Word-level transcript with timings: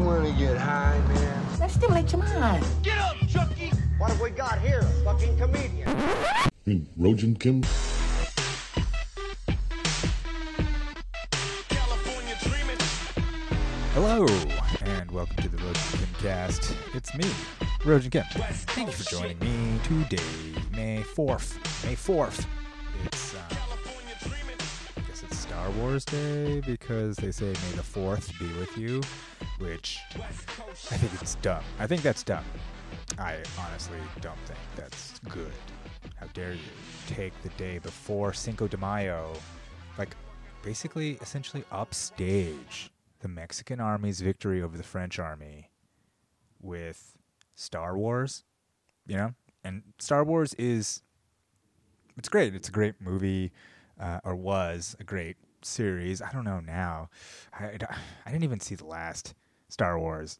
You 0.00 0.06
want 0.06 0.24
to 0.26 0.32
get 0.32 0.56
high, 0.56 0.98
man? 1.08 1.46
Let's 1.60 1.74
stimulate 1.74 2.10
your 2.10 2.22
mind. 2.22 2.64
Get 2.82 2.96
up, 2.96 3.16
Chucky! 3.28 3.70
What 3.98 4.08
have 4.08 4.18
we 4.18 4.30
got 4.30 4.58
here? 4.58 4.78
A 4.78 5.04
fucking 5.04 5.36
comedian. 5.36 5.94
mean, 6.64 6.88
Rojan 6.98 7.38
Kim? 7.38 7.60
California 11.68 12.34
dreaming. 12.40 12.78
Hello, 13.92 14.26
and 14.80 15.10
welcome 15.10 15.36
to 15.36 15.50
the 15.50 15.58
Rojan 15.58 15.98
Kim 15.98 16.14
cast. 16.22 16.74
It's 16.94 17.14
me, 17.14 17.30
Rojan 17.80 18.10
Kim. 18.10 18.24
Thank 18.24 18.88
you 18.88 18.94
for 18.94 19.04
joining 19.04 19.38
me 19.40 19.80
today, 19.84 20.62
May 20.72 21.02
4th. 21.02 21.58
May 21.84 21.94
4th. 21.94 22.46
Star 25.60 25.72
Wars 25.72 26.06
Day 26.06 26.62
because 26.64 27.16
they 27.16 27.30
say 27.30 27.48
May 27.48 27.76
the 27.76 27.82
4th 27.82 28.38
be 28.38 28.46
with 28.58 28.78
you, 28.78 29.02
which 29.58 29.98
I 30.16 30.96
think 30.96 31.12
it's 31.20 31.34
dumb. 31.36 31.62
I 31.78 31.86
think 31.86 32.00
that's 32.00 32.22
dumb. 32.22 32.46
I 33.18 33.36
honestly 33.58 33.98
don't 34.22 34.38
think 34.46 34.58
that's 34.74 35.18
good. 35.28 35.52
How 36.16 36.28
dare 36.32 36.54
you 36.54 36.60
take 37.08 37.34
the 37.42 37.50
day 37.50 37.78
before 37.78 38.32
Cinco 38.32 38.68
de 38.68 38.78
Mayo, 38.78 39.34
like 39.98 40.16
basically, 40.62 41.18
essentially 41.20 41.62
upstage 41.70 42.90
the 43.18 43.28
Mexican 43.28 43.80
army's 43.80 44.22
victory 44.22 44.62
over 44.62 44.78
the 44.78 44.82
French 44.82 45.18
army 45.18 45.68
with 46.62 47.18
Star 47.54 47.98
Wars, 47.98 48.44
you 49.06 49.16
know? 49.18 49.34
And 49.62 49.82
Star 49.98 50.24
Wars 50.24 50.54
is, 50.54 51.02
it's 52.16 52.30
great. 52.30 52.54
It's 52.54 52.70
a 52.70 52.72
great 52.72 52.94
movie, 52.98 53.52
uh, 54.00 54.20
or 54.24 54.34
was 54.34 54.96
a 54.98 55.04
great 55.04 55.36
series. 55.64 56.22
I 56.22 56.32
don't 56.32 56.44
know 56.44 56.60
now. 56.60 57.10
I, 57.52 57.78
I 58.26 58.30
didn't 58.30 58.44
even 58.44 58.60
see 58.60 58.74
the 58.74 58.86
last 58.86 59.34
Star 59.68 59.98
Wars 59.98 60.38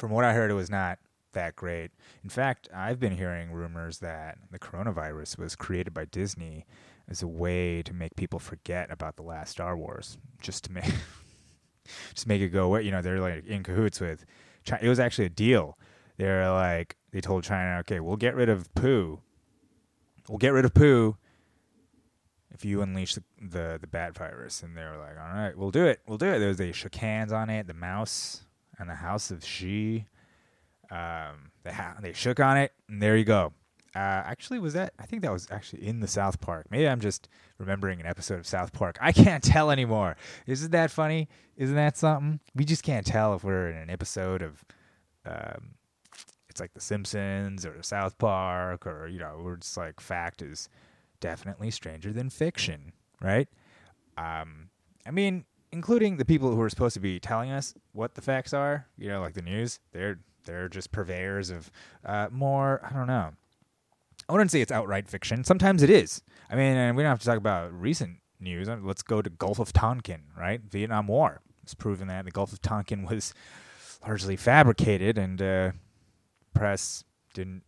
from 0.00 0.10
what 0.10 0.24
I 0.24 0.32
heard, 0.32 0.50
it 0.50 0.54
was 0.54 0.70
not 0.70 0.98
that 1.32 1.54
great. 1.54 1.90
In 2.24 2.30
fact, 2.30 2.68
I've 2.74 2.98
been 2.98 3.12
hearing 3.12 3.52
rumors 3.52 3.98
that 3.98 4.38
the 4.50 4.58
coronavirus 4.58 5.38
was 5.38 5.54
created 5.54 5.92
by 5.92 6.06
Disney 6.06 6.64
as 7.06 7.22
a 7.22 7.28
way 7.28 7.82
to 7.82 7.92
make 7.92 8.16
people 8.16 8.38
forget 8.38 8.90
about 8.90 9.16
the 9.16 9.22
last 9.22 9.50
Star 9.50 9.76
Wars, 9.76 10.16
just 10.40 10.64
to 10.64 10.72
make 10.72 10.90
just 12.14 12.26
make 12.26 12.40
it 12.40 12.48
go 12.48 12.64
away. 12.64 12.82
You 12.82 12.92
know, 12.92 13.02
they're 13.02 13.20
like 13.20 13.46
in 13.46 13.62
cahoots 13.62 14.00
with. 14.00 14.24
China. 14.64 14.80
It 14.82 14.88
was 14.88 14.98
actually 14.98 15.26
a 15.26 15.30
deal. 15.30 15.78
They're 16.16 16.50
like 16.50 16.96
they 17.12 17.20
told 17.20 17.44
China, 17.44 17.78
okay, 17.80 18.00
we'll 18.00 18.16
get 18.16 18.34
rid 18.34 18.48
of 18.48 18.72
Pooh. 18.74 19.20
We'll 20.28 20.38
get 20.38 20.54
rid 20.54 20.64
of 20.64 20.72
Pooh 20.72 21.16
if 22.52 22.64
you 22.64 22.82
unleash 22.82 23.14
the, 23.14 23.22
the 23.40 23.78
the 23.80 23.86
bat 23.86 24.16
virus. 24.16 24.62
And 24.62 24.76
they 24.76 24.82
were 24.82 24.98
like, 24.98 25.16
all 25.18 25.32
right, 25.34 25.56
we'll 25.56 25.70
do 25.70 25.86
it. 25.86 26.00
We'll 26.06 26.18
do 26.18 26.26
it. 26.26 26.56
They 26.56 26.72
shook 26.72 26.94
hands 26.94 27.32
on 27.32 27.50
it. 27.50 27.66
The 27.66 27.74
mouse 27.74 28.44
and 28.78 28.88
the 28.88 28.94
House 28.94 29.30
of 29.30 29.44
Xi. 29.44 30.06
Um, 30.90 31.52
they 31.62 31.72
ha- 31.72 31.96
they 32.00 32.12
shook 32.12 32.40
on 32.40 32.56
it, 32.56 32.72
and 32.88 33.00
there 33.00 33.16
you 33.16 33.24
go. 33.24 33.52
Uh, 33.94 33.98
actually, 33.98 34.58
was 34.58 34.74
that? 34.74 34.92
I 34.98 35.06
think 35.06 35.22
that 35.22 35.32
was 35.32 35.48
actually 35.50 35.86
in 35.86 36.00
the 36.00 36.06
South 36.06 36.40
Park. 36.40 36.66
Maybe 36.70 36.88
I'm 36.88 37.00
just 37.00 37.28
remembering 37.58 38.00
an 38.00 38.06
episode 38.06 38.38
of 38.38 38.46
South 38.46 38.72
Park. 38.72 38.96
I 39.00 39.12
can't 39.12 39.42
tell 39.42 39.70
anymore. 39.70 40.16
Isn't 40.46 40.70
that 40.72 40.90
funny? 40.90 41.28
Isn't 41.56 41.76
that 41.76 41.96
something? 41.96 42.40
We 42.54 42.64
just 42.64 42.82
can't 42.82 43.06
tell 43.06 43.34
if 43.34 43.44
we're 43.44 43.68
in 43.68 43.76
an 43.76 43.90
episode 43.90 44.42
of, 44.42 44.64
um, 45.26 45.74
it's 46.48 46.60
like 46.60 46.72
The 46.72 46.80
Simpsons 46.80 47.66
or 47.66 47.82
South 47.82 48.16
Park, 48.18 48.86
or 48.86 49.08
you 49.08 49.18
know, 49.18 49.40
we're 49.42 49.56
just 49.56 49.76
like 49.76 50.00
fact 50.00 50.40
is 50.40 50.68
definitely 51.20 51.70
stranger 51.70 52.12
than 52.12 52.30
fiction, 52.30 52.92
right? 53.20 53.48
Um, 54.16 54.70
I 55.06 55.10
mean, 55.10 55.44
including 55.72 56.16
the 56.16 56.24
people 56.24 56.54
who 56.54 56.60
are 56.60 56.70
supposed 56.70 56.94
to 56.94 57.00
be 57.00 57.20
telling 57.20 57.50
us 57.50 57.74
what 57.92 58.14
the 58.14 58.22
facts 58.22 58.52
are, 58.52 58.86
you 58.98 59.08
know, 59.08 59.20
like 59.20 59.34
the 59.34 59.42
news, 59.42 59.80
they're 59.92 60.20
they're 60.44 60.68
just 60.68 60.90
purveyors 60.90 61.50
of 61.50 61.70
uh, 62.04 62.28
more. 62.30 62.80
I 62.82 62.92
don't 62.94 63.06
know. 63.06 63.32
I 64.28 64.32
wouldn't 64.32 64.50
say 64.50 64.60
it's 64.60 64.72
outright 64.72 65.08
fiction. 65.08 65.44
Sometimes 65.44 65.82
it 65.82 65.90
is. 65.90 66.22
I 66.50 66.54
mean, 66.54 66.76
and 66.76 66.96
we 66.96 67.02
don't 67.02 67.10
have 67.10 67.20
to 67.20 67.26
talk 67.26 67.36
about 67.38 67.72
recent 67.72 68.18
news. 68.38 68.68
Uh, 68.68 68.78
Let's 68.82 69.02
go 69.02 69.22
to 69.22 69.30
Gulf 69.30 69.58
of 69.58 69.72
Tonkin, 69.72 70.22
right? 70.38 70.60
Vietnam 70.62 71.06
War. 71.08 71.42
It's 71.62 71.74
proven 71.74 72.08
that 72.08 72.24
the 72.24 72.30
Gulf 72.30 72.52
of 72.52 72.62
Tonkin 72.62 73.04
was 73.04 73.34
largely 74.06 74.36
fabricated, 74.36 75.18
and 75.18 75.40
uh, 75.42 75.72
press 76.54 77.04
didn't 77.34 77.62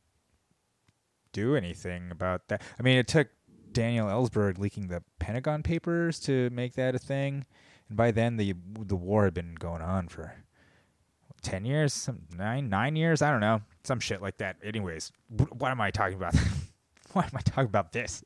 do 1.33 1.57
anything 1.57 2.11
about 2.11 2.49
that. 2.49 2.63
I 2.79 2.83
mean, 2.83 2.99
it 2.99 3.09
took 3.09 3.29
Daniel 3.73 4.07
Ellsberg 4.09 4.59
leaking 4.59 4.89
the 4.89 5.03
Pentagon 5.19 5.63
Papers 5.63 6.21
to 6.21 6.51
make 6.51 6.75
that 6.75 6.95
a 6.95 6.99
thing, 6.99 7.45
and 7.89 7.97
by 7.97 8.11
then 8.11 8.37
the 8.37 8.55
the 8.79 8.97
war 8.97 9.25
had 9.25 9.35
been 9.35 9.55
going 9.55 9.83
on 9.83 10.09
for 10.09 10.35
ten 11.43 11.65
years, 11.65 11.93
some 11.93 12.21
nine 12.37 12.69
nine 12.69 12.97
years. 12.97 13.23
I 13.23 13.31
don't 13.31 13.41
know, 13.41 13.63
some 13.85 14.01
shit 14.01 14.23
like 14.23 14.39
that. 14.39 14.57
Anyways, 14.63 15.13
wh- 15.31 15.53
what 15.61 15.71
am 15.71 15.81
I 15.81 15.91
talking 15.91 16.17
about? 16.17 16.35
Why 17.13 17.25
am 17.25 17.31
I 17.35 17.41
talking 17.41 17.67
about 17.67 17.93
this? 17.93 18.25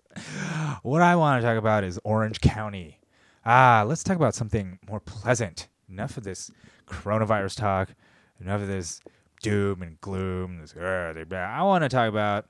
What 0.83 1.03
I 1.03 1.17
want 1.17 1.43
to 1.43 1.47
talk 1.47 1.59
about 1.59 1.83
is 1.83 1.99
Orange 2.05 2.41
County. 2.41 3.01
Ah, 3.45 3.85
let's 3.87 4.05
talk 4.05 4.17
about 4.17 4.35
something 4.35 4.79
more 4.89 5.01
pleasant. 5.01 5.69
Enough 5.89 6.17
of 6.17 6.25
this 6.25 6.51
coronavirus 6.87 7.57
talk. 7.57 7.95
Enough 8.41 8.63
of 8.63 8.69
this 8.69 9.01
doom 9.43 9.83
and 9.83 10.01
gloom. 10.01 10.61
This, 10.61 10.73
"Ugh, 10.77 11.17
they're. 11.29 11.45
I 11.47 11.63
want 11.63 11.83
to 11.83 11.89
talk 11.89 12.09
about 12.09 12.47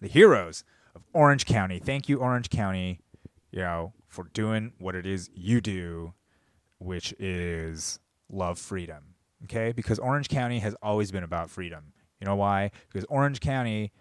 the 0.00 0.08
heroes 0.08 0.62
Orange 1.16 1.46
County. 1.46 1.78
Thank 1.78 2.10
you, 2.10 2.18
Orange 2.18 2.50
County, 2.50 3.00
you 3.50 3.60
know, 3.60 3.94
for 4.06 4.24
doing 4.34 4.74
what 4.78 4.94
it 4.94 5.06
is 5.06 5.30
you 5.34 5.62
do, 5.62 6.12
which 6.78 7.14
is 7.18 7.98
love 8.30 8.58
freedom. 8.58 9.14
Okay? 9.44 9.72
Because 9.72 9.98
Orange 9.98 10.28
County 10.28 10.58
has 10.58 10.76
always 10.82 11.10
been 11.10 11.24
about 11.24 11.48
freedom. 11.48 11.94
You 12.20 12.26
know 12.26 12.36
why? 12.36 12.70
Because 12.92 13.06
Orange 13.08 13.40
County 13.40 13.92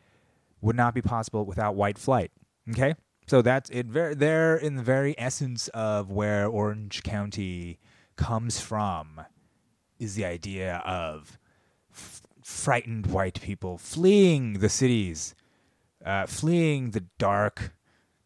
would 0.59 0.75
not 0.75 0.93
be 0.93 1.01
possible 1.01 1.45
without 1.45 1.75
white 1.75 1.97
flight. 1.97 2.31
Okay? 2.71 2.95
So 3.27 3.41
that's 3.41 3.69
it. 3.69 3.85
Very, 3.85 4.13
they're 4.13 4.57
in 4.57 4.75
the 4.75 4.83
very 4.83 5.15
essence 5.17 5.69
of 5.69 6.11
where 6.11 6.45
Orange 6.45 7.01
County 7.03 7.79
comes 8.17 8.59
from 8.59 9.21
is 9.99 10.15
the 10.15 10.25
idea 10.25 10.83
of 10.85 11.39
f- 11.93 12.21
frightened 12.43 13.07
white 13.07 13.39
people 13.39 13.77
fleeing 13.77 14.59
the 14.59 14.69
cities 14.69 15.33
uh, 16.05 16.27
fleeing 16.27 16.91
the 16.91 17.05
dark, 17.17 17.73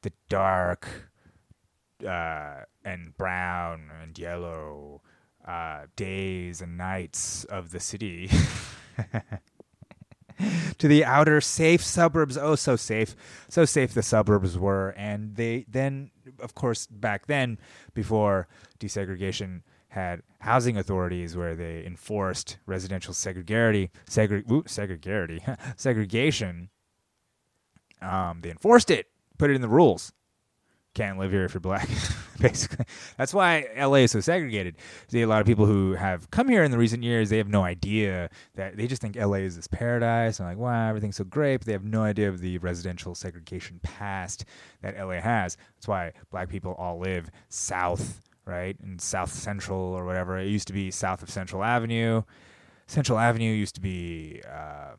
the 0.01 0.11
dark, 0.27 1.09
uh, 2.05 2.61
and 2.83 3.15
brown 3.17 3.89
and 4.01 4.17
yellow 4.17 5.01
uh, 5.47 5.85
days 5.95 6.61
and 6.61 6.77
nights 6.77 7.45
of 7.45 7.71
the 7.71 7.79
city 7.79 8.29
to 10.77 10.87
the 10.87 11.03
outer 11.05 11.41
safe 11.41 11.83
suburbs. 11.83 12.37
Oh, 12.37 12.55
so 12.55 12.75
safe, 12.75 13.15
so 13.47 13.65
safe 13.65 13.93
the 13.93 14.03
suburbs 14.03 14.57
were, 14.57 14.89
and 14.97 15.35
they 15.35 15.65
then, 15.67 16.11
of 16.39 16.55
course, 16.55 16.87
back 16.87 17.27
then, 17.27 17.57
before 17.93 18.47
desegregation. 18.79 19.61
Had 19.93 20.21
housing 20.41 20.77
authorities 20.77 21.35
where 21.35 21.55
they 21.55 21.83
enforced 21.83 22.59
residential 22.67 23.11
segregarity, 23.11 23.89
segre- 24.07 24.47
ooh, 24.51 24.61
segregarity, 24.67 25.41
segregation 25.77 26.69
um, 28.01 28.41
they 28.41 28.49
enforced 28.49 28.89
it, 28.89 29.07
put 29.37 29.49
it 29.49 29.55
in 29.55 29.61
the 29.61 29.69
rules. 29.69 30.11
Can't 30.95 31.19
live 31.19 31.31
here 31.31 31.45
if 31.45 31.53
you're 31.53 31.61
black, 31.61 31.87
basically. 32.39 32.85
That's 33.15 33.33
why 33.33 33.67
LA 33.77 33.97
is 33.97 34.11
so 34.11 34.21
segregated. 34.21 34.75
See, 35.07 35.21
a 35.21 35.27
lot 35.27 35.39
of 35.39 35.45
people 35.45 35.67
who 35.67 35.93
have 35.93 36.31
come 36.31 36.49
here 36.49 36.63
in 36.63 36.71
the 36.71 36.79
recent 36.79 37.03
years, 37.03 37.29
they 37.29 37.37
have 37.37 37.47
no 37.47 37.63
idea 37.63 38.29
that 38.55 38.75
they 38.75 38.87
just 38.87 39.01
think 39.01 39.15
LA 39.15 39.35
is 39.35 39.55
this 39.55 39.67
paradise 39.67 40.39
and 40.39 40.49
like, 40.49 40.57
wow, 40.57 40.89
everything's 40.89 41.17
so 41.17 41.23
great. 41.23 41.57
But 41.57 41.67
they 41.67 41.73
have 41.73 41.83
no 41.83 42.01
idea 42.01 42.27
of 42.27 42.41
the 42.41 42.57
residential 42.57 43.13
segregation 43.13 43.79
past 43.83 44.45
that 44.81 44.97
LA 44.97 45.21
has. 45.21 45.57
That's 45.75 45.87
why 45.87 46.13
black 46.31 46.49
people 46.49 46.73
all 46.73 46.97
live 46.97 47.29
south, 47.49 48.21
right, 48.45 48.75
in 48.83 48.97
South 48.97 49.31
Central 49.31 49.79
or 49.79 50.05
whatever. 50.05 50.39
It 50.39 50.47
used 50.47 50.67
to 50.67 50.73
be 50.73 50.89
south 50.89 51.21
of 51.21 51.29
Central 51.29 51.63
Avenue. 51.63 52.23
Central 52.87 53.19
Avenue 53.19 53.53
used 53.53 53.75
to 53.75 53.81
be. 53.81 54.41
Um, 54.51 54.97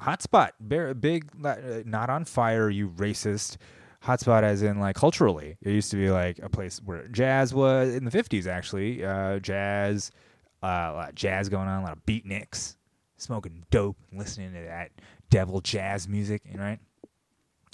hotspot 0.00 0.50
Bear, 0.60 0.94
big 0.94 1.30
uh, 1.44 1.56
not 1.84 2.10
on 2.10 2.24
fire 2.24 2.68
you 2.70 2.88
racist. 2.90 3.56
Hotspot 4.04 4.42
as 4.42 4.62
in 4.62 4.80
like 4.80 4.96
culturally 4.96 5.58
it 5.60 5.72
used 5.72 5.90
to 5.90 5.96
be 5.98 6.10
like 6.10 6.38
a 6.42 6.48
place 6.48 6.80
where 6.82 7.06
jazz 7.08 7.52
was 7.52 7.94
in 7.94 8.06
the 8.06 8.10
50s 8.10 8.46
actually 8.46 9.04
uh, 9.04 9.38
jazz 9.40 10.10
uh, 10.62 10.66
a 10.66 10.92
lot 10.94 11.08
of 11.10 11.14
jazz 11.14 11.50
going 11.50 11.68
on 11.68 11.82
a 11.82 11.84
lot 11.84 11.92
of 11.92 12.06
beatniks 12.06 12.76
smoking 13.18 13.62
dope 13.70 13.98
listening 14.10 14.54
to 14.54 14.60
that 14.62 14.90
devil 15.28 15.60
jazz 15.60 16.08
music 16.08 16.40
right? 16.54 16.78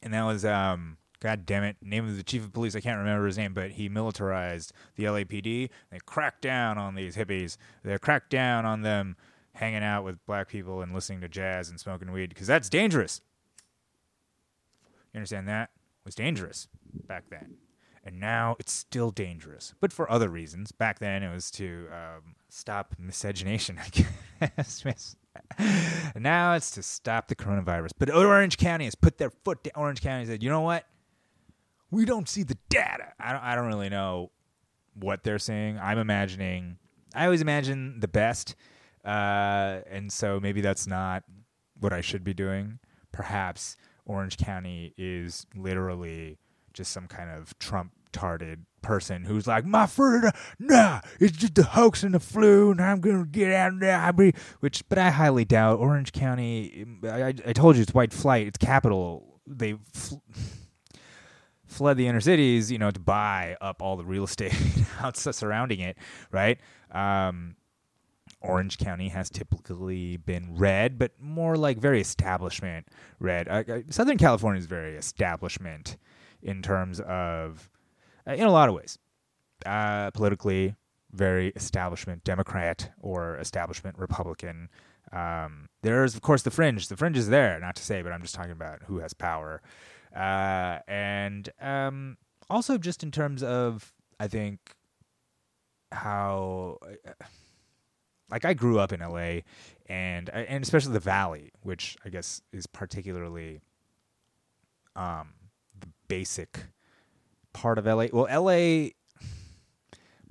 And 0.02 0.12
that 0.14 0.24
was 0.24 0.44
um 0.44 0.96
god 1.20 1.46
damn 1.46 1.62
it 1.62 1.76
name 1.80 2.08
of 2.08 2.16
the 2.16 2.24
chief 2.24 2.42
of 2.42 2.52
police 2.52 2.74
i 2.74 2.80
can't 2.80 2.98
remember 2.98 3.24
his 3.24 3.38
name 3.38 3.54
but 3.54 3.70
he 3.70 3.88
militarized 3.88 4.72
the 4.96 5.04
lapd 5.04 5.70
they 5.92 5.98
cracked 6.06 6.42
down 6.42 6.76
on 6.76 6.96
these 6.96 7.16
hippies. 7.16 7.56
They 7.84 7.96
cracked 7.98 8.30
down 8.30 8.66
on 8.66 8.82
them 8.82 9.16
hanging 9.56 9.82
out 9.82 10.04
with 10.04 10.24
black 10.26 10.48
people 10.48 10.82
and 10.82 10.94
listening 10.94 11.20
to 11.22 11.28
jazz 11.28 11.68
and 11.68 11.80
smoking 11.80 12.12
weed 12.12 12.28
because 12.28 12.46
that's 12.46 12.68
dangerous. 12.68 13.20
You 15.12 15.18
understand 15.18 15.48
that? 15.48 15.70
Was 16.04 16.14
dangerous 16.14 16.68
back 17.08 17.24
then. 17.30 17.56
and 18.04 18.20
now 18.20 18.54
it's 18.60 18.72
still 18.72 19.10
dangerous, 19.10 19.74
but 19.80 19.92
for 19.92 20.10
other 20.10 20.28
reasons. 20.28 20.70
Back 20.70 21.00
then, 21.00 21.24
it 21.24 21.32
was 21.32 21.50
to 21.52 21.88
um, 21.90 22.36
stop 22.48 22.94
miscegenation, 22.98 23.78
I 24.40 24.48
guess. 24.56 24.84
Now 26.14 26.54
it's 26.54 26.70
to 26.72 26.82
stop 26.82 27.28
the 27.28 27.34
coronavirus. 27.34 27.90
But 27.98 28.14
Orange 28.14 28.58
County 28.58 28.84
has 28.84 28.94
put 28.94 29.18
their 29.18 29.30
foot 29.30 29.64
down. 29.64 29.72
Orange 29.74 30.00
County 30.00 30.26
said, 30.26 30.42
you 30.42 30.48
know 30.48 30.60
what? 30.60 30.86
We 31.90 32.04
don't 32.04 32.28
see 32.28 32.42
the 32.42 32.56
data. 32.68 33.12
I 33.18 33.32
don't, 33.32 33.42
I 33.42 33.54
don't 33.54 33.66
really 33.66 33.88
know 33.88 34.30
what 34.94 35.24
they're 35.24 35.38
saying. 35.38 35.78
I'm 35.78 35.98
imagining, 35.98 36.78
I 37.14 37.24
always 37.24 37.40
imagine 37.40 38.00
the 38.00 38.08
best. 38.08 38.54
Uh, 39.06 39.82
and 39.88 40.12
so 40.12 40.40
maybe 40.40 40.60
that's 40.60 40.86
not 40.86 41.22
what 41.78 41.92
I 41.92 42.00
should 42.00 42.24
be 42.24 42.34
doing. 42.34 42.80
Perhaps 43.12 43.76
Orange 44.04 44.36
County 44.36 44.92
is 44.98 45.46
literally 45.54 46.38
just 46.72 46.92
some 46.92 47.06
kind 47.06 47.30
of 47.30 47.56
Trump 47.58 47.92
tarded 48.12 48.66
person 48.82 49.24
who's 49.24 49.46
like, 49.46 49.64
my 49.64 49.86
friend, 49.86 50.32
nah, 50.58 51.00
it's 51.20 51.36
just 51.36 51.58
a 51.58 51.62
hoax 51.62 52.02
and 52.02 52.14
the 52.14 52.20
flu, 52.20 52.70
and 52.70 52.80
I'm 52.80 53.00
gonna 53.00 53.26
get 53.26 53.52
out 53.52 53.74
of 53.74 53.80
there. 53.80 54.32
Which, 54.60 54.88
but 54.88 54.98
I 54.98 55.10
highly 55.10 55.44
doubt 55.44 55.78
Orange 55.78 56.12
County. 56.12 56.86
I, 57.04 57.28
I 57.28 57.52
told 57.52 57.76
you 57.76 57.82
it's 57.82 57.94
white 57.94 58.12
flight. 58.12 58.46
It's 58.46 58.58
capital. 58.58 59.40
They 59.46 59.76
fl- 59.92 60.16
fled 61.66 61.96
the 61.96 62.06
inner 62.08 62.20
cities, 62.20 62.72
you 62.72 62.78
know, 62.78 62.90
to 62.90 63.00
buy 63.00 63.56
up 63.60 63.82
all 63.82 63.96
the 63.96 64.04
real 64.04 64.24
estate 64.24 64.54
surrounding 65.14 65.80
it, 65.80 65.96
right? 66.32 66.58
Um, 66.90 67.56
Orange 68.40 68.78
County 68.78 69.08
has 69.08 69.30
typically 69.30 70.16
been 70.16 70.56
red, 70.56 70.98
but 70.98 71.12
more 71.20 71.56
like 71.56 71.78
very 71.78 72.00
establishment 72.00 72.88
red. 73.18 73.48
Uh, 73.48 73.64
uh, 73.68 73.80
Southern 73.90 74.18
California 74.18 74.58
is 74.58 74.66
very 74.66 74.96
establishment 74.96 75.96
in 76.42 76.62
terms 76.62 77.00
of, 77.00 77.70
uh, 78.26 78.32
in 78.32 78.44
a 78.44 78.52
lot 78.52 78.68
of 78.68 78.74
ways, 78.74 78.98
uh, 79.64 80.10
politically 80.12 80.74
very 81.12 81.48
establishment 81.56 82.24
Democrat 82.24 82.92
or 83.00 83.36
establishment 83.38 83.98
Republican. 83.98 84.68
Um, 85.12 85.68
there's 85.82 86.14
of 86.14 86.20
course 86.20 86.42
the 86.42 86.50
fringe. 86.50 86.88
The 86.88 86.96
fringe 86.96 87.16
is 87.16 87.28
there, 87.28 87.58
not 87.60 87.76
to 87.76 87.82
say, 87.82 88.02
but 88.02 88.12
I'm 88.12 88.22
just 88.22 88.34
talking 88.34 88.52
about 88.52 88.82
who 88.84 88.98
has 88.98 89.14
power, 89.14 89.62
uh, 90.14 90.78
and 90.86 91.48
um, 91.60 92.16
also 92.50 92.76
just 92.76 93.02
in 93.02 93.10
terms 93.10 93.42
of 93.42 93.92
I 94.18 94.28
think 94.28 94.58
how 95.92 96.78
like 98.30 98.44
I 98.44 98.54
grew 98.54 98.78
up 98.78 98.92
in 98.92 99.00
LA 99.00 99.40
and 99.86 100.28
and 100.30 100.62
especially 100.62 100.92
the 100.92 101.00
valley 101.00 101.50
which 101.62 101.96
I 102.04 102.08
guess 102.08 102.40
is 102.52 102.66
particularly 102.66 103.60
um 104.94 105.28
the 105.78 105.88
basic 106.08 106.64
part 107.52 107.78
of 107.78 107.86
LA 107.86 108.06
well 108.12 108.26
LA 108.30 108.90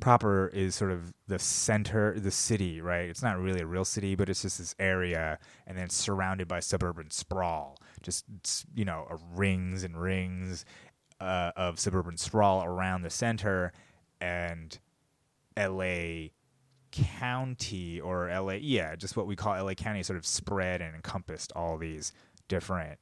proper 0.01 0.47
is 0.53 0.75
sort 0.75 0.91
of 0.91 1.13
the 1.27 1.39
center 1.39 2.19
the 2.19 2.31
city 2.31 2.81
right? 2.81 3.09
It's 3.09 3.23
not 3.23 3.39
really 3.39 3.61
a 3.61 3.65
real 3.65 3.85
city 3.85 4.15
but 4.15 4.29
it's 4.29 4.41
just 4.41 4.57
this 4.57 4.75
area 4.79 5.39
and 5.65 5.77
then 5.77 5.89
surrounded 5.89 6.47
by 6.47 6.59
suburban 6.59 7.11
sprawl. 7.11 7.77
Just 8.01 8.25
you 8.75 8.85
know 8.85 9.07
rings 9.33 9.83
and 9.83 9.99
rings 9.99 10.65
uh, 11.19 11.51
of 11.55 11.79
suburban 11.79 12.17
sprawl 12.17 12.63
around 12.63 13.03
the 13.03 13.09
center 13.09 13.71
and 14.19 14.77
LA 15.57 16.29
County 16.95 17.99
or 17.99 18.29
LA, 18.29 18.53
yeah, 18.53 18.95
just 18.95 19.17
what 19.17 19.27
we 19.27 19.35
call 19.35 19.61
LA 19.61 19.73
County 19.73 20.03
sort 20.03 20.17
of 20.17 20.25
spread 20.25 20.81
and 20.81 20.95
encompassed 20.95 21.51
all 21.55 21.77
these 21.77 22.13
different 22.47 22.99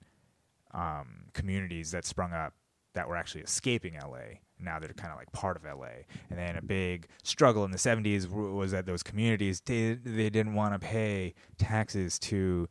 um, 0.74 1.26
communities 1.34 1.92
that 1.92 2.06
sprung 2.06 2.34
up 2.34 2.54
that 2.94 3.08
were 3.08 3.16
actually 3.16 3.42
escaping 3.42 3.96
LA. 3.96 4.40
Now 4.60 4.80
they're 4.80 4.94
kind 4.94 5.12
of 5.12 5.18
like 5.18 5.32
part 5.32 5.58
of 5.58 5.64
LA. 5.64 6.06
And 6.30 6.40
then 6.40 6.56
a 6.56 6.62
big 6.62 7.08
struggle 7.24 7.66
in 7.66 7.72
the 7.72 7.78
70s 7.78 8.30
was 8.30 8.72
that 8.72 8.86
those 8.86 9.04
communities 9.04 9.60
did 9.60 10.04
they 10.06 10.30
didn't 10.30 10.54
want 10.54 10.74
to 10.74 10.80
pay 10.80 11.34
taxes 11.58 12.18
to 12.20 12.70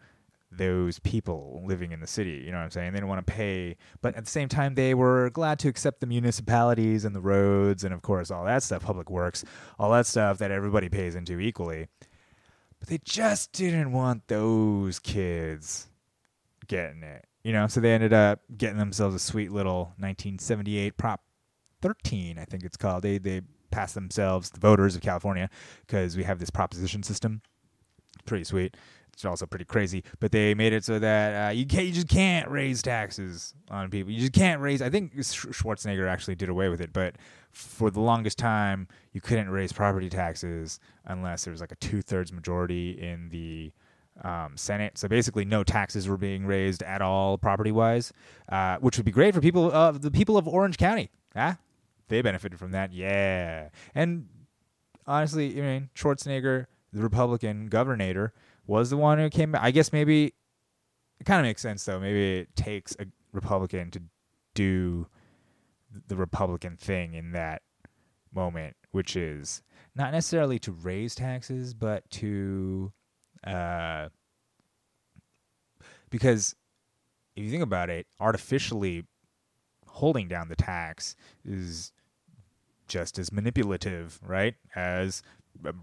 those 0.56 0.98
people 0.98 1.62
living 1.66 1.92
in 1.92 2.00
the 2.00 2.06
city. 2.06 2.42
You 2.44 2.50
know 2.50 2.58
what 2.58 2.64
I'm 2.64 2.70
saying? 2.70 2.92
They 2.92 2.98
didn't 2.98 3.08
want 3.08 3.26
to 3.26 3.32
pay, 3.32 3.76
but 4.00 4.14
at 4.16 4.24
the 4.24 4.30
same 4.30 4.48
time, 4.48 4.74
they 4.74 4.94
were 4.94 5.30
glad 5.30 5.58
to 5.60 5.68
accept 5.68 6.00
the 6.00 6.06
municipalities 6.06 7.04
and 7.04 7.14
the 7.14 7.20
roads 7.20 7.84
and, 7.84 7.94
of 7.94 8.02
course, 8.02 8.30
all 8.30 8.44
that 8.44 8.62
stuff, 8.62 8.82
public 8.82 9.10
works, 9.10 9.44
all 9.78 9.90
that 9.92 10.06
stuff 10.06 10.38
that 10.38 10.50
everybody 10.50 10.88
pays 10.88 11.14
into 11.14 11.40
equally. 11.40 11.88
But 12.78 12.88
they 12.88 12.98
just 13.04 13.52
didn't 13.52 13.92
want 13.92 14.28
those 14.28 14.98
kids 14.98 15.88
getting 16.66 17.02
it. 17.02 17.26
You 17.44 17.52
know, 17.52 17.66
so 17.66 17.80
they 17.80 17.92
ended 17.92 18.12
up 18.12 18.40
getting 18.56 18.78
themselves 18.78 19.14
a 19.14 19.18
sweet 19.18 19.50
little 19.50 19.94
1978 19.98 20.96
Prop 20.96 21.20
13, 21.80 22.38
I 22.38 22.44
think 22.44 22.62
it's 22.62 22.76
called. 22.76 23.02
They 23.02 23.18
they 23.18 23.42
passed 23.70 23.94
themselves, 23.94 24.50
the 24.50 24.60
voters 24.60 24.94
of 24.94 25.02
California, 25.02 25.48
because 25.86 26.16
we 26.16 26.22
have 26.24 26.38
this 26.38 26.50
proposition 26.50 27.02
system. 27.02 27.42
Pretty 28.26 28.44
sweet 28.44 28.76
it's 29.12 29.24
also 29.24 29.46
pretty 29.46 29.64
crazy. 29.64 30.04
But 30.20 30.32
they 30.32 30.54
made 30.54 30.72
it 30.72 30.84
so 30.84 30.98
that 30.98 31.48
uh, 31.48 31.52
you 31.52 31.66
can't, 31.66 31.86
you 31.86 31.92
just 31.92 32.08
can't 32.08 32.48
raise 32.50 32.82
taxes 32.82 33.54
on 33.70 33.90
people. 33.90 34.12
You 34.12 34.20
just 34.20 34.32
can't 34.32 34.60
raise. 34.60 34.82
I 34.82 34.90
think 34.90 35.14
Schwarzenegger 35.14 36.08
actually 36.08 36.34
did 36.34 36.48
away 36.48 36.68
with 36.68 36.80
it, 36.80 36.92
but 36.92 37.16
for 37.50 37.90
the 37.90 38.00
longest 38.00 38.38
time, 38.38 38.88
you 39.12 39.20
couldn't 39.20 39.50
raise 39.50 39.72
property 39.72 40.08
taxes 40.08 40.80
unless 41.04 41.44
there 41.44 41.52
was 41.52 41.60
like 41.60 41.72
a 41.72 41.76
two 41.76 42.00
thirds 42.00 42.32
majority 42.32 42.92
in 42.92 43.28
the 43.28 43.72
um, 44.22 44.56
Senate. 44.56 44.96
So 44.98 45.08
basically, 45.08 45.44
no 45.44 45.62
taxes 45.62 46.08
were 46.08 46.16
being 46.16 46.46
raised 46.46 46.82
at 46.82 47.02
all, 47.02 47.38
property 47.38 47.72
wise, 47.72 48.12
uh, 48.48 48.78
which 48.78 48.96
would 48.96 49.06
be 49.06 49.12
great 49.12 49.34
for 49.34 49.40
people 49.40 49.70
of 49.70 50.02
the 50.02 50.10
people 50.10 50.36
of 50.36 50.48
Orange 50.48 50.78
County. 50.78 51.10
Ah, 51.36 51.58
they 52.08 52.22
benefited 52.22 52.58
from 52.58 52.72
that. 52.72 52.92
Yeah, 52.92 53.68
and 53.94 54.28
honestly, 55.06 55.58
I 55.58 55.62
mean 55.62 55.90
Schwarzenegger, 55.94 56.66
the 56.92 57.02
Republican 57.02 57.66
governor 57.66 58.32
was 58.66 58.90
the 58.90 58.96
one 58.96 59.18
who 59.18 59.28
came. 59.30 59.54
I 59.58 59.70
guess 59.70 59.92
maybe 59.92 60.34
it 61.20 61.24
kind 61.24 61.40
of 61.40 61.44
makes 61.44 61.62
sense 61.62 61.84
though. 61.84 62.00
Maybe 62.00 62.38
it 62.38 62.56
takes 62.56 62.96
a 62.98 63.06
Republican 63.32 63.90
to 63.92 64.00
do 64.54 65.06
the 66.08 66.16
Republican 66.16 66.76
thing 66.76 67.14
in 67.14 67.32
that 67.32 67.62
moment, 68.34 68.76
which 68.90 69.16
is 69.16 69.62
not 69.94 70.12
necessarily 70.12 70.58
to 70.60 70.72
raise 70.72 71.14
taxes, 71.14 71.74
but 71.74 72.08
to 72.10 72.92
uh, 73.44 74.08
because 76.10 76.54
if 77.36 77.44
you 77.44 77.50
think 77.50 77.62
about 77.62 77.90
it, 77.90 78.06
artificially 78.20 79.04
holding 79.86 80.28
down 80.28 80.48
the 80.48 80.56
tax 80.56 81.16
is 81.44 81.92
just 82.88 83.18
as 83.18 83.32
manipulative, 83.32 84.20
right, 84.26 84.54
as 84.74 85.22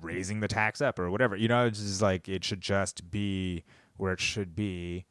raising 0.02 0.40
the 0.40 0.48
tax 0.48 0.82
up 0.82 1.00
or 1.00 1.10
whatever. 1.10 1.36
You 1.36 1.48
know, 1.48 1.66
it's 1.66 1.80
just 1.80 2.02
like 2.02 2.28
it 2.28 2.44
should 2.44 2.62
just 2.62 3.10
be 3.10 3.64
where 3.98 4.14
it 4.14 4.20
should 4.20 4.56
be 4.56 5.06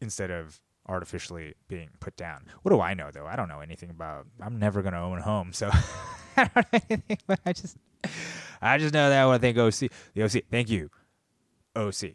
instead 0.00 0.30
of 0.30 0.60
artificially 0.88 1.54
being 1.68 1.90
put 2.00 2.16
down. 2.16 2.46
What 2.62 2.70
do 2.72 2.80
I 2.80 2.94
know 2.94 3.10
though? 3.12 3.26
I 3.26 3.36
don't 3.36 3.48
know 3.48 3.60
anything 3.60 3.90
about. 3.90 4.26
I'm 4.40 4.58
never 4.58 4.82
gonna 4.82 5.00
own 5.00 5.18
a 5.18 5.22
home, 5.22 5.52
so 5.52 5.70
I 6.36 6.50
don't 6.54 6.72
know 6.72 6.80
anything. 6.90 7.18
But 7.26 7.40
I 7.46 7.52
just, 7.52 7.76
I 8.60 8.78
just 8.78 8.94
know 8.94 9.08
that 9.08 9.26
I 9.26 9.38
think 9.38 9.56
OC, 9.56 9.90
the 10.14 10.24
OC. 10.24 10.44
Thank 10.50 10.70
you, 10.70 10.90
OC. 11.76 12.14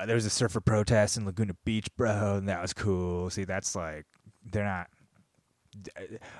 Uh, 0.00 0.06
there 0.06 0.14
was 0.14 0.26
a 0.26 0.30
surfer 0.30 0.60
protest 0.60 1.16
in 1.16 1.24
Laguna 1.24 1.54
Beach, 1.64 1.88
bro, 1.96 2.36
and 2.36 2.48
that 2.48 2.62
was 2.62 2.72
cool. 2.72 3.30
See, 3.30 3.44
that's 3.44 3.74
like 3.74 4.06
they're 4.44 4.64
not 4.64 4.88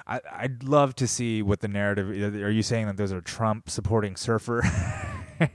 I, 0.07 0.21
I'd 0.33 0.65
love 0.65 0.95
to 0.97 1.07
see 1.07 1.43
what 1.43 1.61
the 1.61 1.69
narrative. 1.69 2.09
Are 2.43 2.51
you 2.51 2.63
saying 2.63 2.87
that 2.87 2.97
those 2.97 3.13
are 3.13 3.21
Trump 3.21 3.71
supporting 3.71 4.17
surfer? 4.17 4.63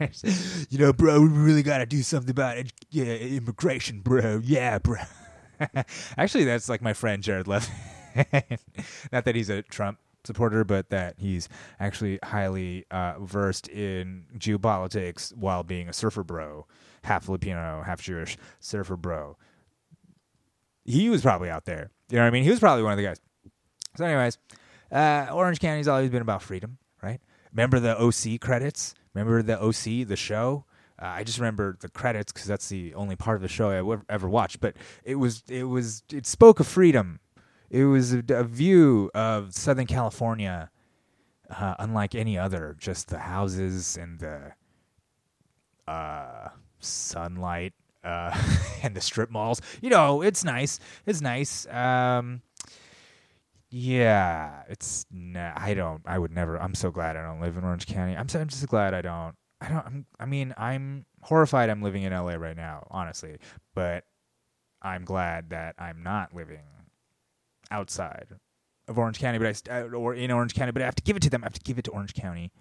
you 0.69 0.77
know, 0.77 0.93
bro, 0.93 1.21
we 1.21 1.27
really 1.27 1.63
got 1.63 1.79
to 1.79 1.85
do 1.85 2.01
something 2.03 2.29
about 2.29 2.57
it. 2.57 2.71
Yeah, 2.89 3.05
immigration, 3.05 4.01
bro. 4.01 4.41
Yeah, 4.43 4.79
bro. 4.79 4.97
Actually, 6.17 6.45
that's 6.45 6.69
like 6.69 6.81
my 6.81 6.93
friend 6.93 7.23
Jared 7.23 7.47
Lev. 7.47 7.69
Not 9.11 9.25
that 9.25 9.35
he's 9.35 9.49
a 9.49 9.61
Trump 9.63 9.99
supporter, 10.23 10.63
but 10.63 10.89
that 10.89 11.15
he's 11.17 11.49
actually 11.79 12.19
highly 12.23 12.85
uh, 12.91 13.15
versed 13.19 13.67
in 13.67 14.25
geopolitics 14.37 15.35
while 15.35 15.63
being 15.63 15.89
a 15.89 15.93
surfer 15.93 16.23
bro, 16.23 16.65
half 17.03 17.25
Filipino, 17.25 17.83
half 17.85 18.01
Jewish 18.01 18.37
surfer 18.59 18.95
bro. 18.95 19.37
He 20.85 21.09
was 21.09 21.21
probably 21.21 21.49
out 21.49 21.65
there. 21.65 21.91
You 22.09 22.17
know 22.17 22.23
what 22.23 22.27
I 22.27 22.31
mean? 22.31 22.43
He 22.43 22.49
was 22.49 22.59
probably 22.59 22.83
one 22.83 22.93
of 22.93 22.97
the 22.97 23.03
guys. 23.03 23.19
So, 23.95 24.05
anyways, 24.05 24.37
uh, 24.91 25.27
Orange 25.31 25.59
County's 25.59 25.87
always 25.87 26.09
been 26.09 26.21
about 26.21 26.41
freedom, 26.41 26.77
right? 27.01 27.19
Remember 27.51 27.79
the 27.79 27.99
OC 27.99 28.39
credits? 28.41 28.95
Remember 29.13 29.41
the 29.43 29.61
OC, 29.61 30.07
the 30.07 30.15
show? 30.15 30.65
Uh, 31.01 31.05
I 31.07 31.23
just 31.23 31.37
remember 31.37 31.77
the 31.79 31.89
credits 31.89 32.31
because 32.31 32.47
that's 32.47 32.69
the 32.69 32.93
only 32.95 33.15
part 33.15 33.35
of 33.35 33.41
the 33.41 33.47
show 33.47 33.69
I 33.69 33.97
ever 34.09 34.27
watched. 34.27 34.59
But 34.59 34.75
it 35.03 35.15
was, 35.15 35.43
it 35.47 35.63
was, 35.63 36.03
it 36.11 36.25
spoke 36.25 36.59
of 36.59 36.67
freedom. 36.67 37.19
It 37.69 37.85
was 37.85 38.13
a, 38.13 38.23
a 38.29 38.43
view 38.43 39.11
of 39.13 39.53
Southern 39.53 39.87
California, 39.87 40.69
uh, 41.49 41.75
unlike 41.79 42.15
any 42.15 42.37
other. 42.37 42.75
Just 42.79 43.09
the 43.09 43.19
houses 43.19 43.97
and 43.97 44.19
the 44.19 44.53
uh, 45.87 46.49
sunlight 46.79 47.73
uh, 48.03 48.35
and 48.83 48.95
the 48.95 49.01
strip 49.01 49.29
malls. 49.29 49.61
You 49.81 49.89
know, 49.89 50.21
it's 50.21 50.43
nice. 50.43 50.79
It's 51.05 51.21
nice. 51.21 51.67
Um, 51.67 52.41
yeah, 53.75 54.61
it's 54.69 55.07
nah, 55.11 55.51
I 55.55 55.73
don't. 55.73 56.03
I 56.05 56.19
would 56.19 56.31
never. 56.31 56.61
I'm 56.61 56.75
so 56.75 56.91
glad 56.91 57.17
I 57.17 57.23
don't 57.23 57.41
live 57.41 57.57
in 57.57 57.63
Orange 57.63 57.87
County. 57.87 58.15
I'm 58.15 58.29
so, 58.29 58.39
I'm 58.39 58.47
just 58.47 58.67
glad 58.67 58.93
I 58.93 59.01
don't. 59.01 59.33
I 59.61 59.69
don't. 59.69 59.83
I'm, 59.83 60.05
I 60.19 60.25
mean, 60.27 60.53
I'm 60.57 61.07
horrified. 61.21 61.71
I'm 61.71 61.81
living 61.81 62.03
in 62.03 62.13
LA 62.13 62.35
right 62.35 62.55
now, 62.55 62.85
honestly, 62.91 63.39
but 63.73 64.03
I'm 64.83 65.05
glad 65.05 65.49
that 65.49 65.73
I'm 65.79 66.03
not 66.03 66.35
living 66.35 66.61
outside 67.71 68.27
of 68.87 68.99
Orange 68.99 69.17
County, 69.17 69.39
but 69.39 69.67
I 69.67 69.81
uh, 69.81 69.85
or 69.85 70.13
in 70.13 70.29
Orange 70.29 70.53
County. 70.53 70.71
But 70.71 70.83
I 70.83 70.85
have 70.85 70.93
to 70.93 71.03
give 71.03 71.17
it 71.17 71.23
to 71.23 71.31
them. 71.31 71.41
I 71.43 71.47
have 71.47 71.53
to 71.53 71.61
give 71.61 71.79
it 71.79 71.85
to 71.85 71.91
Orange 71.91 72.13
County, 72.13 72.51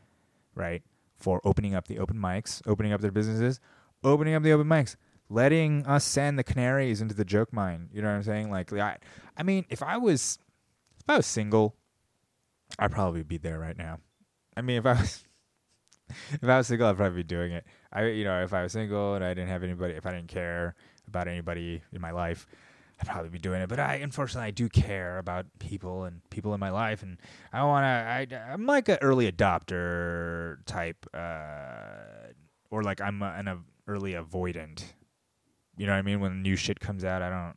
right, 0.54 0.82
for 1.18 1.42
opening 1.44 1.74
up 1.74 1.88
the 1.88 1.98
open 1.98 2.16
mics, 2.16 2.62
opening 2.66 2.94
up 2.94 3.02
their 3.02 3.12
businesses, 3.12 3.60
opening 4.02 4.32
up 4.32 4.42
the 4.44 4.52
open 4.52 4.66
mics, 4.66 4.96
letting 5.28 5.84
us 5.84 6.04
send 6.04 6.38
the 6.38 6.44
canaries 6.44 7.02
into 7.02 7.14
the 7.14 7.26
joke 7.26 7.52
mine. 7.52 7.90
You 7.92 8.00
know 8.00 8.08
what 8.08 8.14
I'm 8.14 8.22
saying? 8.22 8.50
Like, 8.50 8.72
I, 8.72 8.96
I 9.36 9.42
mean, 9.42 9.66
if 9.68 9.82
I 9.82 9.98
was, 9.98 10.38
if 11.02 11.10
I 11.10 11.16
was 11.16 11.26
single, 11.26 11.76
I'd 12.78 12.92
probably 12.92 13.22
be 13.22 13.38
there 13.38 13.58
right 13.58 13.76
now. 13.76 13.98
I 14.56 14.62
mean, 14.62 14.78
if 14.78 14.86
I 14.86 14.92
was, 14.92 15.24
if 16.32 16.44
I 16.44 16.58
was 16.58 16.66
single, 16.66 16.88
I'd 16.88 16.96
probably 16.96 17.22
be 17.22 17.26
doing 17.26 17.52
it. 17.52 17.64
I, 17.92 18.06
you 18.06 18.24
know, 18.24 18.42
if 18.42 18.52
I 18.52 18.62
was 18.62 18.72
single 18.72 19.14
and 19.14 19.24
I 19.24 19.34
didn't 19.34 19.48
have 19.48 19.62
anybody, 19.62 19.94
if 19.94 20.06
I 20.06 20.12
didn't 20.12 20.28
care 20.28 20.74
about 21.08 21.28
anybody 21.28 21.82
in 21.92 22.00
my 22.00 22.12
life, 22.12 22.46
I'd 23.00 23.08
probably 23.08 23.30
be 23.30 23.38
doing 23.38 23.62
it. 23.62 23.68
But 23.68 23.80
I, 23.80 23.96
unfortunately, 23.96 24.46
I 24.46 24.52
do 24.52 24.68
care 24.68 25.18
about 25.18 25.46
people 25.58 26.04
and 26.04 26.20
people 26.30 26.54
in 26.54 26.60
my 26.60 26.70
life, 26.70 27.02
and 27.02 27.18
I 27.52 27.64
want 27.64 27.84
to. 27.84 28.36
I, 28.36 28.52
I'm 28.52 28.66
like 28.66 28.88
an 28.88 28.98
early 29.02 29.30
adopter 29.30 30.64
type, 30.66 31.04
uh, 31.12 32.30
or 32.70 32.82
like 32.82 33.00
I'm 33.00 33.22
a, 33.22 33.34
an 33.36 33.48
a 33.48 33.58
early 33.88 34.12
avoidant. 34.12 34.84
You 35.76 35.86
know 35.86 35.92
what 35.92 35.98
I 35.98 36.02
mean? 36.02 36.20
When 36.20 36.42
new 36.42 36.54
shit 36.54 36.78
comes 36.78 37.04
out, 37.04 37.22
I 37.22 37.30
don't 37.30 37.56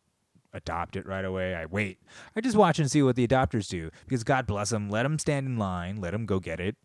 adopt 0.56 0.96
it 0.96 1.06
right 1.06 1.26
away. 1.26 1.54
I 1.54 1.66
wait. 1.66 2.00
I 2.36 2.42
just 2.42 2.56
watch 2.56 2.80
and 2.80 2.90
see 2.90 3.04
what 3.04 3.16
the 3.16 3.28
adopters 3.28 3.68
do 3.68 3.92
because 4.08 4.24
God 4.24 4.48
bless 4.48 4.70
them. 4.70 4.90
Let 4.90 5.04
them 5.04 5.20
stand 5.20 5.46
in 5.46 5.58
line. 5.58 5.98
Let 5.98 6.12
them 6.12 6.26
go 6.26 6.40
get 6.40 6.60
it. 6.60 6.78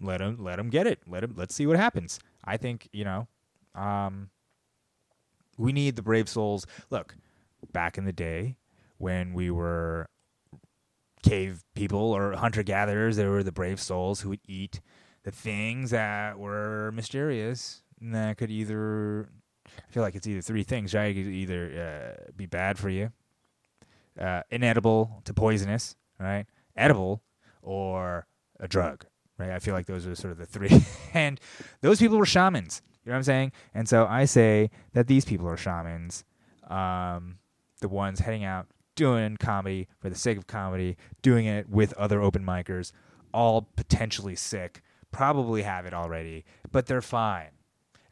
Let 0.00 0.18
them 0.18 0.36
let 0.40 0.56
them 0.56 0.70
get 0.70 0.86
it. 0.86 1.00
Let 1.06 1.20
them. 1.20 1.34
Let's 1.36 1.54
see 1.54 1.66
what 1.66 1.76
happens. 1.76 2.20
I 2.44 2.56
think 2.56 2.88
you 2.92 3.04
know. 3.04 3.26
Um, 3.74 4.30
we 5.58 5.72
need 5.72 5.96
the 5.96 6.02
brave 6.02 6.28
souls. 6.28 6.66
Look, 6.90 7.16
back 7.72 7.98
in 7.98 8.04
the 8.04 8.12
day 8.12 8.56
when 8.98 9.32
we 9.34 9.50
were 9.50 10.08
cave 11.22 11.64
people 11.74 12.12
or 12.12 12.34
hunter 12.34 12.62
gatherers, 12.62 13.16
there 13.16 13.30
were 13.30 13.42
the 13.42 13.52
brave 13.52 13.80
souls 13.80 14.20
who 14.20 14.30
would 14.30 14.40
eat 14.46 14.80
the 15.24 15.30
things 15.30 15.90
that 15.90 16.38
were 16.38 16.92
mysterious 16.92 17.82
and 18.00 18.14
that 18.14 18.36
could 18.36 18.50
either 18.50 19.30
I 19.78 19.92
feel 19.92 20.02
like 20.02 20.14
it's 20.14 20.26
either 20.26 20.40
three 20.40 20.62
things, 20.62 20.94
right? 20.94 21.14
Could 21.14 21.26
either 21.26 22.16
uh, 22.28 22.32
be 22.36 22.46
bad 22.46 22.78
for 22.78 22.88
you, 22.88 23.12
uh, 24.20 24.42
inedible 24.50 25.22
to 25.24 25.34
poisonous, 25.34 25.96
right? 26.18 26.46
Edible 26.76 27.22
or 27.62 28.26
a 28.60 28.68
drug, 28.68 29.06
right? 29.38 29.50
I 29.50 29.58
feel 29.58 29.74
like 29.74 29.86
those 29.86 30.06
are 30.06 30.14
sort 30.14 30.32
of 30.32 30.38
the 30.38 30.46
three. 30.46 30.84
and 31.14 31.40
those 31.80 31.98
people 31.98 32.18
were 32.18 32.26
shamans. 32.26 32.82
You 33.04 33.10
know 33.10 33.14
what 33.14 33.18
I'm 33.18 33.24
saying? 33.24 33.52
And 33.74 33.88
so 33.88 34.06
I 34.06 34.24
say 34.24 34.70
that 34.94 35.08
these 35.08 35.24
people 35.24 35.46
are 35.48 35.56
shamans, 35.56 36.24
um, 36.68 37.38
the 37.80 37.88
ones 37.88 38.20
heading 38.20 38.44
out 38.44 38.66
doing 38.94 39.36
comedy 39.36 39.88
for 39.98 40.08
the 40.08 40.14
sake 40.14 40.38
of 40.38 40.46
comedy, 40.46 40.96
doing 41.22 41.46
it 41.46 41.68
with 41.68 41.92
other 41.94 42.22
open 42.22 42.44
micers, 42.44 42.92
all 43.32 43.68
potentially 43.76 44.36
sick, 44.36 44.82
probably 45.10 45.62
have 45.62 45.86
it 45.86 45.94
already, 45.94 46.44
but 46.70 46.86
they're 46.86 47.02
fine. 47.02 47.50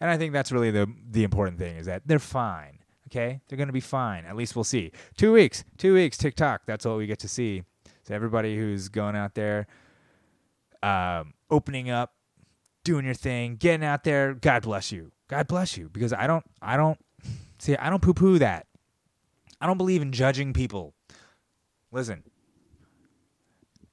And 0.02 0.10
I 0.10 0.18
think 0.18 0.32
that's 0.32 0.50
really 0.50 0.72
the 0.72 0.92
the 1.12 1.22
important 1.22 1.60
thing 1.60 1.76
is 1.76 1.86
that 1.86 2.02
they're 2.04 2.18
fine. 2.18 2.80
Okay, 3.06 3.40
they're 3.46 3.56
gonna 3.56 3.70
be 3.70 3.78
fine. 3.78 4.24
At 4.24 4.34
least 4.34 4.56
we'll 4.56 4.64
see. 4.64 4.90
Two 5.16 5.32
weeks, 5.32 5.62
two 5.78 5.94
weeks, 5.94 6.18
TikTok. 6.18 6.62
That's 6.66 6.84
all 6.84 6.96
we 6.96 7.06
get 7.06 7.20
to 7.20 7.28
see. 7.28 7.62
So 8.02 8.12
everybody 8.12 8.56
who's 8.56 8.88
going 8.88 9.14
out 9.14 9.36
there, 9.36 9.68
um, 10.82 11.34
opening 11.52 11.88
up, 11.88 12.14
doing 12.82 13.04
your 13.04 13.14
thing, 13.14 13.54
getting 13.54 13.86
out 13.86 14.02
there. 14.02 14.34
God 14.34 14.64
bless 14.64 14.90
you. 14.90 15.12
God 15.28 15.46
bless 15.46 15.76
you. 15.76 15.88
Because 15.88 16.12
I 16.12 16.26
don't, 16.26 16.44
I 16.60 16.76
don't 16.76 16.98
see. 17.60 17.76
I 17.76 17.88
don't 17.88 18.02
poo 18.02 18.12
poo 18.12 18.40
that. 18.40 18.66
I 19.60 19.68
don't 19.68 19.78
believe 19.78 20.02
in 20.02 20.10
judging 20.10 20.52
people. 20.52 20.94
Listen, 21.92 22.24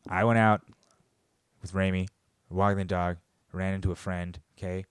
I 0.10 0.24
went 0.24 0.39
out 0.39 0.62
with 1.62 1.75
Rami, 1.75 2.08
walking 2.50 2.80
the 2.80 2.86
dog, 2.86 3.18
ran 3.54 3.75
into 3.75 3.92
a 3.92 3.96
friend. 3.96 4.39
Okay, 4.58 4.86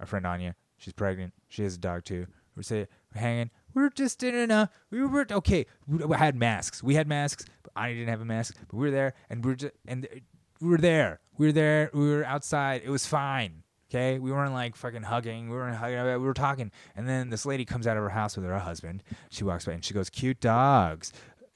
our 0.00 0.06
friend 0.06 0.26
Anya. 0.26 0.56
She's 0.78 0.94
pregnant. 0.94 1.34
She 1.48 1.62
has 1.62 1.76
a 1.76 1.78
dog 1.78 2.04
too. 2.04 2.26
We 2.56 2.64
say 2.64 2.88
we're 3.14 3.20
hanging. 3.20 3.50
We 3.74 3.82
were 3.82 3.90
just 3.90 4.22
in 4.22 4.50
a. 4.50 4.70
We 4.90 5.04
were 5.04 5.26
okay. 5.30 5.66
We 5.86 6.16
had 6.16 6.34
masks. 6.34 6.82
We 6.82 6.94
had 6.94 7.06
masks. 7.06 7.44
But 7.62 7.72
Anya 7.76 7.94
didn't 7.94 8.08
have 8.08 8.20
a 8.20 8.24
mask. 8.24 8.56
But 8.68 8.76
we 8.76 8.86
were 8.86 8.90
there, 8.90 9.14
and 9.28 9.44
we 9.44 9.50
were 9.50 9.56
just, 9.56 9.74
and 9.86 10.06
uh, 10.06 10.16
we 10.60 10.68
were 10.68 10.78
there. 10.78 11.20
We 11.38 11.46
were 11.46 11.52
there. 11.52 11.90
We 11.94 12.08
were 12.08 12.24
outside. 12.24 12.82
It 12.84 12.90
was 12.90 13.06
fine. 13.06 13.62
Okay, 13.90 14.18
we 14.18 14.30
weren't 14.30 14.52
like 14.52 14.76
fucking 14.76 15.02
hugging. 15.02 15.50
We 15.50 15.56
weren't 15.56 15.76
hugging. 15.76 16.02
We 16.04 16.18
were 16.18 16.34
talking, 16.34 16.70
and 16.96 17.08
then 17.08 17.30
this 17.30 17.44
lady 17.44 17.64
comes 17.64 17.86
out 17.86 17.96
of 17.96 18.02
her 18.02 18.08
house 18.08 18.36
with 18.36 18.46
her 18.46 18.58
husband. 18.58 19.02
She 19.30 19.44
walks 19.44 19.64
by 19.66 19.72
and 19.72 19.84
she 19.84 19.94
goes, 19.94 20.10
"Cute 20.10 20.40
dogs." 20.40 21.12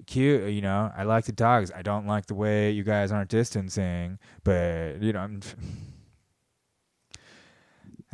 Cute, 0.07 0.51
you 0.53 0.61
know. 0.61 0.93
I 0.95 1.05
like 1.05 1.25
the 1.25 1.33
dogs. 1.33 1.73
I 1.75 1.81
don't 1.81 2.07
like 2.07 2.27
the 2.27 2.35
way 2.35 2.71
you 2.71 2.83
guys 2.83 3.11
aren't 3.11 3.31
distancing, 3.31 4.19
but 4.43 5.01
you 5.01 5.13
know, 5.15 5.21
I'm, 5.21 5.41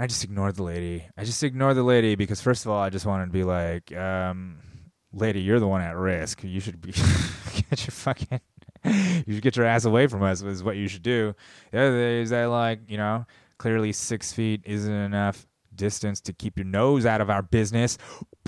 I 0.00 0.06
just 0.06 0.24
ignored 0.24 0.56
the 0.56 0.62
lady. 0.62 1.04
I 1.14 1.24
just 1.24 1.42
ignored 1.42 1.76
the 1.76 1.82
lady 1.82 2.14
because 2.14 2.40
first 2.40 2.64
of 2.64 2.72
all, 2.72 2.80
I 2.80 2.88
just 2.88 3.04
wanted 3.04 3.26
to 3.26 3.32
be 3.32 3.44
like, 3.44 3.94
um, 3.94 4.56
lady, 5.12 5.42
you're 5.42 5.60
the 5.60 5.68
one 5.68 5.82
at 5.82 5.94
risk. 5.94 6.42
You 6.42 6.58
should 6.58 6.80
be 6.80 6.92
get 7.68 7.86
your 7.86 7.92
fucking 7.92 8.40
you 8.82 9.34
should 9.34 9.42
get 9.42 9.56
your 9.56 9.66
ass 9.66 9.84
away 9.84 10.06
from 10.06 10.22
us 10.22 10.40
is 10.40 10.62
what 10.62 10.76
you 10.76 10.88
should 10.88 11.02
do. 11.02 11.34
The 11.70 11.80
other 11.80 11.90
thing 11.90 12.22
is 12.22 12.30
that 12.30 12.46
like, 12.46 12.80
you 12.88 12.96
know, 12.96 13.26
clearly 13.58 13.92
six 13.92 14.32
feet 14.32 14.62
isn't 14.64 14.90
enough 14.90 15.46
distance 15.74 16.22
to 16.22 16.32
keep 16.32 16.56
your 16.56 16.64
nose 16.64 17.04
out 17.04 17.20
of 17.20 17.28
our 17.28 17.42
business. 17.42 17.98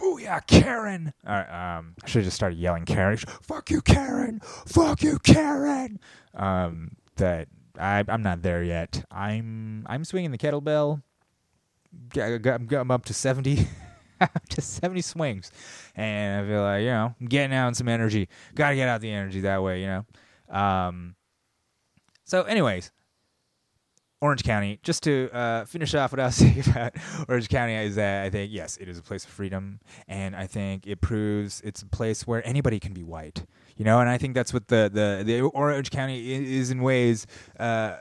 Booyah, 0.01 0.47
Karen! 0.47 1.13
Um, 1.27 1.97
I 2.03 2.07
should 2.07 2.21
have 2.21 2.25
just 2.25 2.37
started 2.37 2.59
yelling 2.59 2.87
Karen. 2.87 3.19
Fuck 3.19 3.71
you, 3.71 3.83
Karen! 3.83 4.41
Fuck 4.41 5.03
you, 5.03 5.19
Karen! 5.19 6.01
Um, 6.35 6.97
that 7.17 7.49
I, 7.79 8.03
I'm 8.09 8.23
not 8.23 8.41
there 8.41 8.63
yet. 8.63 9.05
I'm 9.11 9.85
I'm 9.87 10.07
swinging 10.07 10.31
the 10.31 10.39
kettlebell. 10.39 11.03
I'm, 12.17 12.91
up 12.91 13.05
to 13.07 13.15
seventy. 13.15 13.67
to 14.51 14.61
70 14.61 15.01
swings 15.01 15.51
and 15.97 16.45
i 16.47 16.49
feel 16.49 16.63
like 16.63 16.83
you 16.83 16.91
know 16.91 17.13
I'm 17.21 17.27
getting 17.27 17.57
out 17.57 17.75
some 17.75 17.89
energy 17.89 18.29
gotta 18.55 18.77
get 18.77 18.87
out 18.87 19.01
the 19.01 19.11
energy 19.11 19.41
that 19.41 19.61
way 19.65 19.81
you 19.81 19.89
know 19.89 20.57
um 20.57 21.17
so 22.25 22.43
anyways 22.43 22.93
Orange 24.23 24.45
County, 24.45 24.79
just 24.85 25.03
to 25.03 25.29
uh, 25.33 25.65
finish 25.65 25.95
off 25.97 26.13
what 26.13 26.21
I 26.21 26.27
was 26.27 26.37
saying 26.37 26.63
about 26.69 26.95
Orange 27.29 27.49
County, 27.49 27.75
is 27.75 27.97
that 27.97 28.25
I 28.25 28.31
think, 28.31 28.53
yes, 28.53 28.77
it 28.81 28.89
is 28.89 28.97
a 28.97 29.03
place 29.03 29.25
of 29.25 29.31
freedom. 29.31 29.81
And 30.07 30.37
I 30.37 30.47
think 30.47 30.87
it 30.87 31.01
proves 31.01 31.61
it's 31.63 31.83
a 31.83 31.87
place 31.87 32.25
where 32.25 32.47
anybody 32.47 32.79
can 32.79 32.93
be 32.93 33.03
white. 33.03 33.45
You 33.77 33.85
know, 33.85 33.99
and 33.99 34.09
I 34.09 34.19
think 34.19 34.35
that's 34.35 34.55
what 34.55 34.69
the, 34.69 34.89
the, 34.93 35.25
the 35.25 35.41
Orange 35.41 35.91
County 35.91 36.33
is 36.55 36.71
in 36.71 36.83
ways 36.83 37.27
uh, 37.59 37.97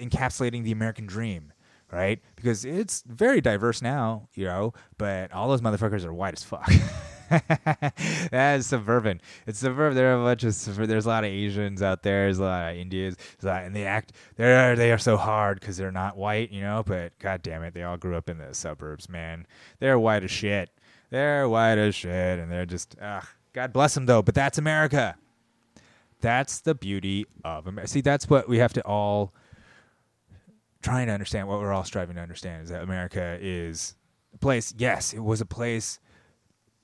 encapsulating 0.00 0.62
the 0.62 0.70
American 0.70 1.04
dream, 1.04 1.52
right? 1.92 2.20
Because 2.34 2.64
it's 2.64 3.02
very 3.06 3.40
diverse 3.40 3.82
now, 3.82 4.28
you 4.34 4.44
know, 4.44 4.74
but 4.98 5.32
all 5.32 5.48
those 5.48 5.60
motherfuckers 5.60 6.04
are 6.04 6.12
white 6.12 6.34
as 6.34 6.42
fuck. 6.42 6.70
that 7.30 8.56
is 8.58 8.66
suburban. 8.66 9.20
It's 9.46 9.58
suburban. 9.58 9.96
There 9.96 10.16
are 10.16 10.20
a 10.20 10.24
bunch 10.24 10.44
of 10.44 10.76
there's 10.76 11.06
a 11.06 11.08
lot 11.08 11.24
of 11.24 11.30
Asians 11.30 11.82
out 11.82 12.02
there. 12.02 12.24
There's 12.24 12.38
a 12.38 12.44
lot 12.44 12.70
of 12.72 12.76
Indians, 12.78 13.16
lot- 13.42 13.64
and 13.64 13.74
they 13.74 13.84
act 13.84 14.12
they're 14.36 14.76
they 14.76 14.92
are 14.92 14.98
so 14.98 15.16
hard 15.16 15.58
because 15.60 15.76
they're 15.76 15.90
not 15.92 16.16
white, 16.16 16.52
you 16.52 16.60
know. 16.60 16.82
But 16.86 17.18
god 17.18 17.42
damn 17.42 17.62
it, 17.62 17.74
they 17.74 17.82
all 17.82 17.96
grew 17.96 18.16
up 18.16 18.30
in 18.30 18.38
the 18.38 18.54
suburbs, 18.54 19.08
man. 19.08 19.46
They're 19.80 19.98
white 19.98 20.22
as 20.22 20.30
shit. 20.30 20.70
They're 21.10 21.48
white 21.48 21.78
as 21.78 21.94
shit, 21.94 22.38
and 22.38 22.50
they're 22.50 22.66
just 22.66 22.96
ugh. 23.00 23.26
God 23.52 23.72
bless 23.72 23.94
them 23.94 24.06
though. 24.06 24.22
But 24.22 24.34
that's 24.34 24.58
America. 24.58 25.16
That's 26.20 26.60
the 26.60 26.74
beauty 26.74 27.26
of 27.44 27.66
America. 27.66 27.90
See, 27.90 28.00
that's 28.00 28.30
what 28.30 28.48
we 28.48 28.58
have 28.58 28.72
to 28.74 28.82
all 28.82 29.34
trying 30.82 31.06
to 31.06 31.12
understand. 31.12 31.48
What 31.48 31.60
we're 31.60 31.72
all 31.72 31.84
striving 31.84 32.16
to 32.16 32.22
understand 32.22 32.64
is 32.64 32.70
that 32.70 32.82
America 32.82 33.38
is 33.40 33.94
a 34.34 34.38
place. 34.38 34.74
Yes, 34.76 35.12
it 35.12 35.20
was 35.20 35.40
a 35.40 35.46
place 35.46 35.98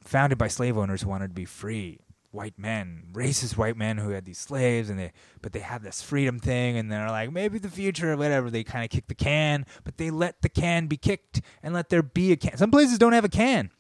founded 0.05 0.39
by 0.39 0.49
slave 0.49 0.77
owners 0.77 1.03
who 1.03 1.09
wanted 1.09 1.29
to 1.29 1.35
be 1.35 1.45
free. 1.45 2.01
White 2.31 2.59
men 2.59 3.05
racist 3.13 3.59
white 3.59 3.77
men 3.77 3.99
who 3.99 4.09
had 4.09 4.25
these 4.25 4.39
slaves 4.39 4.89
and 4.89 4.99
they 4.99 5.13
but 5.43 5.53
they 5.53 5.59
had 5.59 5.83
this 5.83 6.01
freedom 6.01 6.39
thing 6.39 6.79
and 6.79 6.91
they're 6.91 7.11
like 7.11 7.31
maybe 7.31 7.59
the 7.59 7.69
future 7.69 8.13
or 8.13 8.17
whatever. 8.17 8.49
They 8.49 8.65
kind 8.65 8.83
of 8.85 8.91
kick 8.91 9.07
the 9.07 9.15
can 9.15 9.67
but 9.85 9.99
they 9.99 10.11
let 10.11 10.41
the 10.41 10.49
can 10.49 10.87
be 10.87 10.97
kicked 10.97 11.43
and 11.63 11.75
let 11.75 11.91
there 11.91 12.03
be 12.03 12.33
a 12.33 12.37
can. 12.37 12.57
Some 12.57 12.71
places 12.71 12.99
don't 12.99 13.13
have 13.13 13.27
a 13.27 13.29
can. 13.29 13.71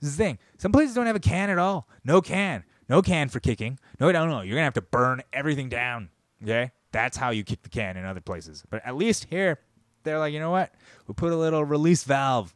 This 0.00 0.10
is 0.10 0.16
the 0.16 0.22
thing. 0.22 0.38
Some 0.56 0.70
places 0.70 0.94
don't 0.94 1.06
have 1.06 1.16
a 1.16 1.20
can 1.20 1.50
at 1.50 1.58
all. 1.58 1.88
No 2.04 2.20
can. 2.20 2.62
No 2.88 3.02
can 3.02 3.28
for 3.28 3.40
kicking. 3.40 3.76
No 3.98 4.12
no 4.12 4.24
no 4.24 4.40
you're 4.42 4.54
gonna 4.54 4.62
have 4.62 4.74
to 4.74 4.82
burn 4.82 5.22
everything 5.32 5.68
down 5.68 6.10
okay 6.44 6.70
that's 6.92 7.16
how 7.16 7.30
you 7.30 7.44
kick 7.44 7.62
the 7.62 7.68
can 7.68 7.96
in 7.96 8.04
other 8.04 8.20
places 8.20 8.62
but 8.70 8.84
at 8.84 8.96
least 8.96 9.26
here 9.30 9.58
they're 10.02 10.18
like 10.18 10.32
you 10.32 10.40
know 10.40 10.50
what 10.50 10.72
we 11.06 11.14
put 11.14 11.32
a 11.32 11.36
little 11.36 11.64
release 11.64 12.04
valve 12.04 12.54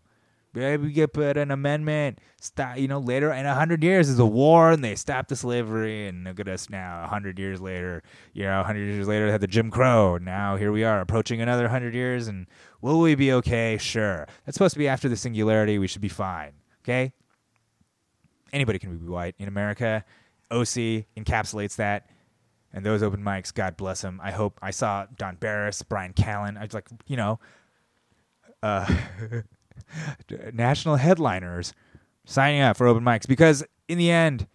Maybe 0.52 0.88
we 0.88 0.92
could 0.92 1.12
put 1.12 1.36
an 1.36 1.50
amendment. 1.52 2.18
Stop, 2.40 2.76
you 2.78 2.88
know, 2.88 2.98
later 2.98 3.32
in 3.32 3.46
hundred 3.46 3.84
years 3.84 4.08
is 4.08 4.18
a 4.18 4.26
war, 4.26 4.72
and 4.72 4.82
they 4.82 4.96
stop 4.96 5.28
the 5.28 5.36
slavery, 5.36 6.08
and 6.08 6.24
look 6.24 6.40
at 6.40 6.48
us 6.48 6.68
now. 6.68 7.06
Hundred 7.06 7.38
years 7.38 7.60
later, 7.60 8.02
you 8.32 8.42
know, 8.42 8.62
hundred 8.64 8.86
years 8.86 9.06
later, 9.06 9.26
they 9.26 9.32
had 9.32 9.40
the 9.40 9.46
Jim 9.46 9.70
Crow. 9.70 10.18
Now 10.18 10.56
here 10.56 10.72
we 10.72 10.82
are, 10.82 11.00
approaching 11.00 11.40
another 11.40 11.68
hundred 11.68 11.94
years, 11.94 12.26
and 12.26 12.46
will 12.80 12.98
we 12.98 13.14
be 13.14 13.32
okay? 13.34 13.78
Sure. 13.78 14.26
That's 14.44 14.56
supposed 14.56 14.72
to 14.72 14.78
be 14.78 14.88
after 14.88 15.08
the 15.08 15.16
singularity. 15.16 15.78
We 15.78 15.86
should 15.86 16.02
be 16.02 16.08
fine. 16.08 16.52
Okay. 16.82 17.12
Anybody 18.52 18.80
can 18.80 18.96
be 18.96 19.06
white 19.06 19.36
in 19.38 19.46
America. 19.46 20.04
OC 20.50 21.06
encapsulates 21.16 21.76
that. 21.76 22.09
And 22.72 22.86
those 22.86 23.02
open 23.02 23.22
mics, 23.22 23.52
God 23.52 23.76
bless 23.76 24.02
them. 24.02 24.20
I 24.22 24.30
hope 24.30 24.58
I 24.62 24.70
saw 24.70 25.06
Don 25.16 25.36
Barris, 25.36 25.82
Bryan 25.82 26.12
Callen. 26.12 26.56
I 26.56 26.62
was 26.62 26.74
like, 26.74 26.88
you 27.06 27.16
know, 27.16 27.40
uh, 28.62 28.86
national 30.52 30.96
headliners 30.96 31.72
signing 32.26 32.60
up 32.60 32.76
for 32.76 32.86
open 32.86 33.02
mics 33.02 33.26
because 33.26 33.64
in 33.88 33.98
the 33.98 34.10
end, 34.10 34.46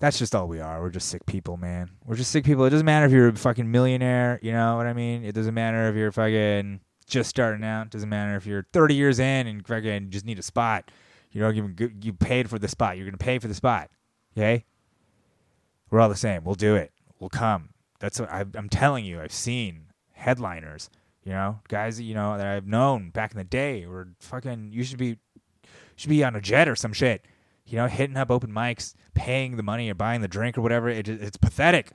that's 0.00 0.18
just 0.18 0.34
all 0.34 0.48
we 0.48 0.60
are. 0.60 0.82
We're 0.82 0.90
just 0.90 1.08
sick 1.08 1.24
people, 1.24 1.56
man. 1.56 1.90
We're 2.04 2.16
just 2.16 2.32
sick 2.32 2.44
people. 2.44 2.64
It 2.64 2.70
doesn't 2.70 2.84
matter 2.84 3.06
if 3.06 3.12
you're 3.12 3.28
a 3.28 3.36
fucking 3.36 3.70
millionaire, 3.70 4.40
you 4.42 4.52
know 4.52 4.76
what 4.76 4.86
I 4.86 4.92
mean? 4.92 5.24
It 5.24 5.32
doesn't 5.34 5.54
matter 5.54 5.88
if 5.88 5.94
you're 5.94 6.12
fucking 6.12 6.80
just 7.06 7.30
starting 7.30 7.64
out. 7.64 7.86
It 7.86 7.90
doesn't 7.92 8.08
matter 8.08 8.36
if 8.36 8.44
you're 8.44 8.66
30 8.72 8.94
years 8.94 9.18
in 9.18 9.46
and 9.46 9.66
fucking 9.66 10.10
just 10.10 10.24
need 10.24 10.38
a 10.38 10.42
spot. 10.42 10.90
You 11.30 11.40
don't 11.40 11.56
even 11.56 12.00
you 12.02 12.12
paid 12.12 12.50
for 12.50 12.58
the 12.58 12.68
spot. 12.68 12.96
You're 12.96 13.06
gonna 13.06 13.18
pay 13.18 13.38
for 13.38 13.48
the 13.48 13.54
spot. 13.54 13.90
Okay? 14.36 14.64
We're 15.90 16.00
all 16.00 16.08
the 16.08 16.16
same. 16.16 16.44
We'll 16.44 16.54
do 16.54 16.76
it. 16.76 16.92
We'll 17.18 17.30
come. 17.30 17.70
That's 18.00 18.20
what 18.20 18.30
I, 18.30 18.44
I'm 18.54 18.68
telling 18.68 19.04
you. 19.04 19.20
I've 19.20 19.32
seen 19.32 19.86
headliners. 20.12 20.90
You 21.24 21.32
know, 21.32 21.60
guys. 21.68 22.00
You 22.00 22.14
know 22.14 22.36
that 22.36 22.46
I've 22.46 22.66
known 22.66 23.10
back 23.10 23.32
in 23.32 23.38
the 23.38 23.44
day. 23.44 23.86
Were 23.86 24.08
fucking. 24.20 24.70
You 24.72 24.84
should 24.84 24.98
be, 24.98 25.18
should 25.96 26.10
be 26.10 26.22
on 26.22 26.36
a 26.36 26.40
jet 26.40 26.68
or 26.68 26.76
some 26.76 26.92
shit. 26.92 27.24
You 27.66 27.78
know, 27.78 27.86
hitting 27.86 28.16
up 28.16 28.30
open 28.30 28.52
mics, 28.52 28.94
paying 29.14 29.56
the 29.56 29.62
money 29.62 29.90
or 29.90 29.94
buying 29.94 30.20
the 30.20 30.28
drink 30.28 30.58
or 30.58 30.60
whatever. 30.60 30.90
It, 30.90 31.08
it's 31.08 31.38
pathetic. 31.38 31.92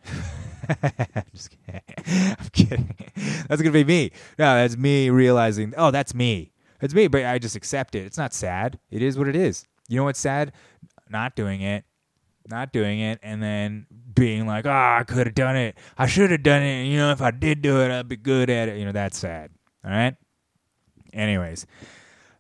I'm 0.82 1.26
just 1.34 1.52
kidding. 1.66 1.82
I'm 2.40 2.50
kidding. 2.52 2.96
That's 3.48 3.62
gonna 3.62 3.72
be 3.72 3.84
me. 3.84 4.12
No, 4.40 4.56
that's 4.56 4.78
me 4.78 5.12
realizing. 5.12 5.74
Oh, 5.78 5.92
that's 5.92 6.16
me. 6.16 6.54
It's 6.82 6.94
me. 6.94 7.08
But 7.08 7.26
I 7.26 7.38
just 7.38 7.56
accept 7.56 7.94
it. 7.94 8.06
It's 8.06 8.18
not 8.18 8.34
sad. 8.34 8.80
It 8.90 9.04
is 9.04 9.18
what 9.18 9.28
it 9.28 9.36
is. 9.36 9.66
You 9.88 9.98
know 9.98 10.06
what's 10.06 10.20
sad? 10.20 10.54
Not 11.08 11.36
doing 11.36 11.62
it 11.62 11.86
not 12.48 12.72
doing 12.74 13.00
it 13.00 13.20
and 13.22 13.42
then 13.42 13.86
being 14.14 14.48
like, 14.48 14.66
oh, 14.66 14.70
I 14.72 15.04
could 15.08 15.28
have 15.28 15.36
done 15.36 15.56
it. 15.56 15.78
I 15.98 16.08
should 16.08 16.32
have 16.32 16.44
done 16.44 16.64
it. 16.64 16.86
You 16.86 16.98
know, 16.98 17.12
if 17.12 17.22
I 17.22 17.32
did 17.32 17.62
do 17.62 17.82
it, 17.82 17.92
I'd 17.92 18.08
be 18.08 18.18
good 18.18 18.50
at 18.50 18.70
it. 18.70 18.78
You 18.78 18.86
know, 18.86 18.92
that's 18.92 19.18
sad. 19.18 19.52
All 19.84 19.92
right. 19.92 20.16
Anyways, 21.14 21.66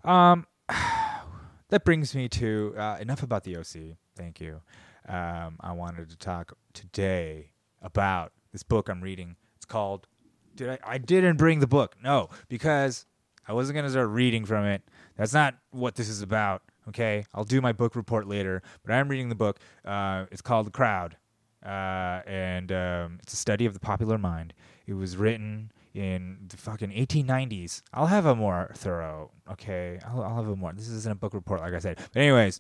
um, 0.03 0.45
that 1.69 1.85
brings 1.85 2.15
me 2.15 2.29
to 2.29 2.73
uh, 2.77 2.97
enough 2.99 3.23
about 3.23 3.43
the 3.43 3.57
OC. 3.57 3.97
Thank 4.15 4.41
you. 4.41 4.61
Um, 5.07 5.57
I 5.59 5.71
wanted 5.71 6.09
to 6.09 6.17
talk 6.17 6.55
today 6.73 7.51
about 7.81 8.31
this 8.51 8.63
book 8.63 8.89
I'm 8.89 9.01
reading. 9.01 9.35
It's 9.55 9.65
called. 9.65 10.07
Did 10.55 10.69
I? 10.69 10.79
I 10.83 10.97
didn't 10.97 11.37
bring 11.37 11.59
the 11.59 11.67
book. 11.67 11.95
No, 12.03 12.29
because 12.47 13.05
I 13.47 13.53
wasn't 13.53 13.75
gonna 13.75 13.89
start 13.89 14.09
reading 14.09 14.45
from 14.45 14.65
it. 14.65 14.83
That's 15.17 15.33
not 15.33 15.55
what 15.71 15.95
this 15.95 16.09
is 16.09 16.21
about. 16.21 16.61
Okay, 16.89 17.23
I'll 17.35 17.43
do 17.43 17.61
my 17.61 17.71
book 17.71 17.95
report 17.95 18.27
later, 18.27 18.63
but 18.83 18.91
I'm 18.93 19.07
reading 19.09 19.29
the 19.29 19.35
book. 19.35 19.59
Uh, 19.85 20.25
it's 20.31 20.41
called 20.41 20.65
The 20.65 20.71
Crowd, 20.71 21.17
uh, 21.63 22.21
and 22.25 22.71
um, 22.71 23.19
it's 23.21 23.33
a 23.33 23.35
study 23.35 23.65
of 23.67 23.73
the 23.73 23.79
popular 23.79 24.17
mind. 24.17 24.53
It 24.87 24.93
was 24.93 25.15
written 25.15 25.71
in 25.93 26.37
the 26.47 26.57
fucking 26.57 26.89
1890s. 26.89 27.83
I'll 27.93 28.07
have 28.07 28.25
a 28.25 28.35
more 28.35 28.71
thorough. 28.75 29.31
Okay, 29.51 29.99
I'll, 30.07 30.23
I'll 30.23 30.35
have 30.37 30.47
a 30.47 30.55
more. 30.55 30.73
This 30.73 30.89
isn't 30.89 31.11
a 31.11 31.15
book 31.15 31.35
report, 31.35 31.61
like 31.61 31.73
I 31.73 31.79
said. 31.79 31.99
But 32.11 32.21
anyways, 32.21 32.59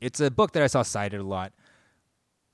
it's 0.00 0.20
a 0.20 0.30
book 0.30 0.52
that 0.52 0.62
I 0.62 0.66
saw 0.66 0.82
cited 0.82 1.20
a 1.20 1.24
lot 1.24 1.52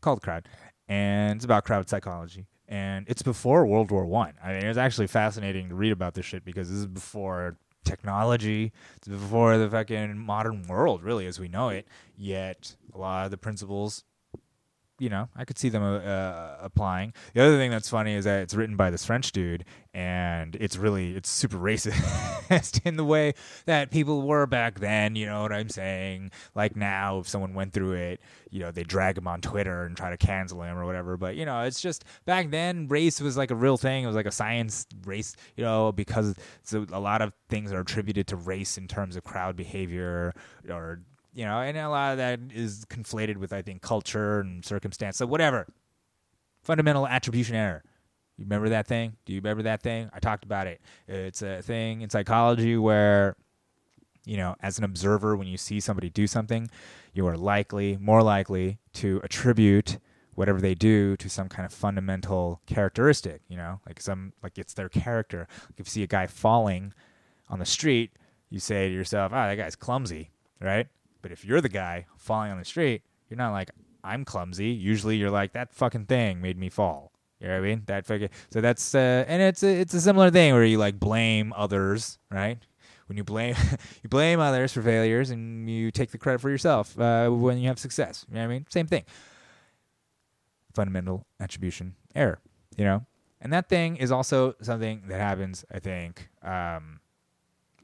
called 0.00 0.22
Crowd, 0.22 0.48
and 0.88 1.36
it's 1.36 1.44
about 1.44 1.64
crowd 1.64 1.88
psychology. 1.88 2.46
And 2.66 3.06
it's 3.08 3.22
before 3.22 3.64
World 3.66 3.92
War 3.92 4.06
One. 4.06 4.34
I. 4.42 4.50
I 4.50 4.54
mean, 4.54 4.64
it's 4.64 4.78
actually 4.78 5.06
fascinating 5.06 5.68
to 5.68 5.74
read 5.76 5.92
about 5.92 6.14
this 6.14 6.24
shit 6.24 6.44
because 6.44 6.68
this 6.68 6.78
is 6.78 6.86
before 6.86 7.58
technology. 7.84 8.72
It's 8.96 9.08
before 9.08 9.58
the 9.58 9.68
fucking 9.68 10.18
modern 10.18 10.66
world, 10.66 11.02
really, 11.02 11.26
as 11.26 11.38
we 11.38 11.48
know 11.48 11.68
it. 11.68 11.86
Yet 12.16 12.76
a 12.92 12.98
lot 12.98 13.24
of 13.24 13.30
the 13.30 13.38
principles, 13.38 14.04
you 14.98 15.08
know, 15.08 15.28
I 15.34 15.44
could 15.44 15.58
see 15.58 15.68
them 15.68 15.82
uh, 15.82 15.98
uh, 15.98 16.58
applying. 16.62 17.14
The 17.34 17.42
other 17.42 17.56
thing 17.56 17.70
that's 17.70 17.88
funny 17.88 18.14
is 18.14 18.24
that 18.24 18.42
it's 18.42 18.54
written 18.54 18.76
by 18.76 18.90
this 18.90 19.04
French 19.04 19.32
dude, 19.32 19.64
and 19.92 20.56
it's 20.56 20.76
really 20.76 21.16
it's 21.16 21.28
super 21.28 21.56
racist 21.58 22.80
in 22.84 22.96
the 22.96 23.04
way 23.04 23.34
that 23.66 23.90
people 23.90 24.22
were 24.22 24.46
back 24.46 24.78
then. 24.78 25.16
You 25.16 25.26
know 25.26 25.42
what 25.42 25.52
I'm 25.52 25.68
saying? 25.68 26.30
Like 26.54 26.76
now, 26.76 27.18
if 27.18 27.28
someone 27.28 27.54
went 27.54 27.72
through 27.72 27.94
it, 27.94 28.20
you 28.50 28.60
know, 28.60 28.70
they 28.70 28.84
drag 28.84 29.18
him 29.18 29.26
on 29.26 29.40
Twitter 29.40 29.84
and 29.84 29.96
try 29.96 30.10
to 30.10 30.16
cancel 30.16 30.62
him 30.62 30.78
or 30.78 30.86
whatever. 30.86 31.16
But 31.16 31.34
you 31.34 31.44
know, 31.44 31.62
it's 31.62 31.80
just 31.80 32.04
back 32.24 32.50
then, 32.50 32.86
race 32.86 33.20
was 33.20 33.36
like 33.36 33.50
a 33.50 33.56
real 33.56 33.76
thing. 33.76 34.04
It 34.04 34.06
was 34.06 34.16
like 34.16 34.26
a 34.26 34.32
science 34.32 34.86
race, 35.04 35.34
you 35.56 35.64
know, 35.64 35.90
because 35.90 36.36
so 36.62 36.86
a 36.92 37.00
lot 37.00 37.20
of 37.20 37.32
things 37.48 37.72
are 37.72 37.80
attributed 37.80 38.28
to 38.28 38.36
race 38.36 38.78
in 38.78 38.86
terms 38.86 39.16
of 39.16 39.24
crowd 39.24 39.56
behavior 39.56 40.34
or 40.68 41.00
you 41.34 41.44
know, 41.44 41.60
and 41.60 41.76
a 41.76 41.88
lot 41.88 42.12
of 42.12 42.18
that 42.18 42.40
is 42.52 42.84
conflated 42.86 43.36
with 43.36 43.52
I 43.52 43.62
think 43.62 43.82
culture 43.82 44.40
and 44.40 44.64
circumstance. 44.64 45.16
So 45.16 45.26
whatever. 45.26 45.66
Fundamental 46.62 47.06
attribution 47.06 47.56
error. 47.56 47.82
You 48.38 48.44
remember 48.44 48.70
that 48.70 48.86
thing? 48.86 49.16
Do 49.26 49.32
you 49.32 49.40
remember 49.40 49.64
that 49.64 49.82
thing? 49.82 50.10
I 50.12 50.18
talked 50.18 50.44
about 50.44 50.66
it. 50.66 50.80
It's 51.06 51.42
a 51.42 51.62
thing 51.62 52.00
in 52.00 52.10
psychology 52.10 52.76
where 52.76 53.36
you 54.24 54.36
know, 54.36 54.56
as 54.60 54.78
an 54.78 54.84
observer 54.84 55.36
when 55.36 55.46
you 55.46 55.56
see 55.56 55.80
somebody 55.80 56.08
do 56.08 56.26
something, 56.26 56.70
you 57.12 57.26
are 57.26 57.36
likely, 57.36 57.98
more 58.00 58.22
likely 58.22 58.78
to 58.94 59.20
attribute 59.22 59.98
whatever 60.34 60.60
they 60.60 60.74
do 60.74 61.16
to 61.16 61.28
some 61.28 61.48
kind 61.48 61.64
of 61.64 61.72
fundamental 61.72 62.60
characteristic, 62.66 63.42
you 63.48 63.56
know, 63.56 63.80
like 63.86 64.00
some 64.00 64.32
like 64.42 64.58
it's 64.58 64.74
their 64.74 64.88
character. 64.88 65.46
Like 65.66 65.80
if 65.80 65.86
you 65.86 65.90
see 65.90 66.02
a 66.02 66.08
guy 66.08 66.26
falling 66.26 66.92
on 67.48 67.58
the 67.58 67.66
street, 67.66 68.12
you 68.50 68.58
say 68.58 68.88
to 68.88 68.94
yourself, 68.94 69.32
"Ah, 69.32 69.46
that 69.46 69.56
guy's 69.56 69.76
clumsy," 69.76 70.30
right? 70.60 70.88
But 71.24 71.32
if 71.32 71.42
you're 71.42 71.62
the 71.62 71.70
guy 71.70 72.04
falling 72.18 72.52
on 72.52 72.58
the 72.58 72.66
street, 72.66 73.00
you're 73.30 73.38
not 73.38 73.52
like, 73.52 73.70
I'm 74.04 74.26
clumsy. 74.26 74.68
Usually 74.68 75.16
you're 75.16 75.30
like, 75.30 75.54
that 75.54 75.72
fucking 75.72 76.04
thing 76.04 76.42
made 76.42 76.58
me 76.58 76.68
fall. 76.68 77.12
You 77.40 77.48
know 77.48 77.54
what 77.54 77.64
I 77.64 77.66
mean? 77.66 77.82
That 77.86 78.04
fucking, 78.04 78.28
so 78.50 78.60
that's, 78.60 78.94
uh, 78.94 79.24
and 79.26 79.40
it's 79.40 79.62
a, 79.62 79.80
it's 79.80 79.94
a 79.94 80.02
similar 80.02 80.30
thing 80.30 80.52
where 80.52 80.66
you 80.66 80.76
like 80.76 81.00
blame 81.00 81.54
others, 81.56 82.18
right? 82.30 82.58
When 83.06 83.16
you 83.16 83.24
blame, 83.24 83.56
you 84.02 84.10
blame 84.10 84.38
others 84.38 84.74
for 84.74 84.82
failures 84.82 85.30
and 85.30 85.70
you 85.70 85.90
take 85.90 86.10
the 86.10 86.18
credit 86.18 86.42
for 86.42 86.50
yourself, 86.50 87.00
uh, 87.00 87.30
when 87.30 87.56
you 87.56 87.68
have 87.68 87.78
success. 87.78 88.26
You 88.28 88.34
know 88.34 88.40
what 88.42 88.44
I 88.44 88.48
mean? 88.48 88.66
Same 88.68 88.86
thing. 88.86 89.04
Fundamental 90.74 91.24
attribution 91.40 91.94
error, 92.14 92.38
you 92.76 92.84
know? 92.84 93.06
And 93.40 93.50
that 93.54 93.70
thing 93.70 93.96
is 93.96 94.12
also 94.12 94.56
something 94.60 95.04
that 95.08 95.20
happens, 95.20 95.64
I 95.72 95.78
think, 95.78 96.28
um, 96.42 97.00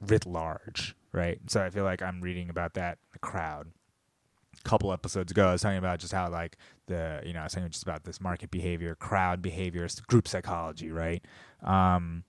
writ 0.00 0.26
large, 0.26 0.94
right? 1.12 1.38
So 1.46 1.62
I 1.62 1.70
feel 1.70 1.84
like 1.84 2.02
I'm 2.02 2.20
reading 2.20 2.50
about 2.50 2.74
that 2.74 2.92
in 2.92 3.08
the 3.12 3.18
crowd. 3.18 3.68
A 4.58 4.68
couple 4.68 4.92
episodes 4.92 5.30
ago, 5.30 5.48
I 5.48 5.52
was 5.52 5.62
talking 5.62 5.78
about 5.78 6.00
just 6.00 6.12
how 6.12 6.28
like 6.28 6.56
the 6.86 7.22
you 7.24 7.32
know 7.32 7.40
I 7.40 7.44
was 7.44 7.52
talking 7.52 7.70
just 7.70 7.82
about 7.82 8.04
this 8.04 8.20
market 8.20 8.50
behavior, 8.50 8.94
crowd 8.94 9.40
behavior, 9.40 9.88
group 10.06 10.28
psychology, 10.28 10.90
right? 10.90 11.24
Um, 11.62 12.24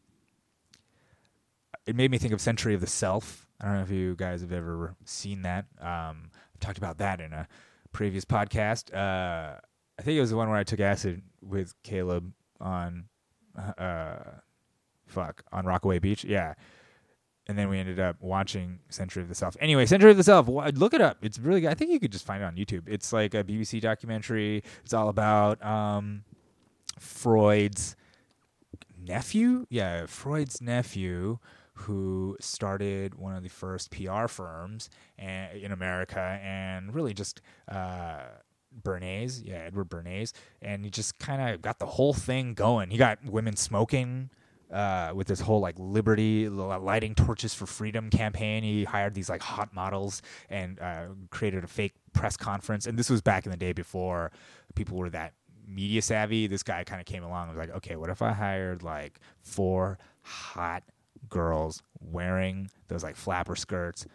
it 1.86 1.95
made 1.95 2.12
me 2.12 2.17
think 2.17 2.34
of 2.34 2.39
Century 2.39 2.73
of 2.73 2.81
the 2.81 2.88
Self. 2.88 3.47
I 3.60 3.65
don't 3.65 3.75
know 3.75 3.81
if 3.81 3.91
you 3.91 4.15
guys 4.15 4.41
have 4.41 4.51
ever 4.51 4.95
seen 5.03 5.41
that. 5.41 5.65
Um, 5.79 6.31
I've 6.53 6.60
talked 6.60 6.77
about 6.77 6.99
that 6.99 7.19
in 7.19 7.34
a 7.34 7.47
previous 7.91 8.23
podcast. 8.23 8.93
Uh, 8.93 9.57
I 9.99 10.01
think 10.01 10.17
it 10.17 10.21
was 10.21 10.29
the 10.29 10.38
one 10.38 10.49
where 10.49 10.57
I 10.57 10.63
took 10.63 10.79
acid 10.79 11.21
with 11.41 11.73
Caleb 11.84 12.31
on, 12.60 13.05
uh, 13.77 14.15
fuck, 15.05 15.43
on 15.51 15.65
Rockaway 15.65 15.99
Beach. 15.99 16.23
Yeah 16.23 16.53
and 17.47 17.58
then 17.58 17.69
we 17.69 17.80
ended 17.80 17.99
up 17.99 18.17
watching 18.19 18.80
Century 18.89 19.23
of 19.23 19.30
the 19.30 19.36
Self. 19.36 19.58
Anyway, 19.60 19.86
Century 19.86 20.12
of 20.12 20.17
the 20.17 20.23
Self, 20.23 20.47
look 20.47 20.93
it 20.93 21.01
up. 21.01 21.17
It's 21.21 21.39
really 21.39 21.62
good. 21.62 21.71
I 21.71 21.73
think 21.73 21.91
you 21.91 21.99
could 21.99 22.12
just 22.12 22.25
find 22.25 22.41
it 22.43 22.45
on 22.45 22.56
YouTube. 22.56 22.84
It's 22.88 23.12
like 23.12 23.34
a 23.34 23.43
BBC 23.43 23.82
documentary. 23.82 24.63
It's 24.84 24.93
all 24.93 25.10
about 25.10 25.63
um, 25.65 26.23
Freud's 26.99 27.95
nephew. 28.97 29.65
Yeah, 29.69 30.06
Freud's 30.06 30.62
nephew 30.62 31.39
who 31.73 32.38
started 32.39 33.15
one 33.15 33.36
of 33.36 33.43
the 33.43 33.49
first 33.49 33.91
PR 33.91 34.27
firms 34.27 34.89
in 35.17 35.71
America 35.71 36.39
and 36.43 36.93
really 36.93 37.13
just 37.13 37.41
uh, 37.67 38.21
Bernays, 38.84 39.41
yeah, 39.43 39.56
Edward 39.56 39.89
Bernays, 39.89 40.32
and 40.62 40.86
he 40.86 40.91
just 40.91 41.17
kind 41.19 41.54
of 41.54 41.62
got 41.62 41.80
the 41.80 41.86
whole 41.86 42.13
thing 42.13 42.54
going. 42.54 42.91
He 42.91 42.97
got 42.97 43.23
women 43.25 43.56
smoking 43.56 44.30
uh, 44.71 45.12
with 45.13 45.27
this 45.27 45.41
whole 45.41 45.60
like 45.60 45.75
liberty 45.77 46.49
lighting 46.49 47.15
torches 47.15 47.53
for 47.53 47.65
freedom 47.65 48.10
campaign. 48.10 48.63
He 48.63 48.84
hired 48.84 49.13
these 49.13 49.29
like 49.29 49.41
hot 49.41 49.73
models 49.73 50.21
and 50.49 50.79
uh, 50.79 51.07
created 51.29 51.63
a 51.63 51.67
fake 51.67 51.93
press 52.13 52.38
conference. 52.38 52.86
And 52.88 52.97
this 52.97 53.10
was 53.10 53.21
back 53.21 53.45
in 53.45 53.51
the 53.51 53.57
day 53.57 53.73
before 53.73 54.31
people 54.75 54.97
were 54.97 55.10
that 55.10 55.34
media 55.67 56.01
savvy. 56.01 56.47
This 56.47 56.63
guy 56.63 56.84
kind 56.84 56.99
of 56.99 57.05
came 57.05 57.23
along 57.23 57.49
and 57.49 57.57
was 57.57 57.67
like, 57.67 57.75
okay, 57.77 57.95
what 57.95 58.10
if 58.10 58.21
I 58.21 58.31
hired 58.31 58.84
like 58.84 59.19
four 59.41 59.97
hot 60.21 60.84
girls 61.29 61.84
wearing 61.99 62.69
those 62.88 63.03
like 63.03 63.15
flapper 63.15 63.55
skirts 63.55 64.05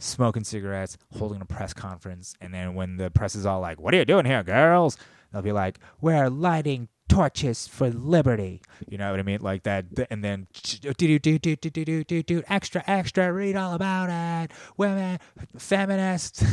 smoking 0.00 0.44
cigarettes, 0.44 0.96
holding 1.18 1.40
a 1.40 1.44
press 1.44 1.72
conference, 1.74 2.34
and 2.40 2.52
then 2.54 2.74
when 2.74 2.96
the 2.96 3.10
press 3.10 3.34
is 3.34 3.46
all 3.46 3.60
like, 3.60 3.78
"What 3.78 3.94
are 3.94 3.98
you 3.98 4.04
doing 4.04 4.24
here, 4.24 4.42
girls?" 4.42 4.96
they'll 5.32 5.42
be 5.42 5.52
like, 5.52 5.78
"We're 6.00 6.30
lighting 6.30 6.88
torches 7.10 7.66
for 7.66 7.90
liberty." 7.90 8.62
You 8.88 8.96
know 8.98 9.10
what 9.10 9.20
I 9.20 9.22
mean? 9.22 9.40
Like 9.40 9.64
that, 9.64 9.86
and 10.10 10.24
then 10.24 10.46
do 10.80 10.94
do 10.94 11.18
do 11.18 11.38
do 11.38 11.56
do 11.56 11.70
do 11.70 11.84
do 11.84 12.04
do 12.04 12.22
do 12.22 12.42
extra 12.48 12.82
extra. 12.86 13.32
Read 13.32 13.56
all 13.56 13.74
about 13.74 14.08
it. 14.10 14.52
Women, 14.76 15.18
feminists. 15.58 16.44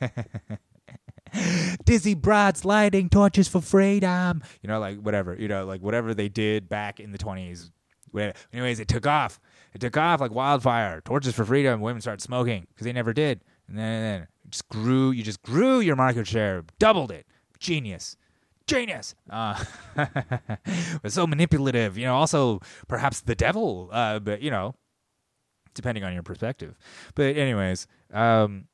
Dizzy 1.84 2.14
broads 2.14 2.64
lighting 2.64 3.10
torches 3.10 3.48
for 3.48 3.60
freedom. 3.60 4.42
You 4.62 4.68
know, 4.68 4.80
like 4.80 4.98
whatever. 5.00 5.36
You 5.38 5.48
know, 5.48 5.64
like 5.66 5.82
whatever 5.82 6.14
they 6.14 6.28
did 6.28 6.68
back 6.68 7.00
in 7.00 7.12
the 7.12 7.18
twenties. 7.18 7.70
Anyways, 8.52 8.80
it 8.80 8.88
took 8.88 9.06
off. 9.06 9.38
It 9.74 9.80
took 9.80 9.96
off 9.96 10.20
like 10.20 10.32
wildfire. 10.32 11.00
Torches 11.02 11.34
for 11.34 11.44
freedom. 11.44 11.80
Women 11.80 12.00
started 12.00 12.22
smoking 12.22 12.66
because 12.70 12.84
they 12.86 12.92
never 12.92 13.12
did, 13.12 13.42
and 13.68 13.78
then, 13.78 13.84
and 13.84 14.04
then 14.04 14.28
just 14.48 14.68
grew. 14.68 15.10
You 15.10 15.22
just 15.22 15.42
grew 15.42 15.80
your 15.80 15.96
market 15.96 16.26
share, 16.26 16.64
doubled 16.78 17.10
it. 17.10 17.26
Genius 17.58 18.16
genius. 18.68 19.14
Uh, 19.28 19.62
was 21.02 21.14
so 21.14 21.26
manipulative. 21.26 21.98
You 21.98 22.04
know, 22.04 22.14
also 22.14 22.60
perhaps 22.86 23.20
the 23.20 23.34
devil. 23.34 23.88
Uh, 23.92 24.20
but 24.20 24.40
you 24.40 24.50
know, 24.50 24.74
depending 25.74 26.04
on 26.04 26.12
your 26.14 26.22
perspective. 26.22 26.78
But 27.14 27.36
anyways, 27.36 27.86
um, 28.12 28.66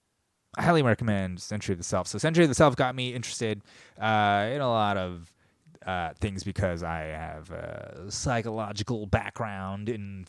I 0.57 0.63
highly 0.63 0.83
recommend 0.83 1.41
Century 1.41 1.73
of 1.73 1.79
the 1.79 1.85
Self. 1.85 2.07
So 2.07 2.19
Century 2.19 2.45
of 2.45 2.51
the 2.51 2.55
Self 2.55 2.77
got 2.77 2.95
me 2.95 3.15
interested 3.15 3.63
uh, 4.01 4.51
in 4.53 4.61
a 4.61 4.69
lot 4.69 4.97
of 4.97 5.34
uh, 5.87 6.11
things 6.21 6.45
because 6.45 6.83
I 6.83 7.01
have 7.01 7.51
a 7.51 8.07
psychological 8.09 9.07
background 9.07 9.89
in, 9.89 10.27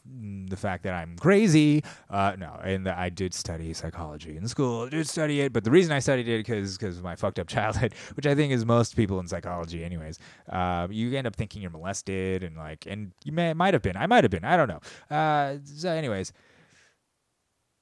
the 0.50 0.58
fact 0.58 0.84
that 0.84 0.94
I'm 0.94 1.18
crazy. 1.18 1.84
Uh, 2.10 2.36
no, 2.38 2.60
and 2.64 2.86
that 2.86 2.98
I 2.98 3.10
did 3.10 3.34
study 3.34 3.74
psychology 3.74 4.38
in 4.38 4.48
school. 4.48 4.86
I 4.86 4.90
did 4.90 5.08
study 5.08 5.42
it, 5.42 5.54
but 5.54 5.64
the 5.64 5.72
reason 5.72 5.92
I 5.92 6.00
studied 6.00 6.28
it 6.28 6.38
because 6.46 6.78
because 6.78 6.98
of 6.98 7.04
my 7.04 7.16
fucked 7.16 7.40
up 7.40 7.48
childhood, 7.56 7.94
which 8.16 8.28
I 8.28 8.36
think 8.36 8.52
is 8.52 8.66
most 8.66 8.96
people 8.96 9.20
in 9.20 9.28
psychology, 9.28 9.84
anyways. 9.84 10.20
Uh, 10.50 10.88
you 10.90 11.16
end 11.18 11.28
up 11.28 11.36
thinking 11.36 11.62
you're 11.62 11.72
molested 11.72 12.44
and 12.44 12.56
like, 12.58 12.86
and 12.86 13.12
you 13.24 13.32
may 13.32 13.54
might 13.54 13.74
have 13.74 13.84
been. 13.84 13.98
I 13.98 14.08
might 14.08 14.24
have 14.24 14.32
been. 14.32 14.46
I 14.46 14.58
don't 14.58 14.68
know. 14.68 15.16
Uh, 15.16 15.58
so, 15.64 15.90
anyways, 15.90 16.34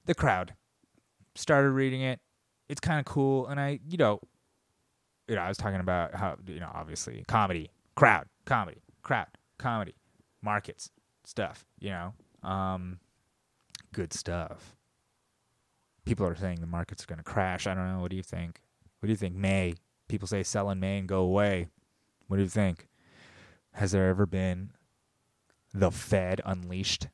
the 0.05 0.15
crowd 0.15 0.53
started 1.35 1.71
reading 1.71 2.01
it. 2.01 2.19
It's 2.69 2.79
kind 2.79 2.99
of 2.99 3.05
cool, 3.05 3.47
and 3.47 3.59
I, 3.59 3.79
you 3.87 3.97
know, 3.97 4.19
you 5.27 5.35
know, 5.35 5.41
I 5.41 5.47
was 5.47 5.57
talking 5.57 5.79
about 5.79 6.15
how 6.15 6.37
you 6.47 6.59
know, 6.59 6.71
obviously, 6.73 7.23
comedy, 7.27 7.69
crowd, 7.95 8.25
comedy, 8.45 8.81
crowd, 9.01 9.27
comedy, 9.57 9.95
markets, 10.41 10.91
stuff. 11.25 11.65
You 11.79 11.91
know, 11.91 12.13
um, 12.47 12.99
good 13.93 14.13
stuff. 14.13 14.75
People 16.05 16.25
are 16.27 16.35
saying 16.35 16.59
the 16.59 16.67
markets 16.67 17.03
are 17.03 17.07
going 17.07 17.17
to 17.17 17.23
crash. 17.23 17.65
I 17.65 17.73
don't 17.73 17.87
know. 17.87 18.01
What 18.01 18.11
do 18.11 18.17
you 18.17 18.23
think? 18.23 18.61
What 18.99 19.07
do 19.07 19.11
you 19.11 19.17
think? 19.17 19.35
May 19.35 19.75
people 20.09 20.27
say 20.27 20.43
sell 20.43 20.69
in 20.69 20.79
May 20.79 20.99
and 20.99 21.07
go 21.07 21.21
away. 21.21 21.67
What 22.27 22.37
do 22.37 22.43
you 22.43 22.49
think? 22.49 22.87
Has 23.73 23.91
there 23.91 24.09
ever 24.09 24.25
been 24.25 24.71
the 25.73 25.91
Fed 25.91 26.41
unleashed 26.45 27.07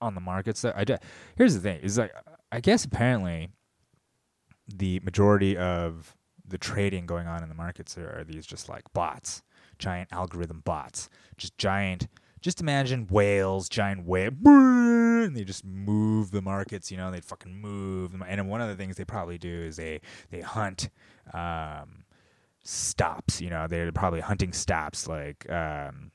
on 0.00 0.14
the 0.14 0.20
markets? 0.20 0.64
I, 0.64 0.84
here's 1.36 1.54
the 1.54 1.60
thing: 1.60 1.80
is 1.80 1.98
like 1.98 2.12
I 2.50 2.60
guess 2.60 2.84
apparently 2.84 3.50
the 4.66 5.00
majority 5.00 5.56
of 5.56 6.16
the 6.50 6.58
trading 6.58 7.06
going 7.06 7.26
on 7.26 7.42
in 7.42 7.48
the 7.48 7.54
markets 7.54 7.96
are, 7.96 8.20
are 8.20 8.24
these 8.24 8.44
just 8.44 8.68
like 8.68 8.82
bots, 8.92 9.42
giant 9.78 10.08
algorithm 10.12 10.60
bots, 10.64 11.08
just 11.36 11.56
giant. 11.56 12.08
Just 12.42 12.62
imagine 12.62 13.06
whales, 13.10 13.68
giant 13.68 14.06
whale, 14.06 14.30
and 14.46 15.36
they 15.36 15.44
just 15.44 15.62
move 15.62 16.30
the 16.30 16.40
markets. 16.40 16.90
You 16.90 16.96
know, 16.96 17.10
they 17.10 17.20
fucking 17.20 17.54
move. 17.54 18.14
And 18.26 18.48
one 18.48 18.62
of 18.62 18.68
the 18.68 18.76
things 18.76 18.96
they 18.96 19.04
probably 19.04 19.36
do 19.36 19.62
is 19.62 19.76
they 19.76 20.00
they 20.30 20.40
hunt 20.40 20.88
um, 21.34 22.04
stops. 22.64 23.42
You 23.42 23.50
know, 23.50 23.66
they're 23.66 23.92
probably 23.92 24.20
hunting 24.20 24.54
stops. 24.54 25.06
Like, 25.06 25.50
um, 25.50 26.12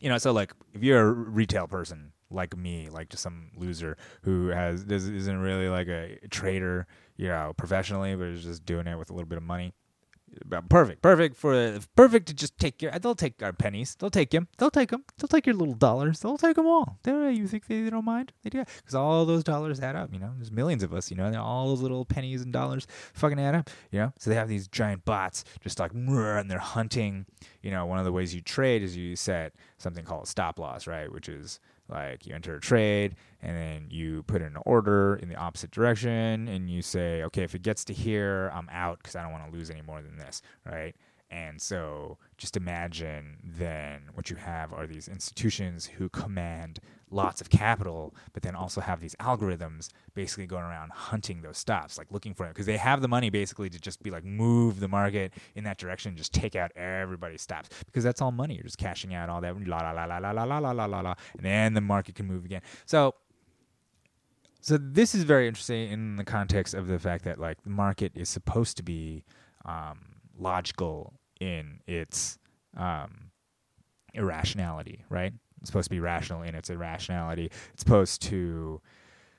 you 0.00 0.08
know, 0.08 0.18
so 0.18 0.32
like 0.32 0.52
if 0.74 0.82
you're 0.82 1.00
a 1.00 1.12
retail 1.12 1.68
person 1.68 2.12
like 2.30 2.56
me, 2.56 2.88
like 2.90 3.08
just 3.08 3.22
some 3.22 3.50
loser 3.56 3.96
who 4.22 4.48
has 4.48 4.86
this 4.86 5.04
isn't 5.04 5.38
really 5.38 5.68
like 5.68 5.88
a 5.88 6.18
trader 6.28 6.86
you 7.16 7.28
know, 7.28 7.52
professionally, 7.56 8.14
but 8.14 8.28
is 8.28 8.44
just 8.44 8.64
doing 8.64 8.86
it 8.86 8.98
with 8.98 9.10
a 9.10 9.12
little 9.12 9.28
bit 9.28 9.38
of 9.38 9.44
money. 9.44 9.72
Perfect, 10.68 11.02
perfect 11.02 11.36
for 11.36 11.78
perfect 11.94 12.26
to 12.26 12.34
just 12.34 12.58
take 12.58 12.82
your. 12.82 12.90
They'll 12.92 13.14
take 13.14 13.42
our 13.42 13.52
pennies. 13.52 13.94
They'll 13.94 14.10
take 14.10 14.30
them. 14.30 14.48
They'll 14.58 14.72
take 14.72 14.90
them. 14.90 15.04
They'll 15.16 15.28
take 15.28 15.46
your 15.46 15.54
little 15.54 15.74
dollars. 15.74 16.20
They'll 16.20 16.36
take 16.36 16.56
them 16.56 16.66
all. 16.66 16.98
They, 17.04 17.32
you 17.32 17.46
think 17.46 17.66
they, 17.66 17.82
they 17.82 17.90
don't 17.90 18.04
mind? 18.04 18.32
They 18.42 18.50
do 18.50 18.64
because 18.64 18.94
all 18.94 19.24
those 19.24 19.44
dollars 19.44 19.80
add 19.80 19.94
up. 19.94 20.12
You 20.12 20.18
know, 20.18 20.32
there's 20.36 20.50
millions 20.50 20.82
of 20.82 20.92
us. 20.92 21.10
You 21.10 21.16
know, 21.16 21.26
and 21.26 21.36
all 21.36 21.68
those 21.68 21.80
little 21.80 22.04
pennies 22.04 22.42
and 22.42 22.52
dollars 22.52 22.88
fucking 23.14 23.38
add 23.40 23.54
up. 23.54 23.70
You 23.92 24.00
know, 24.00 24.12
so 24.18 24.28
they 24.28 24.36
have 24.36 24.48
these 24.48 24.66
giant 24.66 25.04
bots 25.04 25.44
just 25.62 25.78
like 25.78 25.92
and 25.94 26.50
they're 26.50 26.58
hunting. 26.58 27.26
You 27.66 27.72
know, 27.72 27.84
one 27.84 27.98
of 27.98 28.04
the 28.04 28.12
ways 28.12 28.32
you 28.32 28.40
trade 28.40 28.84
is 28.84 28.96
you 28.96 29.16
set 29.16 29.52
something 29.76 30.04
called 30.04 30.22
a 30.22 30.26
stop 30.28 30.60
loss, 30.60 30.86
right? 30.86 31.10
Which 31.12 31.28
is 31.28 31.58
like 31.88 32.24
you 32.24 32.32
enter 32.32 32.54
a 32.54 32.60
trade 32.60 33.16
and 33.42 33.56
then 33.56 33.86
you 33.90 34.22
put 34.22 34.40
in 34.40 34.54
an 34.54 34.62
order 34.64 35.16
in 35.16 35.28
the 35.28 35.34
opposite 35.34 35.72
direction 35.72 36.46
and 36.46 36.70
you 36.70 36.80
say, 36.80 37.24
okay, 37.24 37.42
if 37.42 37.56
it 37.56 37.62
gets 37.62 37.84
to 37.86 37.92
here, 37.92 38.52
I'm 38.54 38.68
out 38.70 38.98
because 38.98 39.16
I 39.16 39.22
don't 39.24 39.32
want 39.32 39.50
to 39.50 39.58
lose 39.58 39.68
any 39.68 39.82
more 39.82 40.00
than 40.00 40.16
this, 40.16 40.42
right? 40.64 40.94
And 41.30 41.60
so 41.60 42.18
just 42.38 42.56
imagine 42.56 43.38
then 43.42 44.02
what 44.14 44.30
you 44.30 44.36
have 44.36 44.72
are 44.72 44.86
these 44.86 45.08
institutions 45.08 45.86
who 45.86 46.08
command 46.08 46.78
lots 47.10 47.40
of 47.40 47.50
capital, 47.50 48.14
but 48.32 48.42
then 48.42 48.54
also 48.54 48.80
have 48.80 49.00
these 49.00 49.14
algorithms 49.16 49.88
basically 50.14 50.46
going 50.46 50.64
around 50.64 50.92
hunting 50.92 51.42
those 51.42 51.58
stops, 51.58 51.98
like 51.98 52.08
looking 52.10 52.34
for 52.34 52.44
them 52.44 52.52
because 52.52 52.66
they 52.66 52.76
have 52.76 53.00
the 53.00 53.08
money 53.08 53.30
basically 53.30 53.68
to 53.68 53.78
just 53.80 54.02
be 54.02 54.10
like 54.10 54.24
move 54.24 54.80
the 54.80 54.88
market 54.88 55.32
in 55.54 55.64
that 55.64 55.78
direction, 55.78 56.16
just 56.16 56.32
take 56.32 56.54
out 56.54 56.70
everybody's 56.76 57.42
stops 57.42 57.70
because 57.86 58.04
that's 58.04 58.22
all 58.22 58.32
money. 58.32 58.54
You're 58.54 58.64
just 58.64 58.78
cashing 58.78 59.14
out 59.14 59.28
all 59.28 59.40
that 59.40 59.66
la 59.66 59.78
la 59.78 59.90
la 59.90 60.04
la 60.04 60.30
la 60.30 60.44
la 60.44 60.58
la 60.58 60.70
la 60.70 60.84
la 60.84 61.00
la 61.00 61.14
and 61.36 61.44
then 61.44 61.74
the 61.74 61.80
market 61.80 62.14
can 62.14 62.26
move 62.26 62.44
again. 62.44 62.62
So. 62.84 63.14
So 64.62 64.76
this 64.76 65.14
is 65.14 65.22
very 65.22 65.46
interesting 65.46 65.92
in 65.92 66.16
the 66.16 66.24
context 66.24 66.74
of 66.74 66.88
the 66.88 66.98
fact 66.98 67.22
that 67.22 67.38
like 67.38 67.62
the 67.62 67.70
market 67.70 68.10
is 68.16 68.28
supposed 68.28 68.76
to 68.78 68.82
be 68.82 69.24
um, 69.64 70.15
logical 70.38 71.14
in 71.40 71.80
its 71.86 72.38
um, 72.76 73.30
irrationality, 74.14 75.04
right? 75.08 75.32
It's 75.60 75.70
supposed 75.70 75.86
to 75.86 75.90
be 75.94 76.00
rational 76.00 76.42
in 76.42 76.54
its 76.54 76.70
irrationality. 76.70 77.50
It's 77.72 77.80
supposed 77.82 78.22
to 78.22 78.80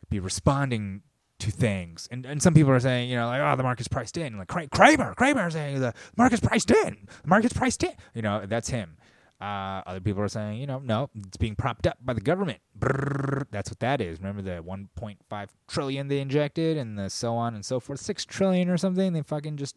be 0.10 0.20
responding 0.20 1.02
to 1.40 1.52
things. 1.52 2.08
And 2.12 2.26
and 2.26 2.42
some 2.42 2.54
people 2.54 2.72
are 2.72 2.80
saying, 2.80 3.10
you 3.10 3.16
know, 3.16 3.28
like, 3.28 3.42
oh, 3.42 3.56
the 3.56 3.64
market's 3.64 3.88
priced 3.88 4.18
in. 4.18 4.38
Like 4.38 4.48
Cramer, 4.48 5.14
Cramer 5.16 5.50
saying 5.52 5.80
the 5.80 5.94
market's 6.16 6.42
priced 6.42 6.72
in. 6.72 7.08
The 7.22 7.28
market's 7.28 7.54
priced 7.54 7.84
in. 7.84 7.94
You 8.14 8.22
know, 8.22 8.46
that's 8.46 8.70
him. 8.70 8.98
Uh, 9.40 9.84
other 9.86 10.00
people 10.00 10.24
are 10.24 10.28
saying, 10.28 10.60
you 10.60 10.66
know, 10.66 10.80
no, 10.80 11.12
it's 11.14 11.38
being 11.38 11.56
propped 11.56 11.86
up 11.86 11.96
by 12.04 12.14
the 12.14 12.22
government. 12.22 12.60
Brrr, 12.78 13.46
that's 13.52 13.70
what 13.70 13.80
that 13.80 14.02
is. 14.02 14.18
Remember 14.18 14.42
the 14.42 14.64
1.5 14.64 15.48
trillion 15.68 16.08
they 16.08 16.20
injected, 16.20 16.76
and 16.76 16.98
the 16.98 17.08
so 17.08 17.36
on 17.36 17.54
and 17.54 17.64
so 17.64 17.80
forth, 17.80 18.00
six 18.00 18.26
trillion 18.26 18.68
or 18.68 18.78
something. 18.78 19.14
They 19.14 19.22
fucking 19.22 19.58
just 19.58 19.76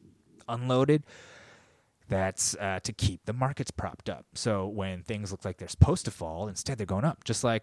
unloaded. 0.51 1.05
That's 2.09 2.57
uh, 2.57 2.81
to 2.83 2.93
keep 2.93 3.25
the 3.25 3.33
markets 3.33 3.71
propped 3.71 4.11
up. 4.11 4.27
So 4.35 4.67
when 4.67 5.03
things 5.03 5.31
look 5.31 5.45
like 5.45 5.59
they're 5.59 5.69
supposed 5.69 6.05
to 6.07 6.11
fall, 6.11 6.49
instead 6.49 6.77
they're 6.77 6.87
going 6.87 7.05
up. 7.05 7.23
Just 7.23 7.45
like, 7.45 7.63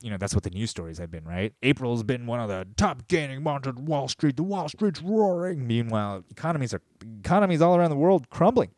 you 0.00 0.10
know, 0.10 0.18
that's 0.18 0.34
what 0.34 0.44
the 0.44 0.50
news 0.50 0.70
stories 0.70 0.98
have 0.98 1.10
been, 1.10 1.24
right? 1.24 1.54
April's 1.62 2.02
been 2.02 2.26
one 2.26 2.40
of 2.40 2.48
the 2.48 2.68
top 2.76 3.08
gaining 3.08 3.42
months 3.42 3.66
at 3.66 3.76
Wall 3.78 4.06
Street. 4.06 4.36
The 4.36 4.42
Wall 4.42 4.68
Street's 4.68 5.02
roaring. 5.02 5.66
Meanwhile, 5.66 6.24
economies 6.30 6.74
are 6.74 6.82
economies 7.20 7.62
all 7.62 7.74
around 7.74 7.90
the 7.90 7.96
world 7.96 8.28
crumbling. 8.28 8.70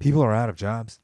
People 0.00 0.22
are 0.22 0.34
out 0.34 0.48
of 0.48 0.56
jobs. 0.56 1.00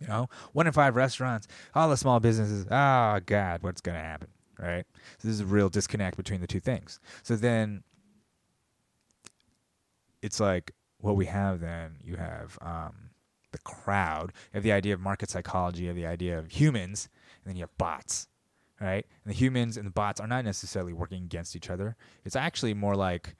You 0.00 0.06
know, 0.06 0.28
one 0.52 0.66
in 0.66 0.72
five 0.72 0.94
restaurants, 0.94 1.48
all 1.74 1.88
the 1.88 1.96
small 1.96 2.20
businesses. 2.20 2.66
Oh 2.70 3.18
God, 3.24 3.62
what's 3.62 3.80
going 3.80 3.96
to 3.96 4.04
happen? 4.04 4.28
Right. 4.58 4.84
So 5.18 5.28
this 5.28 5.34
is 5.34 5.40
a 5.40 5.46
real 5.46 5.68
disconnect 5.68 6.16
between 6.16 6.40
the 6.40 6.46
two 6.46 6.60
things. 6.60 7.00
So 7.22 7.34
then 7.34 7.82
it's 10.22 10.40
like 10.40 10.72
what 10.98 11.16
we 11.16 11.26
have 11.26 11.60
then 11.60 11.96
you 12.02 12.16
have 12.16 12.58
um, 12.60 13.10
the 13.52 13.58
crowd 13.58 14.32
you 14.52 14.56
have 14.56 14.62
the 14.62 14.72
idea 14.72 14.94
of 14.94 15.00
market 15.00 15.30
psychology 15.30 15.82
you 15.82 15.88
have 15.88 15.96
the 15.96 16.06
idea 16.06 16.38
of 16.38 16.50
humans 16.50 17.08
and 17.42 17.50
then 17.50 17.56
you 17.56 17.62
have 17.62 17.76
bots 17.78 18.28
right? 18.80 19.06
And 19.24 19.32
the 19.32 19.36
humans 19.36 19.76
and 19.76 19.86
the 19.86 19.90
bots 19.90 20.20
are 20.20 20.26
not 20.26 20.44
necessarily 20.44 20.92
working 20.92 21.24
against 21.24 21.56
each 21.56 21.70
other. 21.70 21.96
It's 22.24 22.36
actually 22.36 22.74
more 22.74 22.94
like 22.94 23.36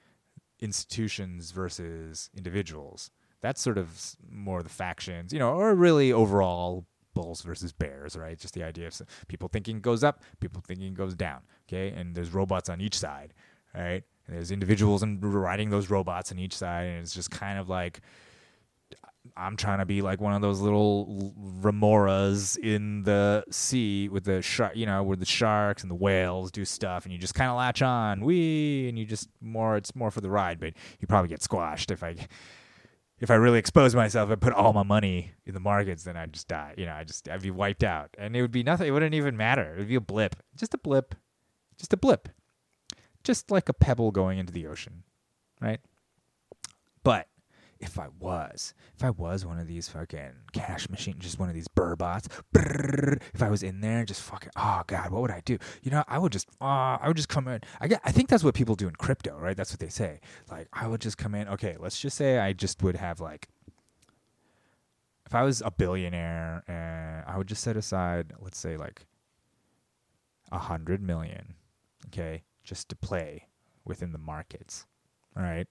institutions 0.59 1.51
versus 1.51 2.29
individuals. 2.35 3.11
That's 3.41 3.61
sort 3.61 3.77
of 3.77 4.17
more 4.29 4.61
the 4.61 4.69
factions 4.69 5.31
you 5.31 5.39
know 5.39 5.53
or 5.53 5.73
really 5.73 6.11
overall 6.11 6.85
bulls 7.13 7.41
versus 7.41 7.71
bears 7.71 8.17
right? 8.17 8.37
Just 8.37 8.53
the 8.53 8.63
idea 8.63 8.87
of 8.87 9.01
people 9.27 9.47
thinking 9.47 9.79
goes 9.79 10.03
up 10.03 10.21
people 10.41 10.61
thinking 10.65 10.93
goes 10.93 11.15
down 11.15 11.41
okay? 11.67 11.89
And 11.89 12.15
there's 12.15 12.33
robots 12.33 12.67
on 12.67 12.81
each 12.81 12.97
side 12.97 13.33
right 13.73 14.03
and 14.29 14.37
there's 14.37 14.51
individuals 14.51 15.01
and 15.01 15.23
riding 15.23 15.71
those 15.71 15.89
robots 15.89 16.31
on 16.31 16.37
each 16.37 16.55
side, 16.55 16.85
and 16.85 17.01
it's 17.01 17.15
just 17.15 17.31
kind 17.31 17.57
of 17.57 17.67
like 17.67 18.01
I'm 19.35 19.57
trying 19.57 19.79
to 19.79 19.85
be 19.85 20.01
like 20.01 20.21
one 20.21 20.33
of 20.33 20.41
those 20.41 20.59
little 20.59 21.33
remoras 21.61 22.57
in 22.57 23.03
the 23.03 23.43
sea 23.49 24.07
with 24.07 24.23
the 24.25 24.41
shark, 24.41 24.75
you 24.75 24.85
know, 24.85 25.01
where 25.01 25.17
the 25.17 25.25
sharks 25.25 25.81
and 25.81 25.89
the 25.89 25.95
whales 25.95 26.51
do 26.51 26.63
stuff, 26.63 27.05
and 27.05 27.11
you 27.13 27.17
just 27.17 27.33
kind 27.33 27.49
of 27.49 27.57
latch 27.57 27.81
on, 27.81 28.23
wee, 28.23 28.87
and 28.87 28.99
you 28.99 29.05
just 29.05 29.29
more. 29.41 29.77
It's 29.77 29.95
more 29.95 30.11
for 30.11 30.21
the 30.21 30.29
ride, 30.29 30.59
but 30.59 30.73
you 30.99 31.07
probably 31.07 31.29
get 31.29 31.41
squashed 31.41 31.91
if 31.91 32.03
I. 32.03 32.15
If 33.21 33.29
I 33.29 33.35
really 33.35 33.59
expose 33.59 33.93
myself 33.93 34.29
and 34.29 34.39
put 34.39 34.53
all 34.53 34.71
my 34.71 34.83
money 34.83 35.33
in 35.45 35.53
the 35.53 35.59
markets, 35.59 36.05
then 36.05 36.15
I'd 36.15 36.31
just 36.31 36.47
die. 36.47 36.73
You 36.77 36.85
know, 36.85 36.93
I 36.93 37.03
just 37.03 37.27
I'd 37.27 37.41
be 37.41 37.51
wiped 37.51 37.83
out, 37.83 38.11
and 38.17 38.33
it 38.33 38.41
would 38.41 38.53
be 38.53 38.63
nothing. 38.63 38.87
It 38.87 38.91
wouldn't 38.91 39.13
even 39.13 39.35
matter. 39.35 39.73
It 39.73 39.79
would 39.79 39.89
be 39.89 39.95
a 39.95 39.99
blip, 39.99 40.37
just 40.55 40.73
a 40.73 40.77
blip, 40.77 41.15
just 41.77 41.91
a 41.91 41.97
blip, 41.97 42.29
just 43.29 43.51
like 43.51 43.69
a 43.69 43.73
pebble 43.73 44.09
going 44.09 44.39
into 44.39 44.51
the 44.51 44.65
ocean, 44.65 45.03
right? 45.61 45.79
But 47.03 47.27
if 47.79 47.99
I 47.99 48.07
was, 48.19 48.73
if 48.97 49.03
I 49.03 49.11
was 49.11 49.45
one 49.45 49.59
of 49.59 49.67
these 49.67 49.87
fucking 49.87 50.31
cash 50.51 50.89
machines, 50.89 51.17
just 51.19 51.37
one 51.37 51.47
of 51.47 51.53
these 51.53 51.67
burr 51.67 51.95
bots, 51.95 52.27
brrr, 52.51 53.21
if 53.35 53.43
I 53.43 53.51
was 53.51 53.61
in 53.61 53.81
there, 53.81 54.03
just 54.03 54.23
fucking, 54.23 54.49
oh 54.55 54.81
god, 54.87 55.11
what 55.11 55.21
would 55.21 55.29
I 55.29 55.43
do? 55.45 55.59
You 55.83 55.91
know, 55.91 56.03
I 56.07 56.17
would 56.17 56.31
just, 56.31 56.49
uh, 56.59 56.97
I 56.99 57.03
would 57.05 57.17
just 57.17 57.29
come 57.29 57.47
in. 57.47 57.61
I 57.79 57.87
get, 57.87 58.01
I 58.03 58.11
think 58.11 58.29
that's 58.29 58.43
what 58.43 58.55
people 58.55 58.73
do 58.73 58.87
in 58.87 58.95
crypto, 58.95 59.37
right? 59.37 59.55
That's 59.55 59.71
what 59.71 59.79
they 59.79 59.89
say. 59.89 60.21
Like, 60.49 60.67
I 60.73 60.87
would 60.87 60.99
just 60.99 61.19
come 61.19 61.35
in. 61.35 61.47
Okay, 61.49 61.75
let's 61.79 61.99
just 61.99 62.17
say 62.17 62.39
I 62.39 62.53
just 62.53 62.81
would 62.81 62.95
have 62.95 63.19
like, 63.19 63.47
if 65.27 65.35
I 65.35 65.43
was 65.43 65.61
a 65.63 65.69
billionaire, 65.69 66.63
and 66.67 67.23
I 67.27 67.37
would 67.37 67.47
just 67.47 67.61
set 67.61 67.77
aside, 67.77 68.33
let's 68.41 68.57
say 68.57 68.75
like, 68.75 69.05
a 70.51 70.57
hundred 70.57 71.03
million, 71.03 71.53
okay, 72.07 72.41
just 72.69 72.87
to 72.89 72.95
play 72.95 73.47
within 73.83 74.11
the 74.11 74.17
markets. 74.17 74.85
All 75.35 75.43
right 75.43 75.67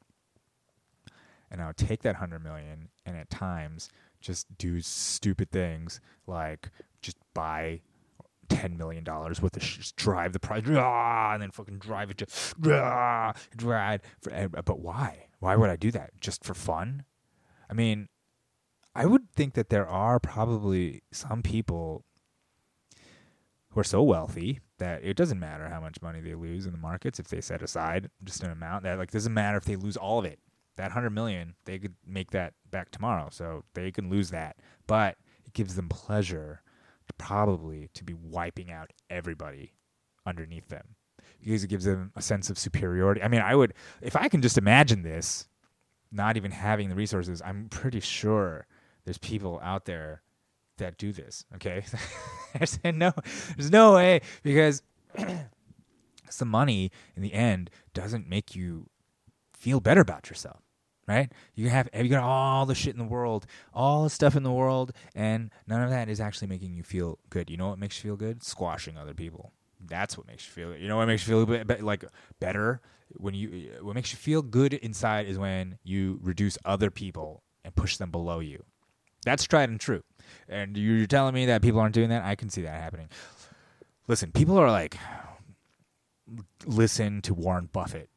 and 1.50 1.62
I 1.62 1.66
would 1.66 1.76
take 1.76 2.02
that 2.02 2.16
hundred 2.16 2.42
million 2.42 2.88
and 3.06 3.16
at 3.16 3.30
times 3.30 3.88
just 4.20 4.46
do 4.58 4.80
stupid 4.80 5.50
things 5.50 6.00
like 6.26 6.70
just 7.00 7.16
buy 7.34 7.80
ten 8.48 8.76
million 8.76 9.04
dollars 9.04 9.40
worth 9.40 9.56
of 9.56 9.62
sh- 9.62 9.78
just 9.78 9.96
drive 9.96 10.32
the 10.32 10.40
price 10.40 10.64
ah, 10.68 11.32
and 11.32 11.42
then 11.42 11.50
fucking 11.50 11.78
drive 11.78 12.10
it 12.10 12.18
to 12.18 12.26
drive. 13.56 14.02
For, 14.20 14.48
but 14.48 14.80
why? 14.80 15.26
Why 15.40 15.56
would 15.56 15.70
I 15.70 15.76
do 15.76 15.90
that? 15.92 16.20
Just 16.20 16.44
for 16.44 16.54
fun? 16.54 17.04
I 17.70 17.74
mean, 17.74 18.08
I 18.94 19.06
would 19.06 19.30
think 19.30 19.54
that 19.54 19.68
there 19.68 19.86
are 19.86 20.18
probably 20.18 21.02
some 21.12 21.42
people 21.42 22.04
who 23.70 23.80
are 23.80 23.84
so 23.84 24.02
wealthy 24.02 24.60
that 24.78 25.04
it 25.04 25.16
doesn't 25.16 25.40
matter 25.40 25.68
how 25.68 25.80
much 25.80 26.00
money 26.02 26.20
they 26.20 26.34
lose 26.34 26.66
in 26.66 26.72
the 26.72 26.78
markets 26.78 27.18
if 27.18 27.28
they 27.28 27.40
set 27.40 27.62
aside 27.62 28.10
just 28.24 28.42
an 28.42 28.50
amount. 28.50 28.84
That 28.84 28.98
like 28.98 29.10
doesn't 29.10 29.34
matter 29.34 29.58
if 29.58 29.64
they 29.64 29.76
lose 29.76 29.96
all 29.96 30.20
of 30.20 30.24
it. 30.24 30.38
That 30.76 30.84
100 30.84 31.10
million 31.10 31.54
they 31.64 31.78
could 31.78 31.94
make 32.06 32.30
that 32.30 32.54
back 32.70 32.90
tomorrow. 32.90 33.28
So 33.30 33.64
they 33.74 33.90
can 33.90 34.10
lose 34.10 34.30
that. 34.30 34.56
But 34.86 35.16
it 35.44 35.52
gives 35.52 35.74
them 35.74 35.88
pleasure 35.88 36.62
to 37.08 37.14
probably 37.14 37.88
to 37.94 38.04
be 38.04 38.14
wiping 38.14 38.70
out 38.70 38.92
everybody 39.10 39.74
underneath 40.26 40.68
them 40.68 40.94
because 41.40 41.64
it 41.64 41.68
gives 41.68 41.84
them 41.84 42.12
a 42.16 42.22
sense 42.22 42.50
of 42.50 42.58
superiority. 42.58 43.22
I 43.22 43.28
mean 43.28 43.40
i 43.40 43.54
would 43.54 43.74
if 44.02 44.14
i 44.16 44.28
can 44.28 44.42
just 44.42 44.58
imagine 44.58 45.02
this 45.02 45.48
not 46.12 46.36
even 46.36 46.50
having 46.50 46.88
the 46.88 46.94
resources 46.94 47.42
i'm 47.44 47.68
pretty 47.68 48.00
sure 48.00 48.66
there's 49.04 49.18
people 49.18 49.60
out 49.62 49.84
there 49.86 50.22
that 50.78 50.98
do 50.98 51.12
this 51.12 51.44
okay 51.54 51.82
there's 52.54 52.78
no 52.84 53.12
there's 53.56 53.70
no 53.70 53.94
way 53.94 54.20
because 54.42 54.82
the 56.38 56.44
money 56.44 56.90
in 57.16 57.22
the 57.22 57.32
end 57.32 57.70
doesn't 57.94 58.28
make 58.28 58.54
you 58.54 58.88
feel 59.52 59.80
better 59.80 60.00
about 60.00 60.28
yourself 60.28 60.62
right? 61.08 61.32
You 61.54 61.70
have 61.70 61.88
you 61.94 62.08
got 62.08 62.22
all 62.22 62.66
the 62.66 62.74
shit 62.74 62.92
in 62.92 62.98
the 62.98 63.04
world, 63.04 63.46
all 63.72 64.04
the 64.04 64.10
stuff 64.10 64.36
in 64.36 64.42
the 64.42 64.52
world, 64.52 64.92
and 65.14 65.50
none 65.66 65.82
of 65.82 65.90
that 65.90 66.08
is 66.08 66.20
actually 66.20 66.48
making 66.48 66.74
you 66.74 66.84
feel 66.84 67.18
good. 67.30 67.50
You 67.50 67.56
know 67.56 67.68
what 67.68 67.78
makes 67.78 67.96
you 67.96 68.10
feel 68.10 68.16
good? 68.16 68.44
Squashing 68.44 68.96
other 68.96 69.14
people. 69.14 69.52
That's 69.84 70.16
what 70.18 70.26
makes 70.26 70.46
you 70.46 70.52
feel. 70.52 70.76
You 70.76 70.86
know 70.86 70.98
what 70.98 71.06
makes 71.06 71.26
you 71.26 71.46
feel 71.46 71.64
like 71.80 72.04
better 72.38 72.80
when 73.16 73.34
you. 73.34 73.72
What 73.80 73.94
makes 73.94 74.12
you 74.12 74.18
feel 74.18 74.42
good 74.42 74.74
inside 74.74 75.26
is 75.26 75.38
when 75.38 75.78
you 75.82 76.20
reduce 76.22 76.58
other 76.64 76.90
people 76.90 77.42
and 77.64 77.74
push 77.74 77.96
them 77.96 78.10
below 78.10 78.40
you. 78.40 78.64
That's 79.24 79.44
tried 79.44 79.70
and 79.70 79.80
true. 79.80 80.02
And 80.48 80.76
you're 80.76 81.06
telling 81.06 81.34
me 81.34 81.46
that 81.46 81.62
people 81.62 81.80
aren't 81.80 81.94
doing 81.94 82.08
that? 82.10 82.24
I 82.24 82.34
can 82.34 82.50
see 82.50 82.62
that 82.62 82.80
happening. 82.80 83.08
Listen, 84.06 84.32
people 84.32 84.58
are 84.58 84.70
like, 84.70 84.96
listen 86.66 87.20
to 87.22 87.34
Warren 87.34 87.68
Buffett, 87.72 88.08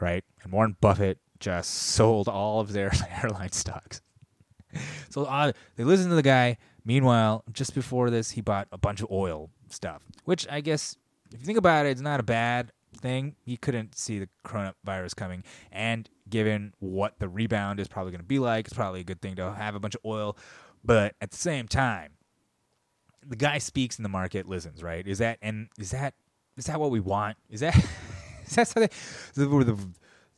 right? 0.00 0.24
And 0.42 0.52
Warren 0.52 0.76
Buffett 0.80 1.18
just 1.40 1.70
sold 1.70 2.28
all 2.28 2.60
of 2.60 2.72
their 2.72 2.92
airline 3.22 3.52
stocks. 3.52 4.00
so 5.10 5.24
uh, 5.24 5.52
they 5.76 5.84
listen 5.84 6.08
to 6.10 6.16
the 6.16 6.22
guy. 6.22 6.58
Meanwhile, 6.84 7.44
just 7.52 7.74
before 7.74 8.10
this, 8.10 8.30
he 8.30 8.40
bought 8.40 8.68
a 8.72 8.78
bunch 8.78 9.00
of 9.00 9.10
oil 9.10 9.50
stuff, 9.68 10.02
which 10.24 10.46
I 10.50 10.60
guess, 10.60 10.96
if 11.32 11.40
you 11.40 11.46
think 11.46 11.58
about 11.58 11.86
it, 11.86 11.90
it's 11.90 12.00
not 12.00 12.18
a 12.18 12.22
bad 12.22 12.72
thing. 12.96 13.36
He 13.44 13.56
couldn't 13.56 13.96
see 13.96 14.18
the 14.18 14.28
coronavirus 14.44 15.16
coming. 15.16 15.44
And 15.70 16.08
given 16.28 16.74
what 16.78 17.18
the 17.18 17.28
rebound 17.28 17.80
is 17.80 17.88
probably 17.88 18.12
going 18.12 18.20
to 18.20 18.26
be 18.26 18.38
like, 18.38 18.66
it's 18.66 18.74
probably 18.74 19.00
a 19.00 19.04
good 19.04 19.20
thing 19.20 19.36
to 19.36 19.52
have 19.52 19.74
a 19.74 19.80
bunch 19.80 19.94
of 19.94 20.00
oil. 20.04 20.36
But 20.84 21.14
at 21.20 21.30
the 21.30 21.36
same 21.36 21.68
time, 21.68 22.12
the 23.26 23.36
guy 23.36 23.58
speaks 23.58 23.98
in 23.98 24.02
the 24.02 24.08
market, 24.08 24.48
listens, 24.48 24.82
right? 24.82 25.06
Is 25.06 25.18
that 25.18 25.38
and 25.42 25.68
is 25.78 25.90
that 25.90 26.14
is 26.56 26.66
that 26.66 26.80
what 26.80 26.90
we 26.90 27.00
want? 27.00 27.36
Is 27.50 27.60
that 27.60 27.76
is 28.46 28.54
that 28.54 28.68
something? 28.68 28.90
The, 29.34 29.74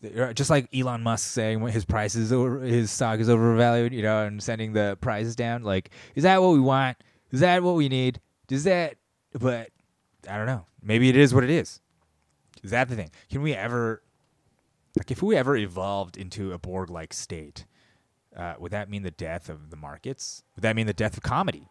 the, 0.00 0.28
uh, 0.28 0.32
just 0.32 0.50
like 0.50 0.68
Elon 0.74 1.02
Musk 1.02 1.28
saying 1.28 1.60
his 1.68 1.84
prices 1.84 2.32
over 2.32 2.60
his 2.60 2.90
stock 2.90 3.20
is 3.20 3.28
overvalued, 3.28 3.92
you 3.92 4.02
know, 4.02 4.24
and 4.24 4.42
sending 4.42 4.72
the 4.72 4.96
prices 5.00 5.36
down. 5.36 5.62
Like, 5.62 5.90
is 6.14 6.22
that 6.22 6.40
what 6.40 6.52
we 6.52 6.60
want? 6.60 6.96
Is 7.32 7.40
that 7.40 7.62
what 7.62 7.74
we 7.74 7.88
need? 7.88 8.20
Does 8.46 8.64
that? 8.64 8.96
But 9.38 9.70
I 10.28 10.36
don't 10.36 10.46
know. 10.46 10.66
Maybe 10.82 11.08
it 11.08 11.16
is 11.16 11.34
what 11.34 11.44
it 11.44 11.50
is. 11.50 11.80
Is 12.62 12.70
that 12.70 12.88
the 12.88 12.96
thing? 12.96 13.10
Can 13.30 13.42
we 13.42 13.54
ever, 13.54 14.02
like, 14.98 15.10
if 15.10 15.22
we 15.22 15.36
ever 15.36 15.56
evolved 15.56 16.16
into 16.16 16.52
a 16.52 16.58
Borg-like 16.58 17.12
state, 17.12 17.64
uh, 18.36 18.54
would 18.58 18.72
that 18.72 18.88
mean 18.88 19.02
the 19.02 19.10
death 19.10 19.48
of 19.48 19.70
the 19.70 19.76
markets? 19.76 20.42
Would 20.56 20.62
that 20.62 20.76
mean 20.76 20.86
the 20.86 20.92
death 20.92 21.16
of 21.16 21.22
comedy? 21.22 21.68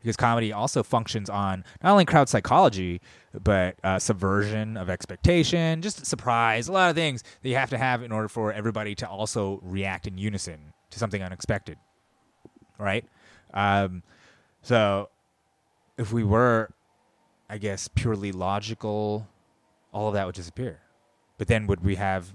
because 0.00 0.16
comedy 0.16 0.52
also 0.52 0.82
functions 0.82 1.28
on 1.28 1.64
not 1.82 1.92
only 1.92 2.04
crowd 2.04 2.28
psychology 2.28 3.00
but 3.42 3.76
uh, 3.82 3.98
subversion 3.98 4.76
of 4.76 4.88
expectation 4.88 5.82
just 5.82 6.04
surprise 6.06 6.68
a 6.68 6.72
lot 6.72 6.90
of 6.90 6.96
things 6.96 7.22
that 7.42 7.48
you 7.48 7.56
have 7.56 7.70
to 7.70 7.78
have 7.78 8.02
in 8.02 8.12
order 8.12 8.28
for 8.28 8.52
everybody 8.52 8.94
to 8.94 9.08
also 9.08 9.58
react 9.62 10.06
in 10.06 10.16
unison 10.18 10.72
to 10.90 10.98
something 10.98 11.22
unexpected 11.22 11.76
right 12.78 13.04
um, 13.52 14.02
so 14.62 15.08
if 15.98 16.12
we 16.12 16.22
were 16.22 16.70
i 17.48 17.58
guess 17.58 17.88
purely 17.94 18.32
logical 18.32 19.26
all 19.92 20.08
of 20.08 20.14
that 20.14 20.26
would 20.26 20.34
disappear 20.34 20.80
but 21.38 21.48
then 21.48 21.66
would 21.66 21.84
we 21.84 21.96
have 21.96 22.32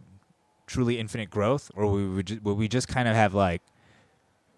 truly 0.70 1.00
infinite 1.00 1.30
growth 1.30 1.72
or 1.76 1.88
would 1.88 2.30
we, 2.30 2.38
would 2.38 2.58
we 2.58 2.68
just 2.68 2.88
kind 2.88 3.08
of 3.08 3.16
have 3.16 3.34
like 3.34 3.62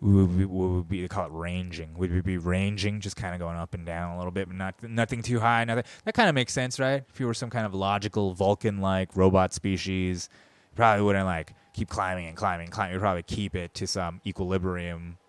would 0.02 0.36
we, 0.36 0.45
would 0.45 0.89
be, 0.89 1.04
we 1.04 1.08
call 1.08 1.28
it 1.28 1.32
ranging? 1.32 1.93
Would 1.95 2.12
we 2.12 2.21
be 2.21 2.38
ranging, 2.38 3.02
just 3.02 3.15
kind 3.15 3.36
of 3.36 3.39
going 3.39 3.56
up 3.56 3.76
and 3.76 3.86
down 3.86 4.15
a 4.15 4.17
little 4.17 4.32
bit, 4.32 4.47
but 4.47 4.58
not 4.58 4.82
nothing 4.82 5.21
too 5.21 5.39
high? 5.39 5.63
Nothing 5.63 5.84
that 6.06 6.15
kind 6.15 6.28
of 6.28 6.34
makes 6.34 6.54
sense, 6.54 6.80
right? 6.80 7.04
If 7.08 7.19
you 7.19 7.28
were 7.28 7.36
some 7.36 7.52
kind 7.52 7.67
of 7.67 7.76
logical 7.76 8.34
Vulcan-like 8.34 9.15
robot 9.15 9.54
species, 9.54 10.28
you 10.71 10.76
probably 10.76 11.04
wouldn't 11.06 11.28
like 11.28 11.54
keep 11.74 11.88
climbing 11.88 12.26
and 12.26 12.36
climbing 12.36 12.65
and 12.65 12.74
climbing. 12.74 12.93
You'd 12.93 13.02
probably 13.02 13.24
keep 13.24 13.56
it 13.56 13.76
to 13.76 13.86
some 13.86 14.21
equilibrium. 14.26 15.19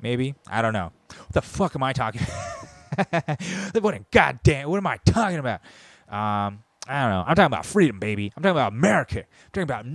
Maybe 0.00 0.36
I 0.48 0.62
don't 0.62 0.72
know. 0.72 0.92
What 1.08 1.32
the 1.32 1.42
fuck 1.42 1.74
am 1.74 1.82
I 1.82 1.92
talking? 1.92 2.20
what 3.80 3.94
a 3.94 4.04
goddamn! 4.12 4.70
What 4.70 4.76
am 4.76 4.86
I 4.86 4.98
talking 5.04 5.38
about? 5.38 5.60
Um, 6.08 6.62
I 6.86 7.02
don't 7.02 7.10
know. 7.10 7.24
I'm 7.26 7.34
talking 7.34 7.46
about 7.46 7.66
freedom, 7.66 7.98
baby. 7.98 8.32
I'm 8.36 8.42
talking 8.42 8.56
about 8.56 8.72
America. 8.72 9.20
I'm 9.20 9.50
talking 9.52 9.62
about 9.62 9.86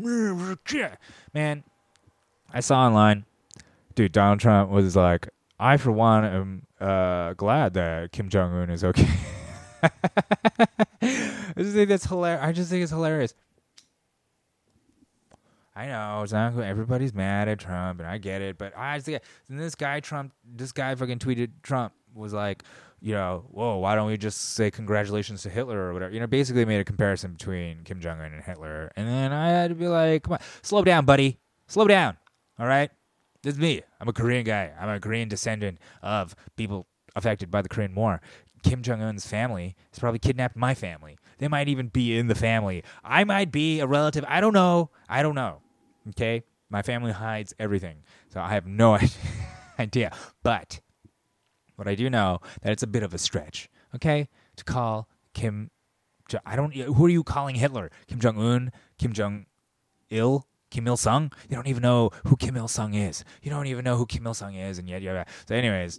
man. 1.33 1.63
I 2.51 2.61
saw 2.61 2.87
online 2.87 3.25
dude, 3.99 4.13
Donald 4.13 4.39
Trump 4.39 4.69
was 4.71 4.95
like, 4.95 5.27
I 5.59 5.75
for 5.75 5.91
one 5.91 6.23
am 6.23 6.65
uh, 6.79 7.33
glad 7.33 7.73
that 7.73 8.13
Kim 8.13 8.29
Jong 8.29 8.53
Un 8.53 8.69
is 8.69 8.81
okay. 8.81 9.09
I 9.83 11.53
just 11.57 11.73
think 11.73 11.89
that's 11.89 12.05
hilarious. 12.05 12.41
I 12.41 12.51
just 12.53 12.69
think 12.69 12.83
it's 12.83 12.93
hilarious. 12.93 13.33
I 15.75 15.87
know 15.87 16.21
it's 16.23 16.31
not 16.31 16.57
everybody's 16.59 17.13
mad 17.13 17.49
at 17.49 17.59
Trump, 17.59 17.99
and 17.99 18.07
I 18.07 18.19
get 18.19 18.41
it, 18.41 18.57
but 18.57 18.71
I 18.77 18.97
just 18.97 19.05
think 19.05 19.21
and 19.49 19.59
this 19.59 19.75
guy 19.75 19.99
Trump, 19.99 20.31
this 20.45 20.71
guy 20.71 20.95
fucking 20.95 21.19
tweeted 21.19 21.51
Trump 21.61 21.91
was 22.13 22.31
like, 22.31 22.63
you 23.01 23.13
know, 23.13 23.45
whoa, 23.51 23.77
why 23.77 23.95
don't 23.95 24.07
we 24.07 24.17
just 24.17 24.55
say 24.55 24.69
congratulations 24.71 25.43
to 25.43 25.49
Hitler 25.49 25.79
or 25.79 25.93
whatever? 25.93 26.13
You 26.13 26.19
know, 26.19 26.27
basically 26.27 26.65
made 26.65 26.79
a 26.79 26.85
comparison 26.85 27.33
between 27.33 27.83
Kim 27.83 27.99
Jong 27.99 28.19
Un 28.19 28.33
and 28.33 28.43
Hitler, 28.43 28.91
and 28.95 29.07
then 29.07 29.31
I 29.31 29.49
had 29.49 29.69
to 29.69 29.75
be 29.75 29.87
like, 29.87 30.23
come 30.23 30.33
on, 30.33 30.39
slow 30.61 30.83
down, 30.83 31.05
buddy, 31.05 31.39
slow 31.67 31.87
down, 31.87 32.17
all 32.59 32.67
right. 32.67 32.91
This 33.41 33.53
is 33.53 33.59
me. 33.59 33.81
I'm 34.01 34.09
a 34.09 34.13
Korean 34.13 34.43
guy. 34.43 34.73
I'm 34.77 34.89
a 34.89 34.99
Korean 34.99 35.29
descendant 35.29 35.77
of 36.03 36.35
people 36.57 36.87
affected 37.15 37.49
by 37.49 37.61
the 37.61 37.69
Korean 37.69 37.95
War. 37.95 38.19
Kim 38.63 38.81
Jong 38.81 39.01
Un's 39.01 39.25
family 39.25 39.75
has 39.91 39.99
probably 39.99 40.19
kidnapped 40.19 40.57
my 40.57 40.73
family. 40.73 41.17
They 41.37 41.47
might 41.47 41.69
even 41.69 41.87
be 41.87 42.17
in 42.17 42.27
the 42.27 42.35
family. 42.35 42.83
I 43.03 43.23
might 43.23 43.51
be 43.51 43.79
a 43.79 43.87
relative. 43.87 44.25
I 44.27 44.41
don't 44.41 44.53
know. 44.53 44.89
I 45.07 45.23
don't 45.23 45.35
know. 45.35 45.61
Okay? 46.09 46.43
My 46.69 46.81
family 46.81 47.11
hides 47.11 47.53
everything, 47.59 48.03
so 48.27 48.41
I 48.41 48.49
have 48.49 48.67
no 48.67 48.99
idea. 49.79 50.11
But 50.43 50.81
what 51.79 51.87
I 51.87 51.95
do 51.95 52.09
know 52.09 52.39
that 52.61 52.71
it's 52.71 52.83
a 52.83 52.87
bit 52.87 53.03
of 53.03 53.13
a 53.13 53.17
stretch, 53.17 53.69
okay, 53.95 54.27
to 54.57 54.63
call 54.63 55.07
Kim. 55.33 55.71
I 56.45 56.55
don't. 56.55 56.75
Who 56.75 57.05
are 57.05 57.09
you 57.09 57.23
calling 57.23 57.55
Hitler? 57.55 57.89
Kim 58.07 58.19
Jong 58.19 58.37
Un? 58.37 58.71
Kim 58.99 59.13
Jong 59.13 59.47
Il? 60.09 60.45
Kim 60.69 60.87
Il 60.87 60.97
Sung? 60.97 61.31
You 61.49 61.55
don't 61.55 61.67
even 61.67 61.81
know 61.81 62.11
who 62.27 62.35
Kim 62.35 62.55
Il 62.55 62.67
Sung 62.67 62.93
is. 62.93 63.23
You 63.41 63.49
don't 63.49 63.65
even 63.65 63.83
know 63.83 63.95
who 63.95 64.05
Kim 64.05 64.27
Il 64.27 64.35
Sung 64.35 64.53
is, 64.53 64.77
and 64.77 64.87
yet, 64.87 65.01
yeah. 65.01 65.23
So, 65.47 65.55
anyways, 65.55 65.97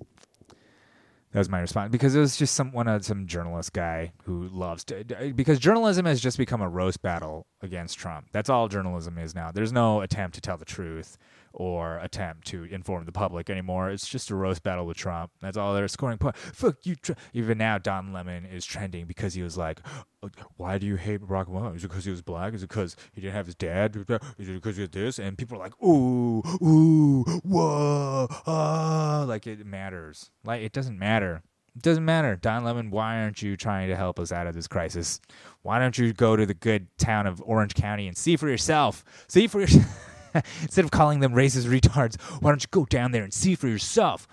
that 1.32 1.38
was 1.38 1.48
my 1.48 1.60
response 1.60 1.90
because 1.90 2.14
it 2.14 2.20
was 2.20 2.36
just 2.36 2.54
some 2.54 2.72
one 2.72 2.88
of 2.88 3.04
some 3.04 3.26
journalist 3.26 3.72
guy 3.72 4.12
who 4.24 4.48
loves 4.48 4.84
to 4.84 5.32
because 5.34 5.58
journalism 5.58 6.04
has 6.06 6.20
just 6.20 6.38
become 6.38 6.60
a 6.60 6.68
roast 6.68 7.02
battle 7.02 7.46
against 7.62 7.98
Trump. 7.98 8.28
That's 8.32 8.50
all 8.50 8.68
journalism 8.68 9.16
is 9.18 9.34
now. 9.34 9.52
There's 9.52 9.72
no 9.72 10.00
attempt 10.00 10.34
to 10.36 10.40
tell 10.40 10.56
the 10.56 10.64
truth 10.64 11.18
or 11.52 11.98
attempt 11.98 12.46
to 12.48 12.64
inform 12.64 13.04
the 13.04 13.12
public 13.12 13.50
anymore. 13.50 13.90
It's 13.90 14.08
just 14.08 14.30
a 14.30 14.34
roast 14.34 14.62
battle 14.62 14.86
with 14.86 14.96
Trump. 14.96 15.32
That's 15.40 15.56
all 15.56 15.74
they're 15.74 15.88
scoring 15.88 16.18
point. 16.18 16.36
Fuck 16.36 16.76
you. 16.84 16.96
Even 17.32 17.58
now, 17.58 17.78
Don 17.78 18.12
Lemon 18.12 18.44
is 18.46 18.64
trending 18.64 19.06
because 19.06 19.34
he 19.34 19.42
was 19.42 19.56
like, 19.56 19.80
"Oh, 20.22 20.30
"Why 20.56 20.78
do 20.78 20.86
you 20.86 20.96
hate 20.96 21.20
Barack 21.20 21.46
Obama? 21.46 21.74
Is 21.74 21.84
it 21.84 21.88
because 21.88 22.04
he 22.04 22.10
was 22.10 22.22
black? 22.22 22.54
Is 22.54 22.62
it 22.62 22.68
because 22.68 22.96
he 23.12 23.20
didn't 23.20 23.34
have 23.34 23.46
his 23.46 23.54
dad? 23.54 23.96
Is 24.38 24.48
it 24.48 24.54
because 24.54 24.76
he 24.76 24.82
had 24.82 24.92
this?" 24.92 25.18
And 25.18 25.36
people 25.36 25.56
are 25.56 25.60
like, 25.60 25.82
"Ooh, 25.82 26.42
ooh, 26.62 27.24
whoa, 27.42 28.28
ah!" 28.46 29.24
Like 29.26 29.46
it 29.46 29.66
matters. 29.66 30.30
Like 30.44 30.62
it 30.62 30.72
doesn't 30.72 30.98
matter. 30.98 31.42
It 31.76 31.82
doesn't 31.82 32.04
matter. 32.04 32.36
Don 32.36 32.64
Lemon, 32.64 32.90
why 32.90 33.22
aren't 33.22 33.42
you 33.42 33.56
trying 33.56 33.88
to 33.88 33.96
help 33.96 34.18
us 34.18 34.32
out 34.32 34.46
of 34.46 34.54
this 34.54 34.66
crisis? 34.66 35.20
Why 35.62 35.78
don't 35.78 35.96
you 35.96 36.12
go 36.12 36.34
to 36.34 36.44
the 36.44 36.54
good 36.54 36.88
town 36.98 37.26
of 37.26 37.40
Orange 37.44 37.74
County 37.74 38.08
and 38.08 38.16
see 38.16 38.36
for 38.36 38.48
yourself? 38.48 39.04
See 39.28 39.46
for 39.46 39.60
yourself. 39.60 40.06
Instead 40.62 40.84
of 40.84 40.90
calling 40.90 41.20
them 41.20 41.32
racist 41.32 41.66
retards, 41.66 42.20
why 42.40 42.50
don't 42.50 42.62
you 42.62 42.68
go 42.70 42.84
down 42.84 43.12
there 43.12 43.22
and 43.22 43.32
see 43.32 43.54
for 43.54 43.68
yourself, 43.68 44.26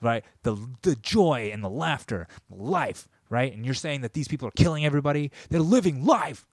right? 0.00 0.24
The 0.42 0.56
the 0.82 0.96
joy 0.96 1.50
and 1.52 1.62
the 1.62 1.70
laughter, 1.70 2.28
life, 2.50 3.08
right? 3.28 3.52
And 3.52 3.64
you're 3.64 3.74
saying 3.74 4.02
that 4.02 4.12
these 4.12 4.28
people 4.28 4.48
are 4.48 4.52
killing 4.52 4.84
everybody. 4.84 5.30
They're 5.50 5.60
living 5.60 6.04
life. 6.04 6.46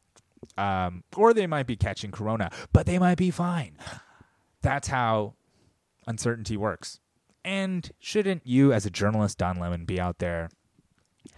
Um, 0.57 1.03
or 1.17 1.33
they 1.33 1.47
might 1.47 1.67
be 1.67 1.75
catching 1.75 2.11
corona, 2.11 2.49
but 2.71 2.85
they 2.85 2.97
might 2.97 3.17
be 3.17 3.29
fine. 3.29 3.77
That's 4.61 4.87
how 4.87 5.33
uncertainty 6.07 6.55
works. 6.55 6.99
And 7.43 7.91
shouldn't 7.99 8.45
you, 8.45 8.71
as 8.73 8.85
a 8.85 8.89
journalist, 8.89 9.37
Don 9.37 9.59
Lemon, 9.59 9.85
be 9.85 9.99
out 9.99 10.19
there 10.19 10.49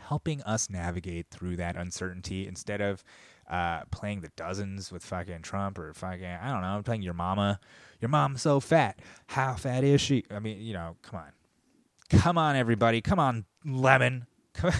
helping 0.07 0.41
us 0.43 0.69
navigate 0.69 1.27
through 1.29 1.55
that 1.57 1.75
uncertainty 1.75 2.47
instead 2.47 2.81
of 2.81 3.03
uh, 3.51 3.81
playing 3.91 4.21
the 4.21 4.31
dozens 4.37 4.91
with 4.91 5.03
fucking 5.03 5.41
Trump 5.41 5.77
or 5.77 5.93
fucking, 5.93 6.25
I 6.25 6.51
don't 6.51 6.61
know, 6.61 6.69
I'm 6.69 6.83
playing 6.83 7.01
your 7.03 7.13
mama. 7.13 7.59
Your 7.99 8.09
mom's 8.09 8.41
so 8.41 8.59
fat. 8.59 8.97
How 9.27 9.55
fat 9.55 9.83
is 9.83 10.01
she? 10.01 10.23
I 10.31 10.39
mean, 10.39 10.59
you 10.61 10.73
know, 10.73 10.95
come 11.03 11.19
on. 11.19 12.19
Come 12.19 12.37
on, 12.37 12.55
everybody. 12.55 13.01
Come 13.01 13.19
on, 13.19 13.45
Lemon. 13.63 14.25
Come 14.53 14.73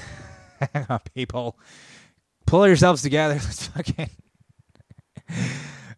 on, 0.89 0.99
people. 1.13 1.57
Pull 2.47 2.67
yourselves 2.67 3.01
together. 3.01 3.33
Let's 3.43 3.67
fucking. 3.67 4.09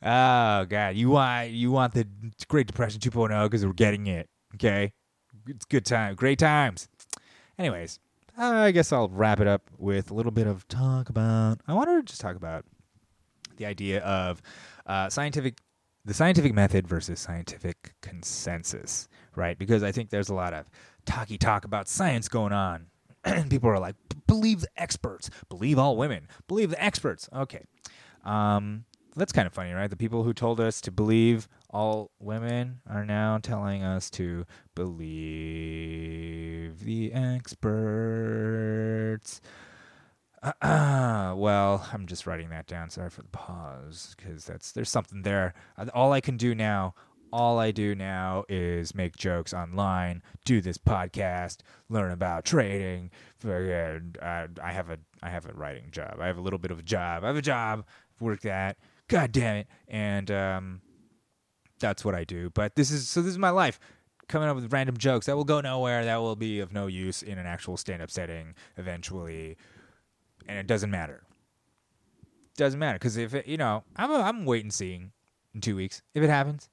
Oh 0.06 0.66
god, 0.66 0.96
you 0.98 1.10
want 1.10 1.52
you 1.52 1.72
want 1.72 1.94
the 1.94 2.06
Great 2.50 2.68
Depression 2.68 3.00
2.0 3.00 3.46
because 3.46 3.66
we're 3.66 3.72
getting 3.72 4.08
it. 4.08 4.28
Okay, 4.56 4.92
it's 5.48 5.64
good 5.64 5.86
time, 5.86 6.16
great 6.16 6.40
times. 6.40 6.90
Anyways, 7.58 8.00
I 8.38 8.72
guess 8.72 8.92
I'll 8.92 9.10
wrap 9.10 9.40
it 9.40 9.48
up 9.48 9.70
with 9.78 10.12
a 10.12 10.14
little 10.14 10.32
bit 10.32 10.48
of 10.48 10.68
talk 10.68 11.10
about. 11.10 11.60
I 11.68 11.74
wanted 11.74 11.96
to 11.98 12.04
just 12.04 12.22
talk 12.22 12.36
about 12.36 12.66
the 13.58 13.66
idea 13.66 14.02
of 14.02 14.42
uh, 14.88 15.10
scientific, 15.10 15.60
the 16.04 16.14
scientific 16.14 16.54
method 16.54 16.88
versus 16.88 17.20
scientific 17.20 17.94
consensus, 18.02 19.08
right? 19.36 19.58
Because 19.58 19.84
I 19.84 19.92
think 19.92 20.10
there's 20.10 20.30
a 20.30 20.34
lot 20.34 20.54
of 20.54 20.66
talky 21.06 21.38
talk 21.38 21.66
about 21.66 21.88
science 21.88 22.28
going 22.28 22.54
on, 22.54 22.88
and 23.24 23.50
people 23.50 23.70
are 23.70 23.80
like, 23.80 23.96
"Believe 24.26 24.62
the 24.62 24.70
experts, 24.78 25.30
believe 25.50 25.78
all 25.78 25.96
women, 25.96 26.28
believe 26.48 26.72
the 26.72 26.84
experts." 26.84 27.30
Okay, 27.34 27.64
um, 28.26 28.86
that's 29.16 29.32
kind 29.32 29.48
of 29.48 29.54
funny, 29.54 29.72
right? 29.74 29.90
The 29.90 29.96
people 29.96 30.24
who 30.24 30.34
told 30.34 30.60
us 30.60 30.82
to 30.82 30.92
believe 30.92 31.48
all 31.70 32.12
women 32.20 32.82
are 32.90 33.06
now 33.06 33.38
telling 33.38 33.84
us 33.84 34.10
to 34.12 34.46
believe 34.76 35.04
the 36.84 37.14
experts. 37.14 37.82
well, 40.62 41.88
I'm 41.94 42.06
just 42.06 42.28
writing 42.28 42.50
that 42.50 42.68
down. 42.68 42.90
Sorry 42.90 43.10
for 43.10 43.22
the 43.22 43.30
pause, 43.30 44.14
because 44.18 44.46
that's 44.46 44.72
there's 44.74 44.90
something 44.90 45.22
there. 45.22 45.54
Uh, 45.78 45.86
All 45.94 46.12
I 46.12 46.20
can 46.20 46.36
do 46.36 46.54
now, 46.54 46.96
all 47.32 47.60
I 47.60 47.72
do 47.72 47.96
now 47.96 48.44
is 48.50 48.94
make 48.94 49.16
jokes 49.16 49.54
online, 49.54 50.22
do 50.46 50.60
this 50.62 50.78
podcast, 50.78 51.60
learn 51.90 52.12
about 52.12 52.46
trading. 52.46 53.10
Uh, 53.46 54.00
I 54.22 54.72
have 54.72 54.90
a 54.90 54.98
I 55.22 55.30
have 55.30 55.48
a 55.48 55.54
writing 55.54 55.90
job. 55.92 56.18
I 56.20 56.28
have 56.28 56.38
a 56.38 56.42
little 56.42 56.60
bit 56.60 56.72
of 56.72 56.80
a 56.80 56.84
job. 56.84 57.24
I 57.24 57.28
have 57.28 57.38
a 57.38 57.42
job. 57.42 57.86
Work 58.20 58.42
that. 58.42 58.78
God 59.08 59.32
damn 59.32 59.58
it. 59.58 59.68
And 59.88 60.32
um, 60.32 60.82
that's 61.80 62.04
what 62.06 62.16
I 62.16 62.24
do. 62.24 62.50
But 62.50 62.76
this 62.76 62.92
is 62.92 63.08
so 63.08 63.22
this 63.22 63.32
is 63.32 63.38
my 63.38 63.50
life. 63.50 63.80
Coming 64.30 64.48
up 64.48 64.56
with 64.56 64.72
random 64.72 64.98
jokes 64.98 65.26
that 65.26 65.36
will 65.36 65.44
go 65.44 65.60
nowhere, 65.60 66.06
that 66.06 66.18
will 66.18 66.38
be 66.38 66.62
of 66.62 66.72
no 66.72 66.88
use 66.88 67.22
in 67.22 67.38
an 67.38 67.46
actual 67.46 67.76
stand 67.76 68.02
up 68.02 68.10
setting 68.10 68.56
eventually. 68.78 69.58
And 70.48 70.58
it 70.58 70.66
doesn't 70.66 70.90
matter. 70.90 71.24
Doesn't 72.56 72.80
matter. 72.80 72.98
Because 72.98 73.18
if 73.18 73.34
it, 73.34 73.48
you 73.48 73.58
know, 73.58 73.84
I'm, 73.96 74.12
a, 74.12 74.16
I'm 74.16 74.46
waiting 74.46 74.72
seeing 74.72 75.12
in 75.54 75.62
two 75.62 75.76
weeks. 75.76 76.02
If 76.16 76.24
it 76.24 76.30
happens, 76.30 76.70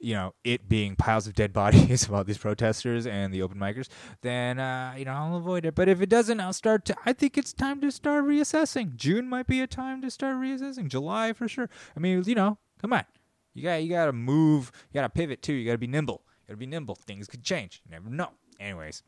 you 0.00 0.14
know, 0.14 0.34
it 0.44 0.68
being 0.68 0.96
piles 0.96 1.26
of 1.26 1.34
dead 1.34 1.52
bodies 1.54 2.04
of 2.04 2.14
all 2.14 2.24
these 2.24 2.38
protesters 2.38 3.06
and 3.06 3.32
the 3.32 3.42
open 3.42 3.58
micers, 3.58 3.88
then 4.22 4.58
uh, 4.58 4.94
you 4.96 5.04
know 5.04 5.12
I'll 5.12 5.36
avoid 5.36 5.64
it. 5.64 5.74
But 5.74 5.88
if 5.88 6.00
it 6.00 6.08
doesn't, 6.08 6.40
I'll 6.40 6.52
start 6.52 6.84
to. 6.86 6.96
I 7.04 7.12
think 7.12 7.36
it's 7.36 7.52
time 7.52 7.80
to 7.80 7.90
start 7.90 8.24
reassessing. 8.24 8.96
June 8.96 9.28
might 9.28 9.46
be 9.46 9.60
a 9.60 9.66
time 9.66 10.00
to 10.02 10.10
start 10.10 10.36
reassessing. 10.36 10.88
July 10.88 11.32
for 11.32 11.48
sure. 11.48 11.68
I 11.96 12.00
mean, 12.00 12.22
you 12.26 12.34
know, 12.34 12.58
come 12.80 12.92
on, 12.92 13.04
you 13.54 13.62
got 13.62 13.82
you 13.82 13.90
got 13.90 14.06
to 14.06 14.12
move. 14.12 14.72
You 14.90 15.00
got 15.00 15.02
to 15.02 15.10
pivot 15.10 15.42
too. 15.42 15.52
You 15.52 15.66
got 15.66 15.72
to 15.72 15.78
be 15.78 15.86
nimble. 15.86 16.22
You 16.42 16.48
got 16.48 16.54
to 16.54 16.58
be 16.58 16.66
nimble. 16.66 16.94
Things 16.94 17.26
could 17.26 17.42
change. 17.42 17.82
You 17.84 17.90
never 17.90 18.08
know. 18.08 18.30
Anyways, 18.60 19.02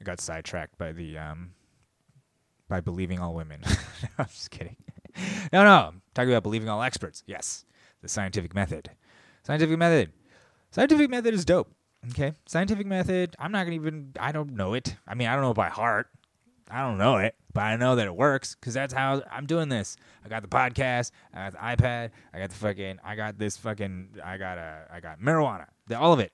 I 0.00 0.04
got 0.04 0.20
sidetracked 0.20 0.78
by 0.78 0.92
the 0.92 1.18
um 1.18 1.52
by 2.68 2.80
believing 2.80 3.18
all 3.18 3.34
women. 3.34 3.62
I'm 4.18 4.26
just 4.26 4.50
kidding. 4.50 4.76
No, 5.52 5.64
no, 5.64 5.88
I'm 5.88 6.02
talking 6.14 6.30
about 6.30 6.44
believing 6.44 6.68
all 6.68 6.82
experts. 6.82 7.24
Yes, 7.26 7.64
the 8.00 8.08
scientific 8.08 8.54
method. 8.54 8.90
Scientific 9.50 9.78
method. 9.78 10.12
Scientific 10.70 11.10
method 11.10 11.34
is 11.34 11.44
dope. 11.44 11.74
Okay. 12.10 12.34
Scientific 12.46 12.86
method. 12.86 13.34
I'm 13.36 13.50
not 13.50 13.64
gonna 13.64 13.74
even. 13.74 14.12
I 14.20 14.30
don't 14.30 14.54
know 14.54 14.74
it. 14.74 14.94
I 15.08 15.16
mean, 15.16 15.26
I 15.26 15.34
don't 15.34 15.42
know 15.42 15.50
it 15.50 15.54
by 15.54 15.68
heart. 15.68 16.06
I 16.70 16.82
don't 16.82 16.98
know 16.98 17.16
it, 17.16 17.34
but 17.52 17.62
I 17.62 17.74
know 17.74 17.96
that 17.96 18.06
it 18.06 18.14
works 18.14 18.54
because 18.54 18.74
that's 18.74 18.94
how 18.94 19.24
I'm 19.28 19.46
doing 19.46 19.68
this. 19.68 19.96
I 20.24 20.28
got 20.28 20.42
the 20.42 20.48
podcast. 20.48 21.10
I 21.34 21.50
got 21.50 21.52
the 21.54 21.58
iPad. 21.58 22.10
I 22.32 22.38
got 22.38 22.50
the 22.50 22.54
fucking. 22.54 23.00
I 23.02 23.16
got 23.16 23.38
this 23.38 23.56
fucking. 23.56 24.10
I 24.24 24.36
got 24.36 24.56
a. 24.56 24.86
I 24.88 25.00
got 25.00 25.18
marijuana. 25.18 25.66
All 25.96 26.12
of 26.12 26.20
it. 26.20 26.30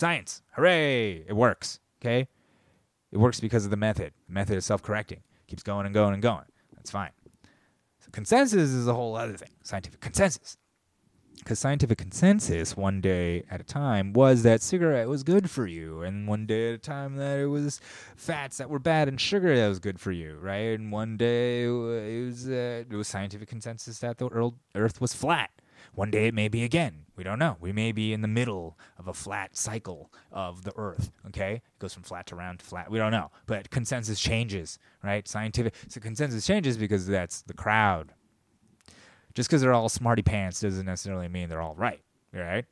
Science. 0.00 0.42
Hooray! 0.56 1.24
It 1.28 1.36
works. 1.36 1.78
Okay. 2.02 2.26
It 3.12 3.18
works 3.18 3.38
because 3.38 3.64
of 3.64 3.70
the 3.70 3.76
method. 3.76 4.12
The 4.26 4.32
method 4.32 4.56
is 4.56 4.66
self-correcting. 4.66 5.22
Keeps 5.46 5.62
going 5.62 5.86
and 5.86 5.94
going 5.94 6.14
and 6.14 6.22
going. 6.22 6.46
That's 6.74 6.90
fine. 6.90 7.12
So 8.00 8.08
consensus 8.10 8.70
is 8.70 8.88
a 8.88 8.94
whole 8.94 9.14
other 9.14 9.36
thing. 9.36 9.50
Scientific 9.62 10.00
consensus 10.00 10.56
because 11.38 11.58
scientific 11.58 11.98
consensus 11.98 12.76
one 12.76 13.00
day 13.00 13.44
at 13.50 13.60
a 13.60 13.64
time 13.64 14.12
was 14.12 14.42
that 14.42 14.62
cigarette 14.62 15.08
was 15.08 15.22
good 15.22 15.50
for 15.50 15.66
you 15.66 16.02
and 16.02 16.26
one 16.28 16.46
day 16.46 16.68
at 16.68 16.74
a 16.74 16.78
time 16.78 17.16
that 17.16 17.38
it 17.38 17.46
was 17.46 17.80
fats 18.16 18.58
that 18.58 18.68
were 18.68 18.78
bad 18.78 19.08
and 19.08 19.20
sugar 19.20 19.56
that 19.56 19.68
was 19.68 19.78
good 19.78 20.00
for 20.00 20.12
you 20.12 20.36
right? 20.40 20.78
And 20.78 20.92
one 20.92 21.16
day 21.16 21.64
it 21.64 22.24
was 22.24 22.48
uh, 22.48 22.84
it 22.88 22.94
was 22.94 23.08
scientific 23.08 23.48
consensus 23.48 23.98
that 24.00 24.18
the 24.18 24.52
earth 24.74 25.00
was 25.00 25.14
flat. 25.14 25.50
One 25.94 26.10
day 26.10 26.26
it 26.26 26.34
may 26.34 26.48
be 26.48 26.64
again. 26.64 27.06
We 27.16 27.24
don't 27.24 27.38
know. 27.38 27.56
We 27.60 27.72
may 27.72 27.92
be 27.92 28.12
in 28.12 28.20
the 28.20 28.28
middle 28.28 28.78
of 28.98 29.08
a 29.08 29.14
flat 29.14 29.56
cycle 29.56 30.12
of 30.30 30.64
the 30.64 30.72
earth 30.76 31.10
okay? 31.28 31.54
It 31.54 31.78
goes 31.78 31.94
from 31.94 32.02
flat 32.02 32.26
to 32.26 32.36
round 32.36 32.60
to 32.60 32.64
flat. 32.64 32.90
We 32.90 32.98
don't 32.98 33.12
know. 33.12 33.30
But 33.46 33.70
consensus 33.70 34.20
changes 34.20 34.78
right? 35.02 35.26
Scientific 35.26 35.74
so 35.88 36.00
consensus 36.00 36.46
changes 36.46 36.76
because 36.76 37.06
that's 37.06 37.42
the 37.42 37.54
crowd 37.54 38.12
just 39.34 39.48
because 39.48 39.62
they're 39.62 39.72
all 39.72 39.88
smarty 39.88 40.22
pants 40.22 40.60
doesn't 40.60 40.86
necessarily 40.86 41.28
mean 41.28 41.48
they're 41.48 41.62
all 41.62 41.74
right. 41.74 42.00
Right? 42.32 42.64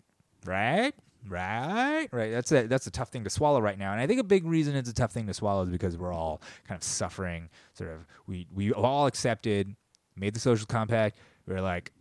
Right? 0.45 0.95
Right? 1.29 2.09
Right. 2.13 2.31
That's 2.31 2.53
a 2.53 2.67
that's 2.67 2.87
a 2.87 2.91
tough 2.91 3.09
thing 3.09 3.25
to 3.25 3.31
swallow 3.31 3.61
right 3.61 3.79
now. 3.79 3.93
And 3.93 4.01
I 4.01 4.07
think 4.07 4.21
a 4.21 4.25
big 4.25 4.45
reason 4.45 4.77
it's 4.77 4.91
a 4.91 4.95
tough 4.95 5.13
thing 5.13 5.27
to 5.27 5.35
swallow 5.35 5.63
is 5.63 5.71
because 5.71 5.97
we're 5.97 6.13
all 6.13 6.41
kind 6.69 6.79
of 6.79 6.85
suffering. 6.85 7.49
Sort 7.75 7.91
of 7.91 8.07
we 8.27 8.47
we 8.55 8.73
all 8.73 9.07
accepted, 9.07 9.75
made 10.17 10.35
the 10.35 10.41
social 10.41 10.67
compact. 10.67 11.19
We're 11.47 11.61
like, 11.61 11.93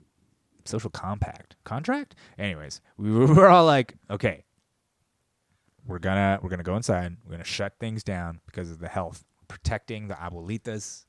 social 0.65 0.89
compact 0.89 1.55
contract. 1.63 2.15
Anyways, 2.37 2.81
we 2.97 3.11
were, 3.25 3.47
all 3.47 3.65
like, 3.65 3.95
okay, 4.09 4.43
we're 5.87 5.99
gonna 5.99 6.39
we're 6.41 6.49
gonna 6.49 6.63
go 6.63 6.75
inside. 6.75 7.15
We're 7.25 7.31
gonna 7.31 7.43
shut 7.43 7.73
things 7.79 8.03
down 8.03 8.41
because 8.45 8.71
of 8.71 8.79
the 8.79 8.89
health. 8.89 9.23
protecting 9.47 10.07
the 10.07 10.15
abuelitas, 10.15 11.04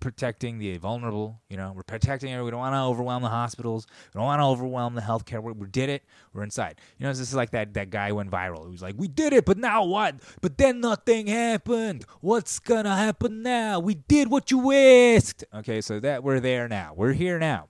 protecting 0.00 0.58
the 0.58 0.76
vulnerable. 0.78 1.40
You 1.48 1.56
know, 1.56 1.72
we're 1.74 1.82
protecting. 1.82 2.30
everyone. 2.30 2.44
We 2.46 2.50
don't 2.52 2.60
want 2.60 2.74
to 2.74 2.80
overwhelm 2.80 3.22
the 3.22 3.28
hospitals. 3.28 3.86
We 4.14 4.18
don't 4.18 4.26
want 4.26 4.40
to 4.40 4.46
overwhelm 4.46 4.94
the 4.94 5.00
healthcare. 5.00 5.42
We, 5.42 5.52
we 5.52 5.68
did 5.68 5.88
it. 5.88 6.04
We're 6.32 6.44
inside. 6.44 6.80
You 6.98 7.04
know, 7.04 7.10
this 7.10 7.20
is 7.20 7.34
like 7.34 7.50
that 7.50 7.74
that 7.74 7.90
guy 7.90 8.12
went 8.12 8.30
viral. 8.30 8.64
He 8.64 8.72
was 8.72 8.82
like, 8.82 8.94
"We 8.96 9.08
did 9.08 9.32
it, 9.32 9.44
but 9.44 9.58
now 9.58 9.84
what? 9.84 10.16
But 10.40 10.58
then 10.58 10.80
nothing 10.80 11.26
happened. 11.26 12.04
What's 12.20 12.58
gonna 12.58 12.96
happen 12.96 13.42
now? 13.42 13.80
We 13.80 13.94
did 13.94 14.30
what 14.30 14.50
you 14.50 14.72
asked." 14.72 15.44
Okay, 15.52 15.80
so 15.80 16.00
that 16.00 16.22
we're 16.22 16.40
there 16.40 16.68
now. 16.68 16.92
We're 16.96 17.12
here 17.12 17.38
now. 17.38 17.68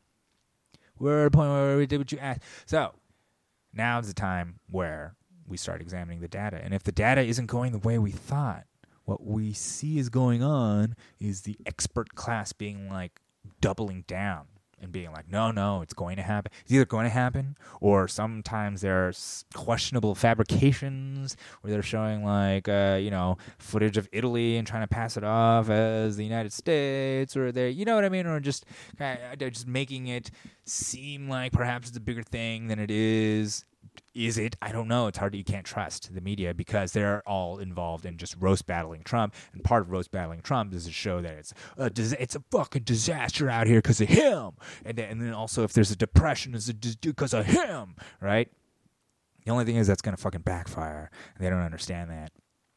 We're 0.99 1.23
at 1.23 1.27
a 1.29 1.31
point 1.31 1.51
where 1.51 1.77
we 1.77 1.87
did 1.87 1.99
what 1.99 2.13
you 2.13 2.19
asked. 2.19 2.43
So 2.67 2.95
now's 3.73 4.09
the 4.09 4.15
time 4.15 4.61
where 4.69 5.15
we 5.47 5.57
start 5.57 5.81
examining 5.81 6.21
the 6.21 6.29
data. 6.29 6.61
And 6.63 6.75
if 6.75 6.83
the 6.83 6.93
data 6.93 7.23
isn't 7.23 7.47
going 7.47 7.73
the 7.73 7.79
way 7.79 7.99
we 7.99 8.11
thought, 8.11 8.65
what 9.09 9.25
we 9.25 9.55
see 9.55 9.99
is 9.99 10.11
going 10.11 10.43
on 10.43 10.95
is 11.19 11.41
the 11.41 11.57
expert 11.65 12.15
class 12.15 12.53
being 12.53 12.91
like 12.91 13.23
doubling 13.59 14.05
down 14.07 14.45
and 14.83 14.93
being 14.93 15.11
like, 15.13 15.27
no, 15.33 15.51
no, 15.51 15.81
it's 15.81 15.95
going 15.95 16.17
to 16.17 16.23
happen. 16.23 16.53
It's 16.61 16.71
either 16.71 16.85
going 16.85 17.05
to 17.05 17.11
happen 17.11 17.57
or 17.81 18.07
sometimes 18.07 18.83
there 18.83 19.09
are 19.09 19.13
questionable 19.55 20.15
fabrications 20.15 21.39
where 21.63 21.73
they're 21.73 21.83
showing 21.83 22.23
like, 22.23 22.69
uh, 22.69 22.99
you 23.01 23.11
know, 23.11 23.39
footage 23.59 23.97
of 23.97 24.11
Italy 24.13 24.59
and 24.59 24.67
trying 24.69 24.83
to 24.83 24.89
pass 24.89 25.17
it 25.17 25.25
off 25.25 25.71
as 25.71 26.19
the 26.19 26.25
United 26.25 26.53
States 26.53 27.35
or 27.35 27.51
they're, 27.51 27.71
you 27.71 27.87
know 27.87 27.95
what 27.95 28.05
I 28.05 28.11
mean? 28.11 28.27
Or 28.27 28.39
just, 28.41 28.67
kind 28.99 29.19
of, 29.33 29.39
just 29.39 29.67
making 29.67 30.09
it 30.09 30.31
seem 30.67 31.31
like 31.31 31.53
perhaps 31.53 31.89
it's 31.89 31.97
a 31.97 32.01
bigger 32.01 32.23
thing 32.23 32.69
than 32.69 32.79
it 32.79 32.91
is 32.91 33.65
is 34.27 34.37
it? 34.37 34.57
I 34.61 34.73
don't 34.73 34.89
know. 34.89 35.07
It's 35.07 35.19
hard. 35.19 35.35
You 35.35 35.45
can't 35.45 35.65
trust 35.65 36.13
the 36.13 36.21
media 36.21 36.53
because 36.53 36.93
they're 36.93 37.23
all 37.27 37.59
involved 37.59 38.05
in 38.05 38.17
just 38.19 38.37
roast 38.39 38.67
battling 38.67 39.03
Trump. 39.05 39.35
And 39.53 39.63
part 39.63 39.83
of 39.83 39.91
roast 39.91 40.11
battling 40.11 40.41
Trump 40.41 40.75
is 40.75 40.87
to 40.87 40.93
show 40.93 41.21
that 41.23 41.35
it's 41.35 41.55
a 41.77 41.89
dis- 41.89 42.17
it's 42.19 42.35
a 42.35 42.43
fucking 42.51 42.83
disaster 42.83 43.49
out 43.49 43.67
here 43.67 43.79
because 43.79 44.01
of 44.01 44.09
him. 44.09 44.53
And 44.85 44.99
then, 44.99 45.11
and 45.11 45.23
then 45.23 45.33
also 45.33 45.63
if 45.65 45.73
there's 45.73 45.91
a 45.91 45.97
depression, 45.97 46.55
it's 46.55 46.71
because 46.97 47.33
of 47.33 47.47
him, 47.47 47.95
right? 48.21 48.51
The 49.45 49.53
only 49.53 49.65
thing 49.65 49.77
is 49.77 49.87
that's 49.87 50.03
gonna 50.03 50.17
fucking 50.17 50.43
backfire. 50.43 51.11
And 51.37 51.45
they 51.45 51.51
don't 51.51 51.63
understand 51.63 52.11
that. 52.11 52.33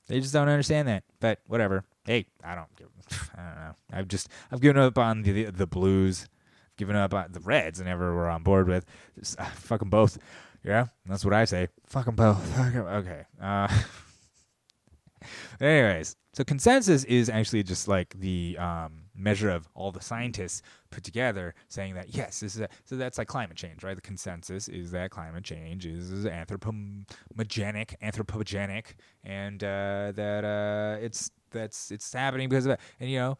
They 0.07 0.19
just 0.19 0.33
don't 0.33 0.49
understand 0.49 0.87
that. 0.87 1.03
But 1.19 1.39
whatever. 1.47 1.85
Hey, 2.05 2.27
I 2.43 2.55
don't 2.55 2.73
give. 2.75 2.87
I 3.37 3.43
don't 3.43 3.55
know. 3.55 3.75
I've 3.91 4.07
just 4.07 4.29
I've 4.51 4.61
given 4.61 4.81
up 4.81 4.97
on 4.97 5.23
the 5.23 5.31
the, 5.31 5.51
the 5.51 5.67
Blues. 5.67 6.27
I've 6.67 6.77
given 6.77 6.95
up 6.95 7.13
on 7.13 7.31
the 7.31 7.39
Reds. 7.39 7.81
I 7.81 7.85
never 7.85 8.13
were 8.13 8.29
on 8.29 8.43
board 8.43 8.67
with. 8.67 8.85
Just, 9.17 9.39
uh, 9.39 9.45
fucking 9.45 9.89
both. 9.89 10.17
Yeah, 10.63 10.87
that's 11.05 11.25
what 11.25 11.33
I 11.33 11.45
say. 11.45 11.67
Fuck 11.87 12.05
them 12.05 12.15
both. 12.15 12.43
Fuck 12.55 12.75
'em. 12.75 12.85
Okay. 12.85 13.23
Uh, 13.41 13.67
anyways, 15.61 16.15
so 16.33 16.43
consensus 16.43 17.03
is 17.05 17.29
actually 17.29 17.63
just 17.63 17.87
like 17.87 18.13
the 18.19 18.57
um, 18.59 19.03
measure 19.15 19.49
of 19.49 19.67
all 19.73 19.91
the 19.91 20.01
scientists 20.01 20.61
put 20.89 21.03
together 21.03 21.53
saying 21.67 21.95
that 21.95 22.15
yes, 22.15 22.39
this 22.39 22.55
is 22.55 22.61
a, 22.61 22.69
so 22.85 22.95
that's 22.95 23.17
like 23.17 23.27
climate 23.27 23.57
change, 23.57 23.83
right? 23.83 23.95
The 23.95 24.01
consensus 24.01 24.67
is 24.67 24.91
that 24.91 25.11
climate 25.11 25.43
change 25.43 25.85
is, 25.85 26.11
is 26.11 26.25
anthropogenic, 26.25 27.95
anthropogenic, 28.01 28.85
and 29.23 29.63
uh, 29.63 30.11
that 30.15 30.45
uh, 30.45 31.03
it's 31.03 31.31
that's 31.51 31.91
it's 31.91 32.11
happening 32.13 32.49
because 32.49 32.65
of 32.65 32.69
that. 32.69 32.79
And 32.99 33.09
you 33.09 33.19
know, 33.19 33.37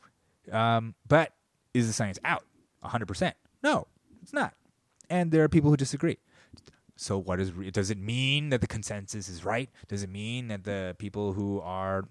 um, 0.58 0.96
but 1.08 1.34
is 1.74 1.88
the 1.88 1.94
science 1.94 2.20
out? 2.26 2.44
hundred 2.84 3.06
percent? 3.06 3.36
No, 3.64 3.86
it's 4.24 4.34
not. 4.34 4.56
And 5.10 5.32
there 5.32 5.44
are 5.44 5.50
people 5.50 5.70
who 5.70 5.78
disagree. 5.78 6.18
So 7.02 7.18
what 7.18 7.40
is 7.40 7.52
re- 7.52 7.72
does 7.72 7.90
it 7.90 7.98
mean 7.98 8.50
that 8.50 8.62
the 8.62 8.68
consensus 8.68 9.28
is 9.28 9.44
right? 9.44 9.72
Does 9.88 10.04
it 10.04 10.10
mean 10.12 10.50
that 10.50 10.66
the 10.66 10.96
people 11.00 11.34
who 11.34 11.60
are 11.60 12.06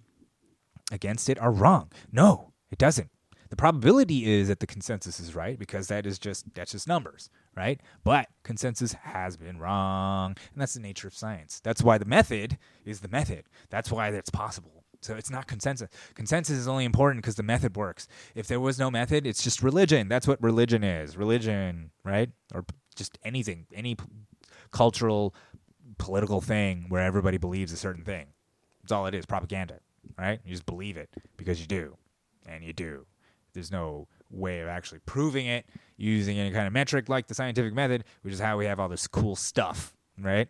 against 0.91 1.29
it 1.29 1.39
are 1.39 1.53
wrong? 1.53 1.93
No, 2.11 2.53
it 2.73 2.79
doesn't. 2.79 3.09
The 3.51 3.57
probability 3.57 4.29
is 4.29 4.49
that 4.49 4.59
the 4.59 4.67
consensus 4.67 5.21
is 5.21 5.33
right 5.33 5.57
because 5.57 5.87
that 5.87 6.07
is 6.07 6.19
just 6.19 6.53
that's 6.55 6.73
just 6.73 6.89
numbers, 6.89 7.31
right? 7.57 7.81
But 8.03 8.31
consensus 8.43 8.95
has 8.95 9.37
been 9.37 9.61
wrong, 9.61 10.37
and 10.53 10.61
that's 10.61 10.75
the 10.75 10.81
nature 10.81 11.07
of 11.07 11.15
science. 11.15 11.61
That's 11.63 11.85
why 11.85 11.97
the 11.97 12.05
method 12.05 12.59
is 12.85 12.99
the 12.99 13.09
method. 13.09 13.45
That's 13.71 13.93
why 13.93 14.11
that's 14.11 14.31
possible. 14.31 14.85
So 15.03 15.15
it's 15.15 15.31
not 15.31 15.47
consensus. 15.47 15.89
Consensus 16.15 16.59
is 16.59 16.67
only 16.67 16.85
important 16.85 17.23
because 17.23 17.37
the 17.37 17.45
method 17.45 17.77
works. 17.77 18.09
If 18.35 18.49
there 18.49 18.61
was 18.61 18.79
no 18.79 18.91
method, 18.91 19.25
it's 19.25 19.43
just 19.43 19.63
religion. 19.63 20.09
That's 20.09 20.27
what 20.27 20.43
religion 20.43 20.83
is. 20.83 21.17
Religion, 21.17 21.93
right? 22.05 22.31
Or 22.53 22.65
just 22.97 23.19
anything, 23.25 23.67
any 23.73 23.97
cultural, 24.71 25.35
political 25.99 26.41
thing 26.41 26.87
where 26.89 27.03
everybody 27.03 27.39
believes 27.39 27.73
a 27.73 27.77
certain 27.77 28.05
thing. 28.05 28.27
That's 28.83 28.93
all 28.93 29.07
it 29.07 29.15
is. 29.15 29.27
Propaganda, 29.27 29.79
right? 30.19 30.41
You 30.45 30.53
just 30.53 30.67
believe 30.67 30.97
it 30.97 31.11
because 31.37 31.61
you 31.61 31.67
do, 31.67 31.97
and 32.47 32.65
you 32.65 32.73
do. 32.73 33.07
There's 33.53 33.71
no 33.73 34.09
way 34.31 34.61
of 34.61 34.69
actually 34.69 35.01
proving 35.07 35.47
it 35.47 35.67
using 35.97 36.39
any 36.39 36.53
kind 36.53 36.67
of 36.67 36.73
metric 36.73 37.09
like 37.09 37.27
the 37.27 37.35
scientific 37.35 37.75
method, 37.75 38.05
which 38.23 38.33
is 38.33 38.41
how 38.41 38.57
we 38.57 38.67
have 38.67 38.81
all 38.81 38.89
this 38.89 39.07
cool 39.07 39.37
stuff, 39.37 39.95
right? 40.19 40.49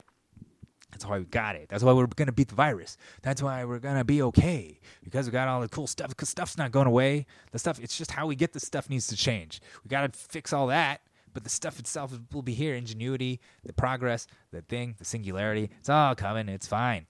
That's 0.92 1.06
why 1.06 1.18
we 1.18 1.24
got 1.24 1.56
it. 1.56 1.68
That's 1.68 1.82
why 1.82 1.92
we're 1.92 2.06
gonna 2.06 2.32
beat 2.32 2.48
the 2.48 2.54
virus. 2.54 2.96
That's 3.22 3.42
why 3.42 3.64
we're 3.64 3.78
gonna 3.78 4.04
be 4.04 4.22
okay 4.22 4.80
because 5.02 5.26
we 5.26 5.32
got 5.32 5.48
all 5.48 5.60
the 5.60 5.68
cool 5.68 5.86
stuff. 5.86 6.08
Because 6.08 6.28
stuff's 6.28 6.58
not 6.58 6.72
going 6.72 6.86
away. 6.86 7.26
The 7.52 7.58
stuff, 7.58 7.78
it's 7.80 7.96
just 7.96 8.10
how 8.10 8.26
we 8.26 8.34
get 8.34 8.52
the 8.52 8.60
stuff 8.60 8.90
needs 8.90 9.06
to 9.08 9.16
change. 9.16 9.60
We 9.84 9.88
gotta 9.88 10.10
fix 10.12 10.52
all 10.52 10.66
that, 10.66 11.00
but 11.32 11.44
the 11.44 11.50
stuff 11.50 11.78
itself 11.78 12.12
will 12.32 12.42
be 12.42 12.54
here. 12.54 12.74
Ingenuity, 12.74 13.40
the 13.64 13.72
progress, 13.72 14.26
the 14.52 14.62
thing, 14.62 14.94
the 14.98 15.04
singularity. 15.04 15.70
It's 15.78 15.88
all 15.88 16.14
coming. 16.14 16.48
It's 16.48 16.66
fine. 16.66 17.06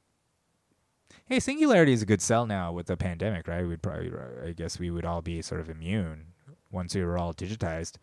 Hey, 1.26 1.40
singularity 1.40 1.92
is 1.92 2.02
a 2.02 2.06
good 2.06 2.20
sell 2.20 2.46
now 2.46 2.72
with 2.72 2.86
the 2.86 2.96
pandemic, 2.96 3.48
right? 3.48 3.66
We'd 3.66 3.82
probably, 3.82 4.10
I 4.44 4.52
guess, 4.52 4.78
we 4.78 4.90
would 4.90 5.04
all 5.04 5.22
be 5.22 5.42
sort 5.42 5.60
of 5.60 5.70
immune 5.70 6.26
once 6.70 6.94
we 6.94 7.04
were 7.04 7.18
all 7.18 7.34
digitized. 7.34 7.96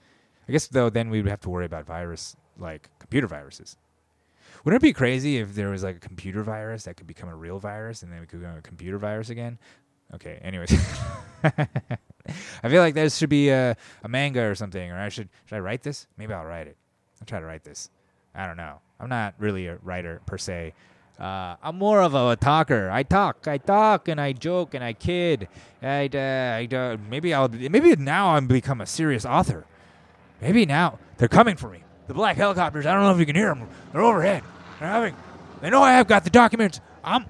I 0.48 0.52
guess 0.52 0.68
though, 0.68 0.90
then 0.90 1.10
we 1.10 1.22
would 1.22 1.30
have 1.30 1.42
to 1.42 1.50
worry 1.50 1.66
about 1.66 1.86
virus 1.86 2.36
like 2.58 2.90
computer 3.00 3.28
viruses. 3.28 3.78
Wouldn't 4.64 4.82
it 4.82 4.86
be 4.86 4.94
crazy 4.94 5.38
if 5.38 5.56
there 5.56 5.70
was 5.70 5.84
like 5.84 5.98
a 5.98 6.00
computer 6.00 6.42
virus 6.42 6.84
that 6.84 6.98
could 6.98 7.08
become 7.08 7.30
a 7.30 7.36
real 7.36 7.60
virus 7.60 8.02
and 8.02 8.12
then 8.12 8.22
we 8.22 8.28
could 8.28 8.42
go 8.42 8.56
a 8.58 8.62
computer 8.62 8.98
virus 8.98 9.30
again? 9.30 9.60
Okay, 10.16 10.40
anyways. 10.42 10.72
I 11.44 12.70
feel 12.70 12.82
like 12.82 12.94
there 12.94 13.10
should 13.10 13.30
be 13.30 13.50
a, 13.50 13.76
a 14.04 14.08
manga 14.08 14.44
or 14.44 14.56
something, 14.56 14.92
or 14.92 15.00
I 15.00 15.10
should 15.10 15.30
should 15.46 15.56
I 15.56 15.60
write 15.60 15.84
this? 15.84 16.08
Maybe 16.18 16.34
I'll 16.34 16.46
write 16.46 16.68
it. 16.68 16.78
I'll 17.22 17.26
try 17.26 17.40
to 17.40 17.46
write 17.46 17.64
this. 17.64 17.90
I 18.36 18.46
don't 18.46 18.58
know. 18.58 18.80
I'm 19.00 19.10
not 19.10 19.36
really 19.38 19.68
a 19.68 19.78
writer 19.78 20.22
per 20.26 20.38
se. 20.38 20.74
Uh, 21.20 21.56
I'm 21.64 21.78
more 21.78 22.02
of 22.02 22.14
a, 22.14 22.36
talker. 22.36 22.92
I 22.92 23.02
talk, 23.02 23.48
I 23.48 23.58
talk, 23.58 24.08
and 24.08 24.22
I 24.22 24.34
joke, 24.34 24.76
and 24.76 24.84
I 24.84 24.94
kid. 24.94 25.48
I, 25.82 26.08
uh, 26.14 26.18
I 26.18 26.68
uh, 26.76 26.98
maybe 27.10 27.34
I'll 27.34 27.50
maybe 27.50 27.96
now 27.96 28.36
I'm 28.36 28.48
become 28.48 28.82
a 28.82 28.86
serious 28.86 29.26
author. 29.26 29.66
Maybe 30.42 30.66
now 30.66 31.00
they're 31.18 31.28
coming 31.28 31.56
for 31.58 31.70
me. 31.70 31.84
The 32.08 32.14
black 32.14 32.38
helicopters. 32.38 32.86
I 32.86 32.94
don't 32.94 33.04
know 33.04 33.12
if 33.12 33.20
you 33.20 33.26
can 33.26 33.36
hear 33.36 33.48
them. 33.48 33.68
They're 33.92 34.02
overhead. 34.02 34.44
They're 34.80 34.88
having. 34.88 35.16
They 35.62 35.72
know 35.72 35.82
I 35.82 35.94
have 35.94 36.08
got 36.08 36.24
the 36.24 36.30
documents. 36.30 36.80
I'm. 37.04 37.26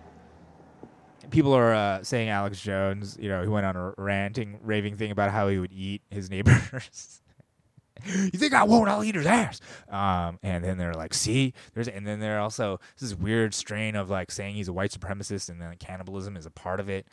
People 1.29 1.53
are 1.53 1.73
uh, 1.73 2.03
saying 2.03 2.29
Alex 2.29 2.61
Jones. 2.61 3.17
You 3.19 3.29
know, 3.29 3.41
he 3.41 3.47
went 3.47 3.65
on 3.65 3.75
a 3.75 3.93
ranting, 3.97 4.59
raving 4.61 4.95
thing 4.95 5.11
about 5.11 5.31
how 5.31 5.47
he 5.47 5.59
would 5.59 5.73
eat 5.73 6.01
his 6.09 6.29
neighbors. 6.29 7.21
you 8.05 8.29
think 8.31 8.53
I 8.53 8.63
won't? 8.63 8.89
I'll 8.89 9.03
eat 9.03 9.15
his 9.15 9.25
ass. 9.25 9.59
Um, 9.89 10.39
and 10.43 10.63
then 10.63 10.77
they're 10.77 10.93
like, 10.93 11.13
see, 11.13 11.53
there's, 11.73 11.87
and 11.87 12.07
then 12.07 12.19
they're 12.19 12.39
also 12.39 12.79
this 12.99 13.13
weird 13.13 13.53
strain 13.53 13.95
of 13.95 14.09
like 14.09 14.31
saying 14.31 14.55
he's 14.55 14.67
a 14.67 14.73
white 14.73 14.91
supremacist, 14.91 15.49
and 15.49 15.61
then 15.61 15.75
cannibalism 15.79 16.37
is 16.37 16.45
a 16.45 16.51
part 16.51 16.79
of 16.79 16.89
it. 16.89 17.07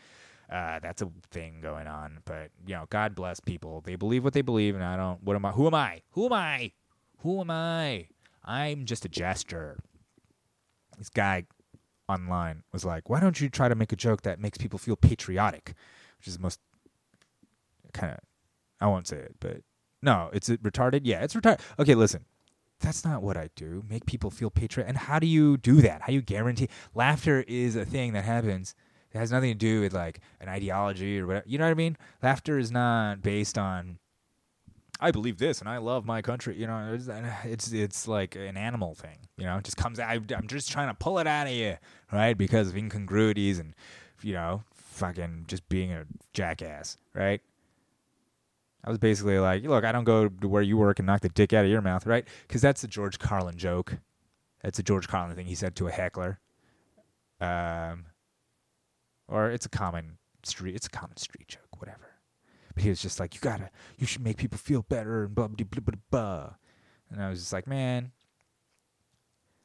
Uh, 0.50 0.78
that's 0.80 1.02
a 1.02 1.10
thing 1.30 1.60
going 1.62 1.86
on. 1.86 2.18
But 2.24 2.50
you 2.66 2.74
know, 2.74 2.84
God 2.90 3.14
bless 3.14 3.40
people. 3.40 3.80
They 3.80 3.96
believe 3.96 4.24
what 4.24 4.34
they 4.34 4.42
believe, 4.42 4.74
and 4.74 4.84
I 4.84 4.96
don't. 4.96 5.22
What 5.22 5.36
am 5.36 5.44
I? 5.44 5.52
Who 5.52 5.66
am 5.66 5.74
I? 5.74 6.02
Who 6.10 6.26
am 6.26 6.32
I? 6.32 6.72
Who 7.20 7.40
am 7.40 7.50
I? 7.50 8.08
I'm 8.44 8.84
just 8.84 9.04
a 9.04 9.08
jester. 9.08 9.78
This 10.98 11.08
guy 11.08 11.44
online 12.08 12.62
was 12.72 12.84
like, 12.84 13.08
"Why 13.08 13.20
don't 13.20 13.40
you 13.40 13.48
try 13.48 13.68
to 13.68 13.74
make 13.74 13.92
a 13.92 13.96
joke 13.96 14.22
that 14.22 14.40
makes 14.40 14.58
people 14.58 14.78
feel 14.78 14.96
patriotic?" 14.96 15.74
Which 16.18 16.28
is 16.28 16.36
the 16.36 16.42
most 16.42 16.60
kind 17.92 18.12
of 18.12 18.18
I 18.80 18.86
won't 18.86 19.06
say 19.06 19.16
it, 19.16 19.36
but 19.40 19.62
no, 20.02 20.28
it's 20.32 20.50
retarded. 20.50 21.00
Yeah, 21.04 21.22
it's 21.22 21.34
retarded. 21.34 21.60
Okay, 21.78 21.94
listen. 21.94 22.26
That's 22.80 23.04
not 23.04 23.22
what 23.22 23.36
I 23.36 23.48
do. 23.56 23.82
Make 23.88 24.04
people 24.04 24.30
feel 24.30 24.50
patriotic. 24.50 24.90
And 24.90 24.98
how 24.98 25.18
do 25.18 25.26
you 25.26 25.56
do 25.56 25.76
that? 25.80 26.02
How 26.02 26.12
you 26.12 26.20
guarantee 26.20 26.68
laughter 26.94 27.44
is 27.48 27.76
a 27.76 27.86
thing 27.86 28.12
that 28.12 28.24
happens. 28.24 28.74
It 29.12 29.18
has 29.18 29.32
nothing 29.32 29.52
to 29.52 29.54
do 29.54 29.80
with 29.80 29.94
like 29.94 30.20
an 30.40 30.48
ideology 30.48 31.18
or 31.18 31.26
whatever. 31.26 31.46
You 31.48 31.56
know 31.56 31.64
what 31.64 31.70
I 31.70 31.74
mean? 31.74 31.96
Laughter 32.22 32.58
is 32.58 32.70
not 32.70 33.22
based 33.22 33.56
on 33.56 33.98
I 35.04 35.10
believe 35.10 35.36
this 35.36 35.60
and 35.60 35.68
I 35.68 35.76
love 35.76 36.06
my 36.06 36.22
country. 36.22 36.56
You 36.56 36.66
know, 36.66 36.92
it's 36.94 37.08
it's, 37.44 37.72
it's 37.72 38.08
like 38.08 38.36
an 38.36 38.56
animal 38.56 38.94
thing. 38.94 39.18
You 39.36 39.44
know, 39.44 39.58
it 39.58 39.64
just 39.64 39.76
comes. 39.76 40.00
I, 40.00 40.14
I'm 40.14 40.46
just 40.46 40.72
trying 40.72 40.88
to 40.88 40.94
pull 40.94 41.18
it 41.18 41.26
out 41.26 41.46
of 41.46 41.52
you, 41.52 41.76
right? 42.10 42.36
Because 42.36 42.68
of 42.68 42.76
incongruities 42.76 43.58
and 43.58 43.74
you 44.22 44.32
know, 44.32 44.62
fucking 44.72 45.44
just 45.46 45.68
being 45.68 45.92
a 45.92 46.06
jackass, 46.32 46.96
right? 47.12 47.42
I 48.82 48.88
was 48.88 48.98
basically 48.98 49.38
like, 49.38 49.64
look, 49.64 49.84
I 49.84 49.92
don't 49.92 50.04
go 50.04 50.28
to 50.28 50.48
where 50.48 50.62
you 50.62 50.78
work 50.78 50.98
and 50.98 51.06
knock 51.06 51.20
the 51.20 51.28
dick 51.28 51.52
out 51.52 51.66
of 51.66 51.70
your 51.70 51.82
mouth, 51.82 52.06
right? 52.06 52.26
Because 52.48 52.62
that's 52.62 52.82
a 52.82 52.88
George 52.88 53.18
Carlin 53.18 53.58
joke. 53.58 53.98
That's 54.62 54.78
a 54.78 54.82
George 54.82 55.06
Carlin 55.06 55.36
thing 55.36 55.46
he 55.46 55.54
said 55.54 55.76
to 55.76 55.88
a 55.88 55.90
heckler. 55.90 56.38
Um, 57.42 58.06
or 59.28 59.50
it's 59.50 59.66
a 59.66 59.70
common 59.70 60.16
street. 60.44 60.74
It's 60.74 60.86
a 60.86 60.90
common 60.90 61.18
street 61.18 61.48
joke. 61.48 61.78
whatever. 61.78 62.13
But 62.74 62.82
he 62.82 62.88
was 62.88 63.00
just 63.00 63.20
like, 63.20 63.34
you 63.34 63.40
gotta, 63.40 63.70
you 63.98 64.06
should 64.06 64.22
make 64.22 64.36
people 64.36 64.58
feel 64.58 64.82
better 64.82 65.24
and 65.24 65.34
blah 65.34 65.48
blah 65.48 65.64
blah 65.64 65.80
blah 65.80 66.00
blah. 66.10 66.50
And 67.10 67.22
I 67.22 67.30
was 67.30 67.40
just 67.40 67.52
like, 67.52 67.66
man, 67.66 68.12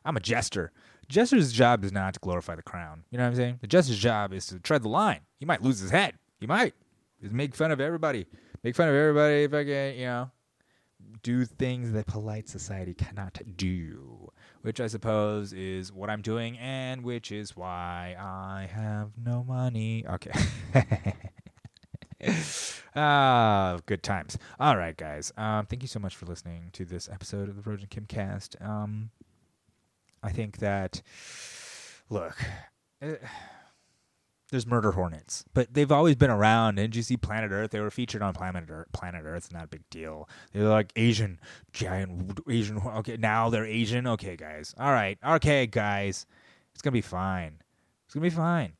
I'm 0.06 0.18
a 0.18 0.20
jester. 0.20 0.72
Jester's 1.08 1.52
job 1.52 1.84
is 1.84 1.92
not 1.92 2.14
to 2.14 2.20
glorify 2.20 2.56
the 2.56 2.62
crown. 2.62 3.04
You 3.10 3.18
know 3.18 3.24
what 3.24 3.32
I'm 3.32 3.36
saying? 3.36 3.60
The 3.62 3.68
jester's 3.68 3.98
job 3.98 4.32
is 4.32 4.46
to 4.48 4.60
tread 4.60 4.84
the 4.84 4.90
line. 4.90 5.22
He 5.40 5.46
might 5.46 5.64
lose 5.64 5.80
his 5.80 5.92
head. 5.92 6.16
He 6.40 6.46
might. 6.46 6.76
Just 7.22 7.34
make 7.34 7.56
fun 7.56 7.72
of 7.72 7.82
everybody. 7.82 8.28
Make 8.64 8.76
fun 8.76 8.88
of 8.88 8.96
everybody. 8.96 9.44
if 9.44 9.54
I 9.54 9.64
Fucking, 9.64 10.00
you 10.00 10.06
know, 10.06 10.32
do 11.24 11.46
things 11.46 11.92
that 11.94 12.08
polite 12.08 12.48
society 12.48 12.94
cannot 12.94 13.40
do. 13.56 14.32
Which 14.62 14.80
I 14.80 14.88
suppose 14.88 15.54
is 15.54 15.92
what 15.92 16.10
I'm 16.10 16.22
doing, 16.22 16.58
and 16.58 17.04
which 17.04 17.32
is 17.32 17.56
why 17.56 18.16
I 18.20 18.70
have 18.72 19.12
no 19.18 19.44
money. 19.44 20.06
Okay. 20.08 20.32
Ah, 22.96 23.80
good 23.86 24.04
times. 24.04 24.38
All 24.60 24.78
right, 24.78 24.98
guys. 24.98 25.32
Um, 25.38 25.66
thank 25.66 25.82
you 25.84 25.88
so 25.88 26.00
much 26.00 26.16
for 26.16 26.26
listening 26.26 26.70
to 26.74 26.86
this 26.86 27.08
episode 27.10 27.50
of 27.50 27.56
the 27.56 27.70
Rogin 27.70 27.90
Kim 27.90 28.06
Cast. 28.06 28.56
Um, 28.62 29.12
I 30.24 30.32
think 30.32 30.58
that 30.58 31.02
look, 32.10 32.36
eh, 33.02 33.16
there's 34.50 34.66
murder 34.66 34.92
hornets, 34.92 35.46
but 35.54 35.74
they've 35.74 35.92
always 35.92 36.16
been 36.16 36.32
around. 36.32 36.80
See 36.94 37.18
Planet 37.18 37.52
Earth? 37.52 37.72
They 37.72 37.80
were 37.80 37.92
featured 37.92 38.22
on 38.22 38.34
Planet 38.34 38.66
Earth. 38.70 38.88
Planet 38.92 39.24
Earth, 39.26 39.54
not 39.54 39.66
a 39.66 39.68
big 39.68 39.88
deal. 39.90 40.28
They're 40.52 40.64
like 40.64 40.92
Asian, 40.96 41.40
giant 41.72 42.40
Asian. 42.50 42.80
Okay, 42.80 43.18
now 43.18 43.50
they're 43.50 43.66
Asian. 43.66 44.08
Okay, 44.08 44.36
guys. 44.36 44.74
All 44.80 44.92
right. 44.92 45.18
Okay, 45.26 45.68
guys. 45.68 46.26
It's 46.74 46.82
gonna 46.82 46.94
be 46.94 47.02
fine. 47.02 47.62
It's 48.06 48.14
gonna 48.16 48.24
be 48.24 48.30
fine. 48.32 48.74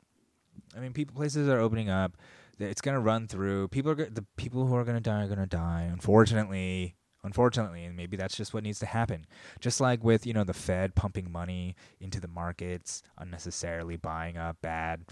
I 0.76 0.80
mean, 0.80 0.92
people 0.92 1.14
places 1.14 1.48
are 1.48 1.58
opening 1.58 1.88
up. 1.88 2.16
It's 2.62 2.80
gonna 2.80 3.00
run 3.00 3.26
through. 3.26 3.68
People 3.68 3.90
are 3.92 3.94
go- 3.94 4.04
the 4.06 4.26
people 4.36 4.66
who 4.66 4.74
are 4.74 4.84
gonna 4.84 5.00
die 5.00 5.24
are 5.24 5.28
gonna 5.28 5.46
die. 5.46 5.88
Unfortunately, 5.90 6.96
unfortunately, 7.22 7.84
and 7.84 7.96
maybe 7.96 8.16
that's 8.16 8.36
just 8.36 8.54
what 8.54 8.62
needs 8.62 8.78
to 8.80 8.86
happen. 8.86 9.26
Just 9.60 9.80
like 9.80 10.02
with 10.04 10.26
you 10.26 10.32
know 10.32 10.44
the 10.44 10.54
Fed 10.54 10.94
pumping 10.94 11.30
money 11.30 11.74
into 12.00 12.20
the 12.20 12.28
markets 12.28 13.02
unnecessarily, 13.18 13.96
buying 13.96 14.36
up 14.36 14.56
bad 14.62 15.06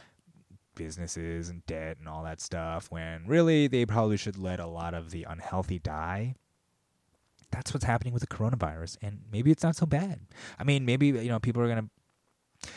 businesses 0.74 1.48
and 1.48 1.66
debt 1.66 1.98
and 1.98 2.08
all 2.08 2.22
that 2.24 2.40
stuff. 2.40 2.90
When 2.90 3.26
really 3.26 3.66
they 3.66 3.84
probably 3.84 4.16
should 4.16 4.38
let 4.38 4.60
a 4.60 4.66
lot 4.66 4.94
of 4.94 5.10
the 5.10 5.24
unhealthy 5.24 5.78
die. 5.78 6.34
That's 7.50 7.72
what's 7.72 7.86
happening 7.86 8.12
with 8.12 8.20
the 8.20 8.34
coronavirus, 8.34 8.98
and 9.00 9.20
maybe 9.32 9.50
it's 9.50 9.62
not 9.62 9.74
so 9.74 9.86
bad. 9.86 10.20
I 10.58 10.64
mean, 10.64 10.84
maybe 10.84 11.06
you 11.08 11.28
know 11.28 11.40
people 11.40 11.62
are 11.62 11.68
gonna 11.68 11.88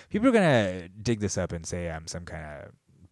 people 0.10 0.28
are 0.30 0.32
gonna 0.32 0.90
dig 0.90 1.20
this 1.20 1.38
up 1.38 1.52
and 1.52 1.66
say 1.66 1.90
I'm 1.90 2.08
some 2.08 2.26
kind 2.26 2.46
of 2.46 2.72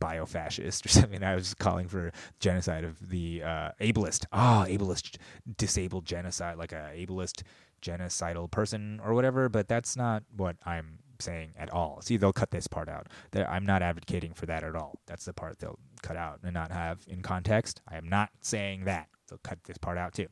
biofascist 0.10 0.86
or 0.86 0.90
something. 1.00 1.24
I 1.24 1.36
was 1.36 1.54
calling 1.54 1.88
for 1.88 2.12
genocide 2.40 2.84
of 2.84 3.10
the 3.10 3.44
uh, 3.44 3.72
ableist. 3.80 4.26
Ah, 4.32 4.66
ableist, 4.68 5.18
disabled 5.58 6.06
genocide, 6.06 6.58
like 6.58 6.72
a 6.72 6.92
ableist 6.96 7.44
genocidal 7.82 8.50
person 8.50 9.00
or 9.04 9.14
whatever. 9.14 9.50
But 9.50 9.68
that's 9.68 9.96
not 9.96 10.24
what 10.36 10.58
I'm 10.66 11.00
saying 11.20 11.52
at 11.58 11.70
all. 11.72 12.02
See, 12.02 12.18
they'll 12.18 12.34
cut 12.34 12.52
this 12.52 12.68
part 12.68 12.90
out. 12.90 13.08
I'm 13.34 13.66
not 13.66 13.82
advocating 13.82 14.34
for 14.34 14.46
that 14.46 14.64
at 14.64 14.76
all. 14.76 15.00
That's 15.06 15.26
the 15.26 15.34
part 15.34 15.60
they'll 15.60 15.80
cut 16.02 16.18
out 16.18 16.40
and 16.44 16.54
not 16.54 16.72
have 16.72 17.00
in 17.08 17.22
context. 17.22 17.82
I 17.88 17.98
am 17.98 18.08
not 18.08 18.30
saying 18.42 18.86
that. 18.86 19.08
They'll 19.28 19.40
cut 19.40 19.64
this 19.66 19.78
part 19.78 19.98
out 19.98 20.14
too. 20.14 20.28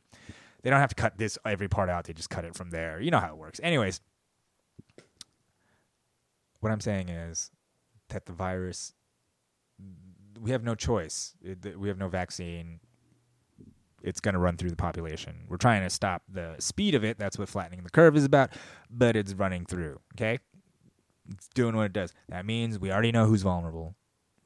They 0.62 0.70
don't 0.70 0.80
have 0.80 0.88
to 0.88 0.94
cut 0.96 1.18
this 1.18 1.38
every 1.44 1.68
part 1.68 1.88
out. 1.88 2.04
They 2.04 2.12
just 2.12 2.30
cut 2.30 2.44
it 2.44 2.54
from 2.54 2.70
there. 2.70 3.00
You 3.00 3.10
know 3.10 3.20
how 3.20 3.28
it 3.28 3.36
works. 3.36 3.60
Anyways, 3.62 4.00
what 6.60 6.72
I'm 6.72 6.80
saying 6.80 7.08
is 7.08 7.50
that 8.08 8.26
the 8.26 8.32
virus, 8.32 8.94
we 10.40 10.50
have 10.50 10.64
no 10.64 10.74
choice. 10.74 11.34
It, 11.42 11.78
we 11.78 11.88
have 11.88 11.98
no 11.98 12.08
vaccine. 12.08 12.80
It's 14.02 14.20
going 14.20 14.34
to 14.34 14.38
run 14.38 14.56
through 14.56 14.70
the 14.70 14.76
population. 14.76 15.44
We're 15.48 15.56
trying 15.56 15.82
to 15.82 15.90
stop 15.90 16.22
the 16.28 16.54
speed 16.58 16.94
of 16.94 17.04
it. 17.04 17.18
That's 17.18 17.38
what 17.38 17.48
flattening 17.48 17.82
the 17.82 17.90
curve 17.90 18.16
is 18.16 18.24
about. 18.24 18.52
But 18.90 19.16
it's 19.16 19.34
running 19.34 19.66
through. 19.66 20.00
Okay, 20.14 20.38
it's 21.30 21.48
doing 21.54 21.76
what 21.76 21.86
it 21.86 21.92
does. 21.92 22.12
That 22.28 22.46
means 22.46 22.78
we 22.78 22.92
already 22.92 23.12
know 23.12 23.26
who's 23.26 23.42
vulnerable. 23.42 23.96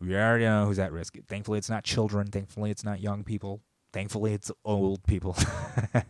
We 0.00 0.16
already 0.16 0.44
know 0.44 0.66
who's 0.66 0.78
at 0.78 0.92
risk. 0.92 1.16
Thankfully, 1.28 1.58
it's 1.58 1.70
not 1.70 1.84
children. 1.84 2.28
Thankfully, 2.28 2.70
it's 2.70 2.84
not 2.84 3.00
young 3.00 3.22
people. 3.22 3.60
Thankfully, 3.92 4.32
it's 4.32 4.50
old 4.64 5.04
people. 5.04 5.36
but 5.92 6.04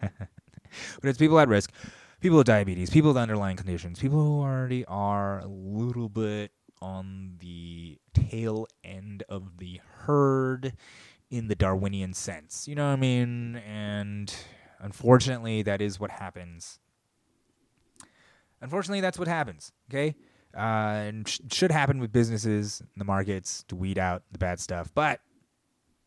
it's 1.03 1.19
people 1.19 1.39
at 1.41 1.49
risk 1.49 1.73
people 2.23 2.39
with 2.39 2.47
diabetes, 2.47 2.89
people 2.89 3.11
with 3.11 3.17
underlying 3.17 3.57
conditions, 3.57 3.99
people 3.99 4.25
who 4.25 4.41
already 4.41 4.85
are 4.85 5.41
a 5.41 5.47
little 5.47 6.09
bit 6.09 6.53
on 6.83 7.37
the 7.39 7.99
tail 8.13 8.67
end 8.83 9.23
of 9.29 9.59
the 9.59 9.81
herd 10.01 10.75
in 11.31 11.49
the 11.49 11.55
Darwinian 11.55 12.13
sense. 12.13 12.67
You 12.67 12.75
know 12.75 12.89
what 12.89 12.95
I 12.95 12.97
mean? 12.97 13.57
And 13.57 14.35
unfortunately, 14.81 15.63
that 15.63 15.81
is 15.81 16.01
what 16.01 16.11
happens. 16.11 16.81
Unfortunately, 18.61 19.01
that's 19.01 19.19
what 19.19 19.29
happens. 19.29 19.73
Okay. 19.89 20.17
Uh, 20.55 21.07
and 21.07 21.29
sh- 21.29 21.41
should 21.51 21.71
happen 21.71 22.01
with 22.01 22.13
businesses 22.13 22.81
in 22.81 22.99
the 22.99 23.05
markets 23.05 23.65
to 23.69 23.77
weed 23.77 23.99
out 23.99 24.25
the 24.33 24.39
bad 24.39 24.61
stuff. 24.61 24.91
But 24.95 25.21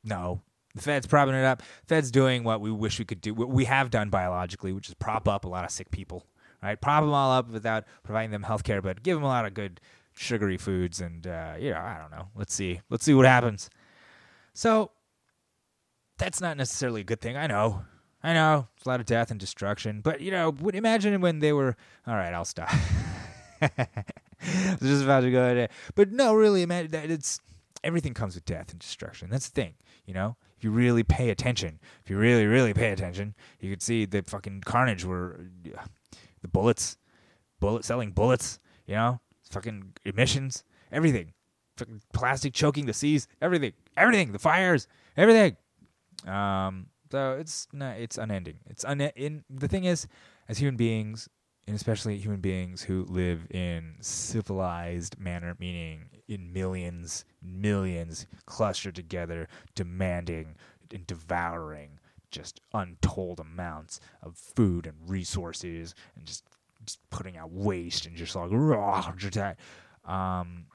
no, 0.03 0.41
the 0.76 0.82
Fed's 0.82 1.07
propping 1.07 1.34
it 1.34 1.45
up. 1.45 1.63
Fed's 1.88 2.11
doing 2.11 2.43
what 2.43 2.61
we 2.61 2.69
wish 2.69 2.99
we 2.99 3.05
could 3.05 3.21
do, 3.21 3.34
what 3.34 3.49
we 3.49 3.65
have 3.65 3.89
done 3.89 4.09
biologically, 4.09 4.73
which 4.73 4.89
is 4.89 4.93
prop 4.93 5.28
up 5.28 5.45
a 5.45 5.47
lot 5.47 5.63
of 5.63 5.71
sick 5.71 5.89
people, 5.89 6.26
right? 6.61 6.80
Prop 6.80 7.01
them 7.01 7.13
all 7.13 7.32
up 7.32 7.49
without 7.49 7.86
providing 8.03 8.32
them 8.32 8.43
health 8.43 8.63
care, 8.63 8.82
but 8.82 9.01
give 9.01 9.15
them 9.15 9.23
a 9.23 9.28
lot 9.28 9.45
of 9.45 9.53
good 9.53 9.82
sugary 10.16 10.57
foods. 10.57 11.01
And, 11.01 11.26
uh, 11.28 11.53
you 11.59 11.72
know, 11.72 11.80
I 11.80 11.97
don't 11.99 12.11
know. 12.11 12.30
Let's 12.36 12.53
see. 12.53 12.82
Let's 12.89 13.05
see 13.05 13.13
what 13.13 13.26
happens. 13.26 13.70
So 14.53 14.91
that's 16.18 16.41
not 16.41 16.57
necessarily 16.57 17.01
a 17.01 17.05
good 17.05 17.22
thing. 17.22 17.38
I 17.38 17.47
know. 17.47 17.84
I 18.24 18.34
know. 18.34 18.68
It's 18.76 18.86
a 18.86 18.89
lot 18.89 18.99
of 18.99 19.05
death 19.05 19.32
and 19.32 19.39
destruction. 19.39 20.01
But, 20.01 20.22
you 20.22 20.32
know, 20.32 20.55
imagine 20.74 21.22
when 21.22 21.39
they 21.39 21.53
were, 21.53 21.76
all 22.07 22.16
right, 22.16 22.34
I'll 22.34 22.45
stop. 22.45 22.74
I 23.61 23.70
was 24.80 24.89
just 24.89 25.03
about 25.03 25.22
to 25.22 25.32
go 25.32 25.53
there. 25.53 25.70
But 25.95 26.11
no, 26.11 26.34
really, 26.34 26.61
imagine 26.61 26.91
that 26.91 27.11
it's 27.11 27.39
everything 27.84 28.13
comes 28.13 28.36
with 28.36 28.45
death 28.45 28.72
and 28.72 28.80
destruction. 28.80 29.30
That's 29.30 29.49
the 29.49 29.61
thing, 29.61 29.76
you 30.05 30.13
know. 30.13 30.38
If 30.57 30.63
you 30.63 30.72
really 30.72 31.03
pay 31.03 31.30
attention, 31.30 31.80
if 32.03 32.09
you 32.09 32.18
really, 32.18 32.45
really 32.45 32.74
pay 32.74 32.91
attention, 32.91 33.36
you 33.59 33.70
could 33.70 33.82
see 33.82 34.05
the 34.05 34.24
fucking 34.24 34.61
carnage 34.66 35.05
where 35.05 35.39
the 36.41 36.47
bullets, 36.47 36.97
bullet 37.59 37.86
selling 37.86 38.11
bullets, 38.11 38.59
you 38.88 38.95
know, 38.95 39.20
fucking 39.50 39.93
emissions, 40.06 40.64
everything, 40.91 41.34
fucking 41.78 42.02
plastic 42.14 42.54
choking 42.54 42.86
the 42.86 42.93
seas, 42.93 43.28
everything, 43.41 43.74
everything, 43.98 44.32
the 44.32 44.39
fires, 44.39 44.88
everything. 45.18 45.58
Um, 46.28 46.88
so 47.12 47.38
it's 47.39 47.68
not, 47.72 47.98
it's 47.98 48.18
unending. 48.18 48.60
It's 48.68 48.84
un- 48.86 49.02
in 49.02 49.43
the 49.50 49.68
thing 49.68 49.86
is, 49.86 50.08
as 50.48 50.58
human 50.58 50.76
beings, 50.76 51.30
and 51.68 51.76
especially 51.76 52.18
human 52.18 52.41
beings 52.41 52.84
who 52.84 53.06
live 53.06 53.48
in 53.50 53.96
civilized 54.00 55.20
manner, 55.20 55.56
meaning 55.60 56.06
in 56.28 56.54
millions, 56.54 57.26
millions 57.41 58.28
clustered 58.46 58.96
together, 58.96 59.48
demanding 59.74 60.56
and 60.93 61.08
devouring 61.08 62.00
just 62.32 62.60
untold 62.74 63.39
amounts 63.39 64.00
of 64.22 64.36
food 64.36 64.86
and 64.86 64.96
resources, 65.10 65.96
and 66.16 66.26
just 66.26 66.43
putting 67.09 67.38
out 67.38 67.51
waste 67.51 68.05
and 68.05 68.15
just 68.15 68.36
like 68.36 68.49
just 69.17 69.33
that. 69.36 69.59
Um, 70.05 70.65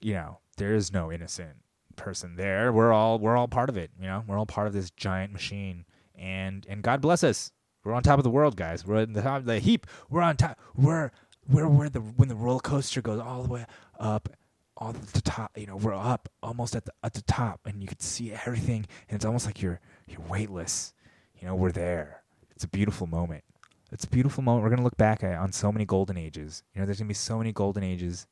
you 0.00 0.14
know, 0.14 0.38
there 0.56 0.74
is 0.74 0.92
no 0.92 1.12
innocent 1.12 1.56
person 1.96 2.36
there. 2.36 2.72
We're 2.72 2.92
all 2.92 3.18
we're 3.18 3.36
all 3.36 3.48
part 3.48 3.68
of 3.68 3.76
it. 3.76 3.90
You 3.98 4.06
know, 4.06 4.24
we're 4.26 4.38
all 4.38 4.46
part 4.46 4.66
of 4.66 4.72
this 4.72 4.90
giant 4.90 5.32
machine, 5.32 5.84
and 6.16 6.66
and 6.68 6.82
God 6.82 7.00
bless 7.00 7.22
us. 7.22 7.52
We're 7.84 7.94
on 7.94 8.02
top 8.02 8.18
of 8.18 8.24
the 8.24 8.30
world, 8.30 8.56
guys. 8.56 8.84
We're 8.84 9.02
in 9.02 9.12
the 9.12 9.22
top 9.22 9.38
of 9.38 9.44
the 9.46 9.58
heap. 9.58 9.86
We're 10.08 10.22
on 10.22 10.36
top. 10.36 10.58
We're 10.76 11.10
we're 11.48 11.68
where 11.68 11.88
the 11.88 12.00
when 12.00 12.28
the 12.28 12.34
roller 12.34 12.60
coaster 12.60 13.00
goes 13.02 13.20
all 13.20 13.42
the 13.42 13.48
way 13.48 13.66
up, 13.98 14.28
all 14.76 14.92
the 14.92 15.20
top. 15.22 15.56
You 15.56 15.66
know, 15.66 15.76
we're 15.76 15.94
up 15.94 16.28
almost 16.42 16.76
at 16.76 16.84
the 16.84 16.92
at 17.02 17.14
the 17.14 17.22
top, 17.22 17.60
and 17.64 17.82
you 17.82 17.88
can 17.88 18.00
see 18.00 18.32
everything, 18.32 18.86
and 19.08 19.16
it's 19.16 19.24
almost 19.24 19.46
like 19.46 19.62
you're 19.62 19.80
you're 20.06 20.20
weightless. 20.28 20.92
You 21.40 21.46
know, 21.46 21.54
we're 21.54 21.72
there. 21.72 22.22
It's 22.50 22.64
a 22.64 22.68
beautiful 22.68 23.06
moment. 23.06 23.44
It's 23.92 24.04
a 24.04 24.08
beautiful 24.08 24.42
moment. 24.42 24.64
We're 24.64 24.70
gonna 24.70 24.84
look 24.84 24.96
back 24.96 25.24
at 25.24 25.36
on 25.36 25.52
so 25.52 25.72
many 25.72 25.84
golden 25.84 26.16
ages. 26.16 26.62
You 26.74 26.80
know, 26.80 26.86
there's 26.86 26.98
gonna 26.98 27.08
be 27.08 27.14
so 27.14 27.38
many 27.38 27.52
golden 27.52 27.82
ages 27.82 28.26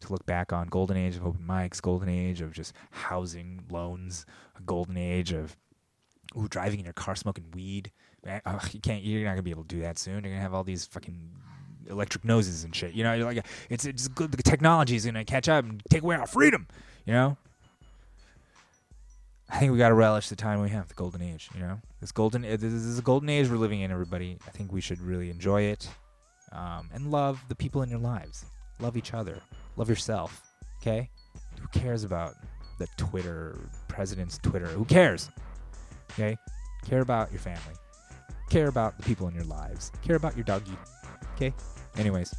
to 0.00 0.12
look 0.12 0.26
back 0.26 0.52
on. 0.52 0.66
Golden 0.68 0.96
age 0.96 1.16
of 1.16 1.24
open 1.24 1.44
mics. 1.48 1.80
Golden 1.80 2.08
age 2.08 2.40
of 2.40 2.52
just 2.52 2.72
housing 2.90 3.64
loans. 3.70 4.26
A 4.58 4.62
golden 4.62 4.96
age 4.96 5.32
of 5.32 5.56
ooh 6.36 6.48
driving 6.48 6.80
in 6.80 6.84
your 6.84 6.92
car 6.94 7.14
smoking 7.14 7.44
weed. 7.54 7.92
You 8.24 8.80
can't. 8.80 9.02
You're 9.02 9.24
not 9.24 9.32
gonna 9.32 9.42
be 9.42 9.52
able 9.52 9.62
to 9.62 9.74
do 9.74 9.82
that 9.82 9.98
soon. 9.98 10.24
You're 10.24 10.32
gonna 10.32 10.42
have 10.42 10.54
all 10.54 10.64
these 10.64 10.86
fucking 10.86 11.30
electric 11.88 12.24
noses 12.24 12.64
and 12.64 12.74
shit. 12.74 12.92
You 12.92 13.04
know, 13.04 13.12
you're 13.12 13.26
like 13.26 13.46
it's 13.70 13.84
it's 13.84 14.08
good. 14.08 14.32
The 14.32 14.42
technology 14.42 14.96
is 14.96 15.06
gonna 15.06 15.24
catch 15.24 15.48
up 15.48 15.64
and 15.64 15.80
take 15.88 16.02
away 16.02 16.16
our 16.16 16.26
freedom. 16.26 16.66
You 17.04 17.12
know. 17.12 17.36
I 19.48 19.60
think 19.60 19.70
we 19.70 19.78
gotta 19.78 19.94
relish 19.94 20.28
the 20.28 20.34
time 20.34 20.60
we 20.60 20.70
have, 20.70 20.88
the 20.88 20.94
golden 20.94 21.22
age. 21.22 21.48
You 21.54 21.60
know, 21.60 21.80
this 22.06 22.12
golden 22.12 22.44
uh, 22.44 22.50
this 22.50 22.72
is 22.72 23.00
a 23.00 23.02
golden 23.02 23.28
age 23.28 23.48
we're 23.48 23.56
living 23.56 23.80
in. 23.80 23.90
Everybody, 23.90 24.38
I 24.46 24.50
think 24.50 24.72
we 24.72 24.80
should 24.80 25.00
really 25.00 25.28
enjoy 25.28 25.62
it, 25.62 25.88
um, 26.52 26.88
and 26.94 27.10
love 27.10 27.42
the 27.48 27.56
people 27.56 27.82
in 27.82 27.90
your 27.90 27.98
lives. 27.98 28.44
Love 28.78 28.96
each 28.96 29.12
other. 29.12 29.40
Love 29.76 29.88
yourself. 29.88 30.40
Okay. 30.80 31.10
Who 31.60 31.66
cares 31.78 32.04
about 32.04 32.34
the 32.78 32.86
Twitter, 32.96 33.58
president's 33.88 34.38
Twitter. 34.38 34.66
Who 34.66 34.84
cares? 34.84 35.30
Okay? 36.12 36.36
Care 36.86 37.00
about 37.00 37.32
your 37.32 37.40
family. 37.40 37.74
Care 38.50 38.68
about 38.68 38.96
the 38.98 39.02
people 39.02 39.26
in 39.26 39.34
your 39.34 39.44
lives. 39.44 39.90
Care 40.04 40.16
about 40.16 40.36
your 40.36 40.44
doggy. 40.44 40.76
Okay? 41.34 41.52
Anyways, 41.96 42.32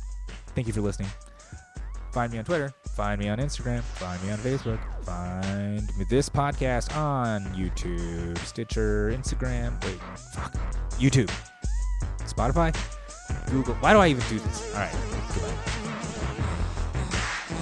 thank 0.55 0.68
you 0.68 0.74
for 0.74 0.82
listening. 0.82 1.09
Find 2.11 2.31
me 2.31 2.39
on 2.39 2.45
Twitter. 2.45 2.73
Find 2.95 3.19
me 3.21 3.29
on 3.29 3.37
Instagram. 3.37 3.81
Find 3.81 4.21
me 4.23 4.31
on 4.31 4.37
Facebook. 4.39 4.79
Find 5.03 5.97
me 5.97 6.05
this 6.09 6.29
podcast 6.29 6.95
on 6.95 7.43
YouTube, 7.55 8.37
Stitcher, 8.39 9.11
Instagram. 9.11 9.83
Wait, 9.85 9.99
fuck. 10.33 10.53
YouTube, 10.97 11.31
Spotify, 12.19 12.75
Google. 13.51 13.75
Why 13.75 13.93
do 13.93 13.99
I 13.99 14.07
even 14.07 14.23
do 14.29 14.39
this? 14.39 14.73
All 14.73 14.81
right. 14.81 14.95
Goodbye. 15.33 15.76